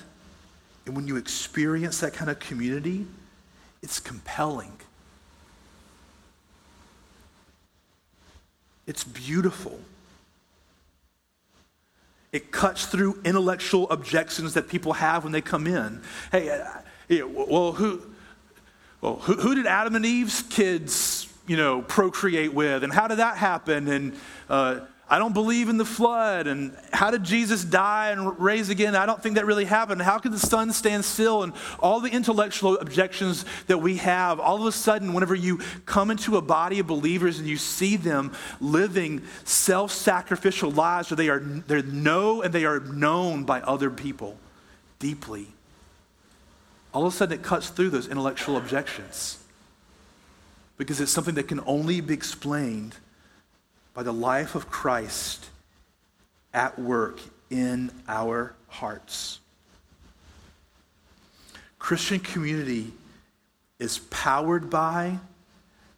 and 0.86 0.94
when 0.94 1.08
you 1.08 1.16
experience 1.16 2.00
that 2.00 2.14
kind 2.14 2.30
of 2.30 2.38
community, 2.38 3.06
it's 3.82 3.98
compelling. 3.98 4.72
It's 8.86 9.02
beautiful. 9.02 9.80
It 12.32 12.52
cuts 12.52 12.86
through 12.86 13.20
intellectual 13.24 13.90
objections 13.90 14.54
that 14.54 14.68
people 14.68 14.92
have 14.94 15.24
when 15.24 15.32
they 15.32 15.40
come 15.40 15.66
in. 15.66 16.02
Hey, 16.30 16.62
well, 17.10 17.72
who, 17.72 18.02
well, 19.00 19.16
who, 19.16 19.34
who, 19.34 19.54
did 19.54 19.66
Adam 19.66 19.96
and 19.96 20.06
Eve's 20.06 20.42
kids, 20.42 21.32
you 21.46 21.56
know, 21.56 21.82
procreate 21.82 22.52
with, 22.52 22.84
and 22.84 22.92
how 22.92 23.08
did 23.08 23.18
that 23.18 23.36
happen? 23.36 23.88
And 23.88 24.16
uh, 24.48 24.80
I 25.08 25.20
don't 25.20 25.34
believe 25.34 25.68
in 25.68 25.76
the 25.76 25.84
flood. 25.84 26.48
And 26.48 26.76
how 26.92 27.12
did 27.12 27.22
Jesus 27.22 27.62
die 27.62 28.10
and 28.10 28.38
raise 28.40 28.70
again? 28.70 28.96
I 28.96 29.06
don't 29.06 29.22
think 29.22 29.36
that 29.36 29.46
really 29.46 29.64
happened. 29.64 30.02
How 30.02 30.18
could 30.18 30.32
the 30.32 30.38
sun 30.38 30.72
stand 30.72 31.04
still? 31.04 31.44
And 31.44 31.52
all 31.78 32.00
the 32.00 32.10
intellectual 32.10 32.76
objections 32.78 33.44
that 33.68 33.78
we 33.78 33.98
have, 33.98 34.40
all 34.40 34.60
of 34.60 34.66
a 34.66 34.72
sudden, 34.72 35.12
whenever 35.12 35.34
you 35.34 35.58
come 35.84 36.10
into 36.10 36.36
a 36.36 36.42
body 36.42 36.80
of 36.80 36.88
believers 36.88 37.38
and 37.38 37.46
you 37.46 37.56
see 37.56 37.96
them 37.96 38.32
living 38.60 39.22
self 39.44 39.92
sacrificial 39.92 40.72
lives 40.72 41.10
where 41.10 41.16
they 41.16 41.28
are 41.28 41.38
they're 41.38 41.82
know 41.82 42.42
and 42.42 42.52
they 42.52 42.64
are 42.64 42.80
known 42.80 43.44
by 43.44 43.60
other 43.60 43.90
people 43.90 44.36
deeply, 44.98 45.46
all 46.92 47.06
of 47.06 47.12
a 47.12 47.16
sudden 47.16 47.38
it 47.38 47.44
cuts 47.44 47.68
through 47.68 47.90
those 47.90 48.08
intellectual 48.08 48.56
objections 48.56 49.38
because 50.78 51.00
it's 51.00 51.12
something 51.12 51.36
that 51.36 51.46
can 51.46 51.60
only 51.64 52.00
be 52.00 52.12
explained 52.12 52.96
by 53.96 54.02
the 54.02 54.12
life 54.12 54.54
of 54.54 54.68
Christ 54.68 55.48
at 56.52 56.78
work 56.78 57.18
in 57.48 57.90
our 58.06 58.54
hearts. 58.68 59.40
Christian 61.78 62.20
community 62.20 62.92
is 63.78 64.00
powered 64.10 64.68
by 64.68 65.18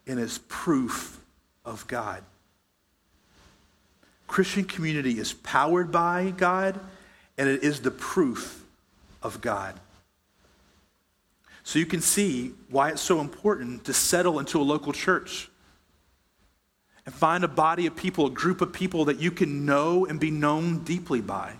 and 0.07 0.17
is 0.17 0.37
proof 0.47 1.19
of 1.65 1.85
God. 1.87 2.23
Christian 4.27 4.63
community 4.63 5.19
is 5.19 5.33
powered 5.33 5.91
by 5.91 6.33
God 6.37 6.79
and 7.37 7.49
it 7.49 7.63
is 7.63 7.81
the 7.81 7.91
proof 7.91 8.63
of 9.21 9.41
God. 9.41 9.77
So 11.63 11.79
you 11.79 11.85
can 11.85 11.99
see 11.99 12.53
why 12.69 12.91
it's 12.91 13.01
so 13.01 13.19
important 13.19 13.83
to 13.85 13.93
settle 13.93 14.39
into 14.39 14.57
a 14.57 14.63
local 14.63 14.93
church 14.93 15.48
and 17.09 17.15
find 17.15 17.43
a 17.43 17.47
body 17.47 17.87
of 17.87 17.95
people, 17.95 18.27
a 18.27 18.29
group 18.29 18.61
of 18.61 18.71
people 18.71 19.05
that 19.05 19.19
you 19.19 19.31
can 19.31 19.65
know 19.65 20.05
and 20.05 20.19
be 20.19 20.29
known 20.29 20.83
deeply 20.83 21.21
by. 21.21 21.53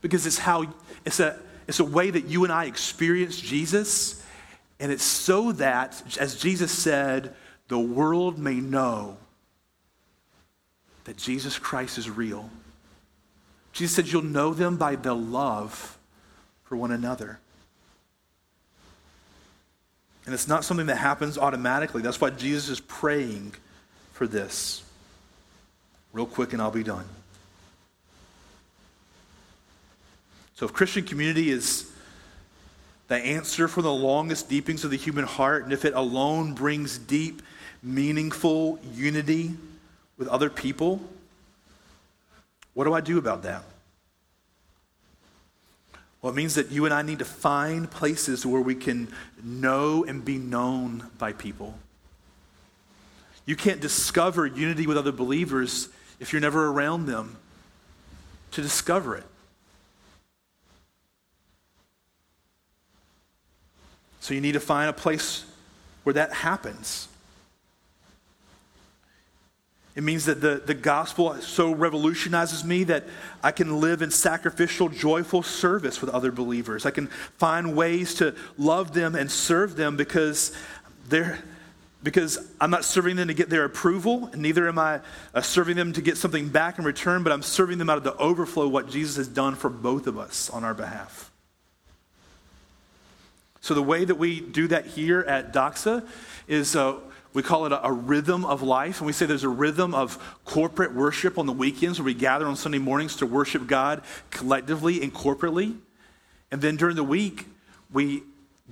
Because 0.00 0.24
it's 0.24 0.38
how 0.38 0.72
it's 1.04 1.18
a 1.18 1.36
it's 1.66 1.80
a 1.80 1.84
way 1.84 2.08
that 2.08 2.26
you 2.26 2.44
and 2.44 2.52
I 2.52 2.66
experience 2.66 3.40
Jesus, 3.40 4.24
and 4.78 4.92
it's 4.92 5.02
so 5.02 5.50
that, 5.50 6.00
as 6.20 6.36
Jesus 6.36 6.70
said, 6.70 7.34
the 7.66 7.78
world 7.78 8.38
may 8.38 8.54
know 8.54 9.16
that 11.02 11.16
Jesus 11.16 11.58
Christ 11.58 11.98
is 11.98 12.08
real. 12.08 12.50
Jesus 13.72 13.96
said, 13.96 14.06
You'll 14.06 14.22
know 14.22 14.54
them 14.54 14.76
by 14.76 14.94
the 14.94 15.12
love 15.12 15.98
for 16.62 16.76
one 16.76 16.92
another. 16.92 17.40
And 20.24 20.32
it's 20.32 20.46
not 20.46 20.64
something 20.64 20.86
that 20.86 20.98
happens 20.98 21.36
automatically. 21.36 22.00
That's 22.00 22.20
why 22.20 22.30
Jesus 22.30 22.68
is 22.68 22.78
praying 22.78 23.54
for 24.22 24.28
this. 24.28 24.84
Real 26.12 26.26
quick, 26.26 26.52
and 26.52 26.62
I'll 26.62 26.70
be 26.70 26.84
done. 26.84 27.04
So, 30.54 30.64
if 30.64 30.72
Christian 30.72 31.04
community 31.04 31.50
is 31.50 31.90
the 33.08 33.16
answer 33.16 33.66
for 33.66 33.82
the 33.82 33.92
longest 33.92 34.48
deepings 34.48 34.84
of 34.84 34.92
the 34.92 34.96
human 34.96 35.24
heart, 35.24 35.64
and 35.64 35.72
if 35.72 35.84
it 35.84 35.92
alone 35.94 36.54
brings 36.54 36.98
deep, 36.98 37.42
meaningful 37.82 38.78
unity 38.94 39.56
with 40.18 40.28
other 40.28 40.48
people, 40.50 41.00
what 42.74 42.84
do 42.84 42.94
I 42.94 43.00
do 43.00 43.18
about 43.18 43.42
that? 43.42 43.64
Well, 46.20 46.32
it 46.32 46.36
means 46.36 46.54
that 46.54 46.70
you 46.70 46.84
and 46.84 46.94
I 46.94 47.02
need 47.02 47.18
to 47.18 47.24
find 47.24 47.90
places 47.90 48.46
where 48.46 48.62
we 48.62 48.76
can 48.76 49.08
know 49.42 50.04
and 50.04 50.24
be 50.24 50.38
known 50.38 51.10
by 51.18 51.32
people. 51.32 51.76
You 53.46 53.56
can't 53.56 53.80
discover 53.80 54.46
unity 54.46 54.86
with 54.86 54.96
other 54.96 55.12
believers 55.12 55.88
if 56.20 56.32
you're 56.32 56.40
never 56.40 56.68
around 56.68 57.06
them 57.06 57.36
to 58.52 58.62
discover 58.62 59.16
it. 59.16 59.24
So 64.20 64.34
you 64.34 64.40
need 64.40 64.52
to 64.52 64.60
find 64.60 64.88
a 64.88 64.92
place 64.92 65.44
where 66.04 66.12
that 66.12 66.32
happens. 66.32 67.08
It 69.94 70.02
means 70.02 70.24
that 70.24 70.40
the, 70.40 70.62
the 70.64 70.74
gospel 70.74 71.34
so 71.40 71.74
revolutionizes 71.74 72.64
me 72.64 72.84
that 72.84 73.04
I 73.42 73.50
can 73.50 73.80
live 73.80 74.00
in 74.00 74.10
sacrificial, 74.10 74.88
joyful 74.88 75.42
service 75.42 76.00
with 76.00 76.08
other 76.10 76.32
believers. 76.32 76.86
I 76.86 76.92
can 76.92 77.08
find 77.36 77.76
ways 77.76 78.14
to 78.14 78.34
love 78.56 78.94
them 78.94 79.14
and 79.14 79.30
serve 79.30 79.76
them 79.76 79.96
because 79.96 80.56
they're, 81.08 81.40
because 82.02 82.38
I'm 82.60 82.70
not 82.70 82.84
serving 82.84 83.16
them 83.16 83.28
to 83.28 83.34
get 83.34 83.48
their 83.48 83.64
approval, 83.64 84.28
and 84.32 84.42
neither 84.42 84.68
am 84.68 84.78
I 84.78 85.00
uh, 85.34 85.40
serving 85.40 85.76
them 85.76 85.92
to 85.92 86.02
get 86.02 86.16
something 86.16 86.48
back 86.48 86.78
in 86.78 86.84
return, 86.84 87.22
but 87.22 87.32
I'm 87.32 87.42
serving 87.42 87.78
them 87.78 87.88
out 87.88 87.98
of 87.98 88.04
the 88.04 88.16
overflow 88.16 88.66
what 88.66 88.88
Jesus 88.88 89.16
has 89.16 89.28
done 89.28 89.54
for 89.54 89.70
both 89.70 90.06
of 90.06 90.18
us 90.18 90.50
on 90.50 90.64
our 90.64 90.74
behalf. 90.74 91.30
So, 93.60 93.74
the 93.74 93.82
way 93.82 94.04
that 94.04 94.16
we 94.16 94.40
do 94.40 94.66
that 94.68 94.86
here 94.86 95.20
at 95.20 95.52
Doxa 95.52 96.04
is 96.48 96.74
uh, 96.74 96.96
we 97.32 97.42
call 97.42 97.66
it 97.66 97.72
a, 97.72 97.86
a, 97.86 97.92
rhythm 97.92 98.44
of 98.44 98.62
life. 98.62 98.98
And 98.98 99.06
we 99.06 99.12
say 99.12 99.24
there's 99.24 99.44
a 99.44 99.48
rhythm 99.48 99.94
of 99.94 100.18
corporate 100.44 100.94
worship 100.94 101.38
on 101.38 101.46
the 101.46 101.52
weekends 101.52 102.00
where 102.00 102.06
we 102.06 102.14
gather 102.14 102.46
on 102.46 102.56
Sunday 102.56 102.78
mornings 102.78 103.16
to 103.16 103.26
worship 103.26 103.68
God 103.68 104.02
collectively 104.30 105.00
and 105.00 105.14
corporately. 105.14 105.76
And 106.50 106.60
then 106.60 106.76
during 106.76 106.96
the 106.96 107.04
week, 107.04 107.46
we 107.92 108.24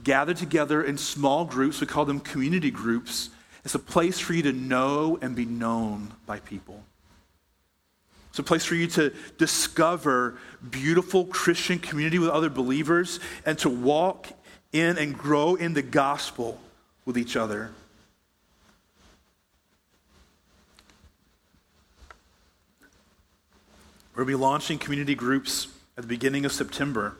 gather 0.02 0.34
together 0.34 0.82
in 0.82 0.96
small 0.98 1.44
groups. 1.44 1.80
We 1.80 1.86
call 1.86 2.04
them 2.04 2.20
community 2.20 2.70
groups. 2.70 3.30
It's 3.64 3.74
a 3.74 3.80
place 3.80 4.18
for 4.18 4.32
you 4.32 4.42
to 4.44 4.52
know 4.52 5.18
and 5.20 5.36
be 5.36 5.44
known 5.44 6.12
by 6.26 6.40
people. 6.40 6.82
It's 8.30 8.38
a 8.38 8.44
place 8.44 8.64
for 8.64 8.76
you 8.76 8.86
to 8.88 9.12
discover 9.38 10.38
beautiful 10.70 11.26
Christian 11.26 11.78
community 11.78 12.18
with 12.18 12.30
other 12.30 12.48
believers 12.48 13.18
and 13.44 13.58
to 13.58 13.68
walk 13.68 14.28
in 14.72 14.98
and 14.98 15.18
grow 15.18 15.56
in 15.56 15.74
the 15.74 15.82
gospel 15.82 16.60
with 17.04 17.18
each 17.18 17.36
other. 17.36 17.72
We'll 24.14 24.26
be 24.26 24.34
launching 24.34 24.78
community 24.78 25.14
groups 25.14 25.68
at 25.96 26.02
the 26.02 26.08
beginning 26.08 26.44
of 26.44 26.52
September. 26.52 27.16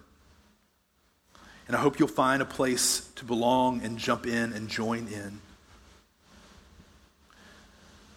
And 1.70 1.76
I 1.76 1.82
hope 1.82 2.00
you'll 2.00 2.08
find 2.08 2.42
a 2.42 2.44
place 2.44 3.08
to 3.14 3.24
belong 3.24 3.82
and 3.82 3.96
jump 3.96 4.26
in 4.26 4.52
and 4.52 4.68
join 4.68 5.06
in. 5.06 5.40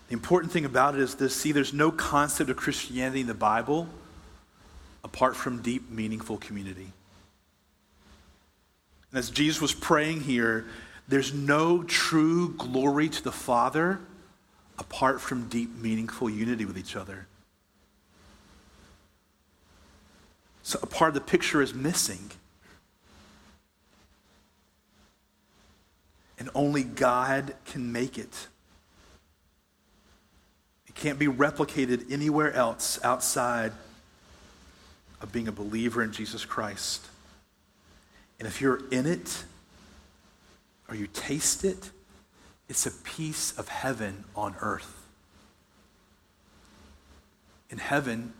The 0.07 0.13
important 0.13 0.51
thing 0.51 0.65
about 0.65 0.95
it 0.95 1.01
is 1.01 1.13
this 1.13 1.35
see, 1.35 1.51
there's 1.51 1.71
no 1.71 1.91
concept 1.91 2.49
of 2.49 2.57
Christianity 2.57 3.21
in 3.21 3.27
the 3.27 3.35
Bible 3.35 3.87
apart 5.03 5.35
from 5.35 5.61
deep, 5.61 5.91
meaningful 5.91 6.39
community. 6.39 6.93
And 9.11 9.19
as 9.19 9.29
Jesus 9.29 9.61
was 9.61 9.71
praying 9.71 10.21
here, 10.21 10.65
there's 11.07 11.31
no 11.31 11.83
true 11.83 12.55
glory 12.55 13.07
to 13.07 13.23
the 13.23 13.31
Father 13.31 13.99
apart 14.79 15.21
from 15.21 15.47
deep, 15.47 15.77
meaningful 15.77 16.27
unity 16.27 16.65
with 16.65 16.79
each 16.79 16.95
other. 16.95 17.27
So 20.63 20.79
a 20.81 20.87
part 20.87 21.09
of 21.09 21.13
the 21.13 21.21
picture 21.21 21.61
is 21.61 21.75
missing. 21.75 22.31
And 26.43 26.51
only 26.55 26.83
God 26.83 27.53
can 27.63 27.93
make 27.93 28.17
it. 28.17 28.47
It 30.87 30.93
can't 30.93 31.17
be 31.17 31.27
replicated 31.27 32.11
anywhere 32.11 32.51
else 32.51 32.99
outside 33.01 33.71
of 35.21 35.31
being 35.31 35.47
a 35.47 35.53
believer 35.53 36.03
in 36.03 36.11
Jesus 36.11 36.43
Christ. 36.43 37.07
And 38.39 38.45
if 38.45 38.59
you're 38.59 38.81
in 38.89 39.05
it, 39.05 39.45
or 40.89 40.95
you 40.95 41.07
taste 41.07 41.63
it, 41.63 41.91
it's 42.67 42.85
a 42.85 42.91
piece 42.91 43.57
of 43.57 43.69
heaven 43.69 44.25
on 44.35 44.53
earth. 44.59 45.01
In 47.69 47.77
heaven, 47.77 48.33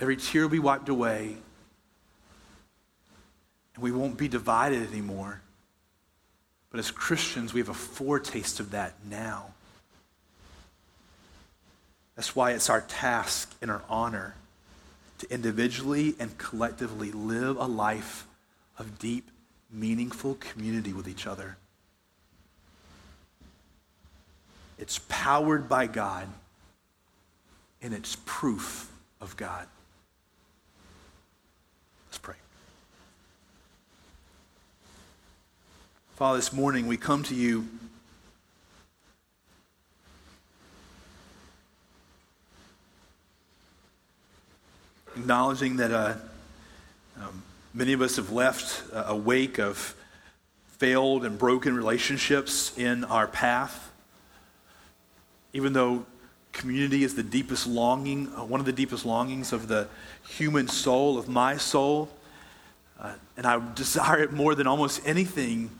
every 0.00 0.16
tear 0.16 0.42
will 0.42 0.48
be 0.48 0.58
wiped 0.58 0.88
away, 0.88 1.36
and 3.76 3.84
we 3.84 3.92
won't 3.92 4.18
be 4.18 4.26
divided 4.26 4.90
anymore. 4.90 5.40
But 6.74 6.80
as 6.80 6.90
Christians, 6.90 7.54
we 7.54 7.60
have 7.60 7.68
a 7.68 7.72
foretaste 7.72 8.58
of 8.58 8.72
that 8.72 8.94
now. 9.08 9.52
That's 12.16 12.34
why 12.34 12.50
it's 12.50 12.68
our 12.68 12.80
task 12.80 13.54
and 13.62 13.70
our 13.70 13.82
honor 13.88 14.34
to 15.18 15.32
individually 15.32 16.16
and 16.18 16.36
collectively 16.36 17.12
live 17.12 17.58
a 17.58 17.66
life 17.66 18.26
of 18.76 18.98
deep, 18.98 19.30
meaningful 19.70 20.34
community 20.34 20.92
with 20.92 21.06
each 21.06 21.28
other. 21.28 21.58
It's 24.76 24.98
powered 25.08 25.68
by 25.68 25.86
God, 25.86 26.26
and 27.82 27.94
it's 27.94 28.16
proof 28.26 28.90
of 29.20 29.36
God. 29.36 29.68
Let's 32.08 32.18
pray. 32.18 32.34
Father, 36.14 36.38
this 36.38 36.52
morning 36.52 36.86
we 36.86 36.96
come 36.96 37.24
to 37.24 37.34
you. 37.34 37.66
Acknowledging 45.16 45.78
that 45.78 45.90
uh, 45.90 46.14
um, 47.20 47.42
many 47.74 47.94
of 47.94 48.00
us 48.00 48.14
have 48.14 48.30
left 48.30 48.84
a 48.92 49.16
wake 49.16 49.58
of 49.58 49.96
failed 50.78 51.24
and 51.24 51.36
broken 51.36 51.74
relationships 51.74 52.78
in 52.78 53.02
our 53.02 53.26
path. 53.26 53.90
Even 55.52 55.72
though 55.72 56.06
community 56.52 57.02
is 57.02 57.16
the 57.16 57.24
deepest 57.24 57.66
longing, 57.66 58.28
uh, 58.36 58.44
one 58.44 58.60
of 58.60 58.66
the 58.66 58.72
deepest 58.72 59.04
longings 59.04 59.52
of 59.52 59.66
the 59.66 59.88
human 60.28 60.68
soul, 60.68 61.18
of 61.18 61.28
my 61.28 61.56
soul, 61.56 62.08
uh, 63.00 63.14
and 63.36 63.48
I 63.48 63.60
desire 63.74 64.22
it 64.22 64.32
more 64.32 64.54
than 64.54 64.68
almost 64.68 65.04
anything 65.04 65.70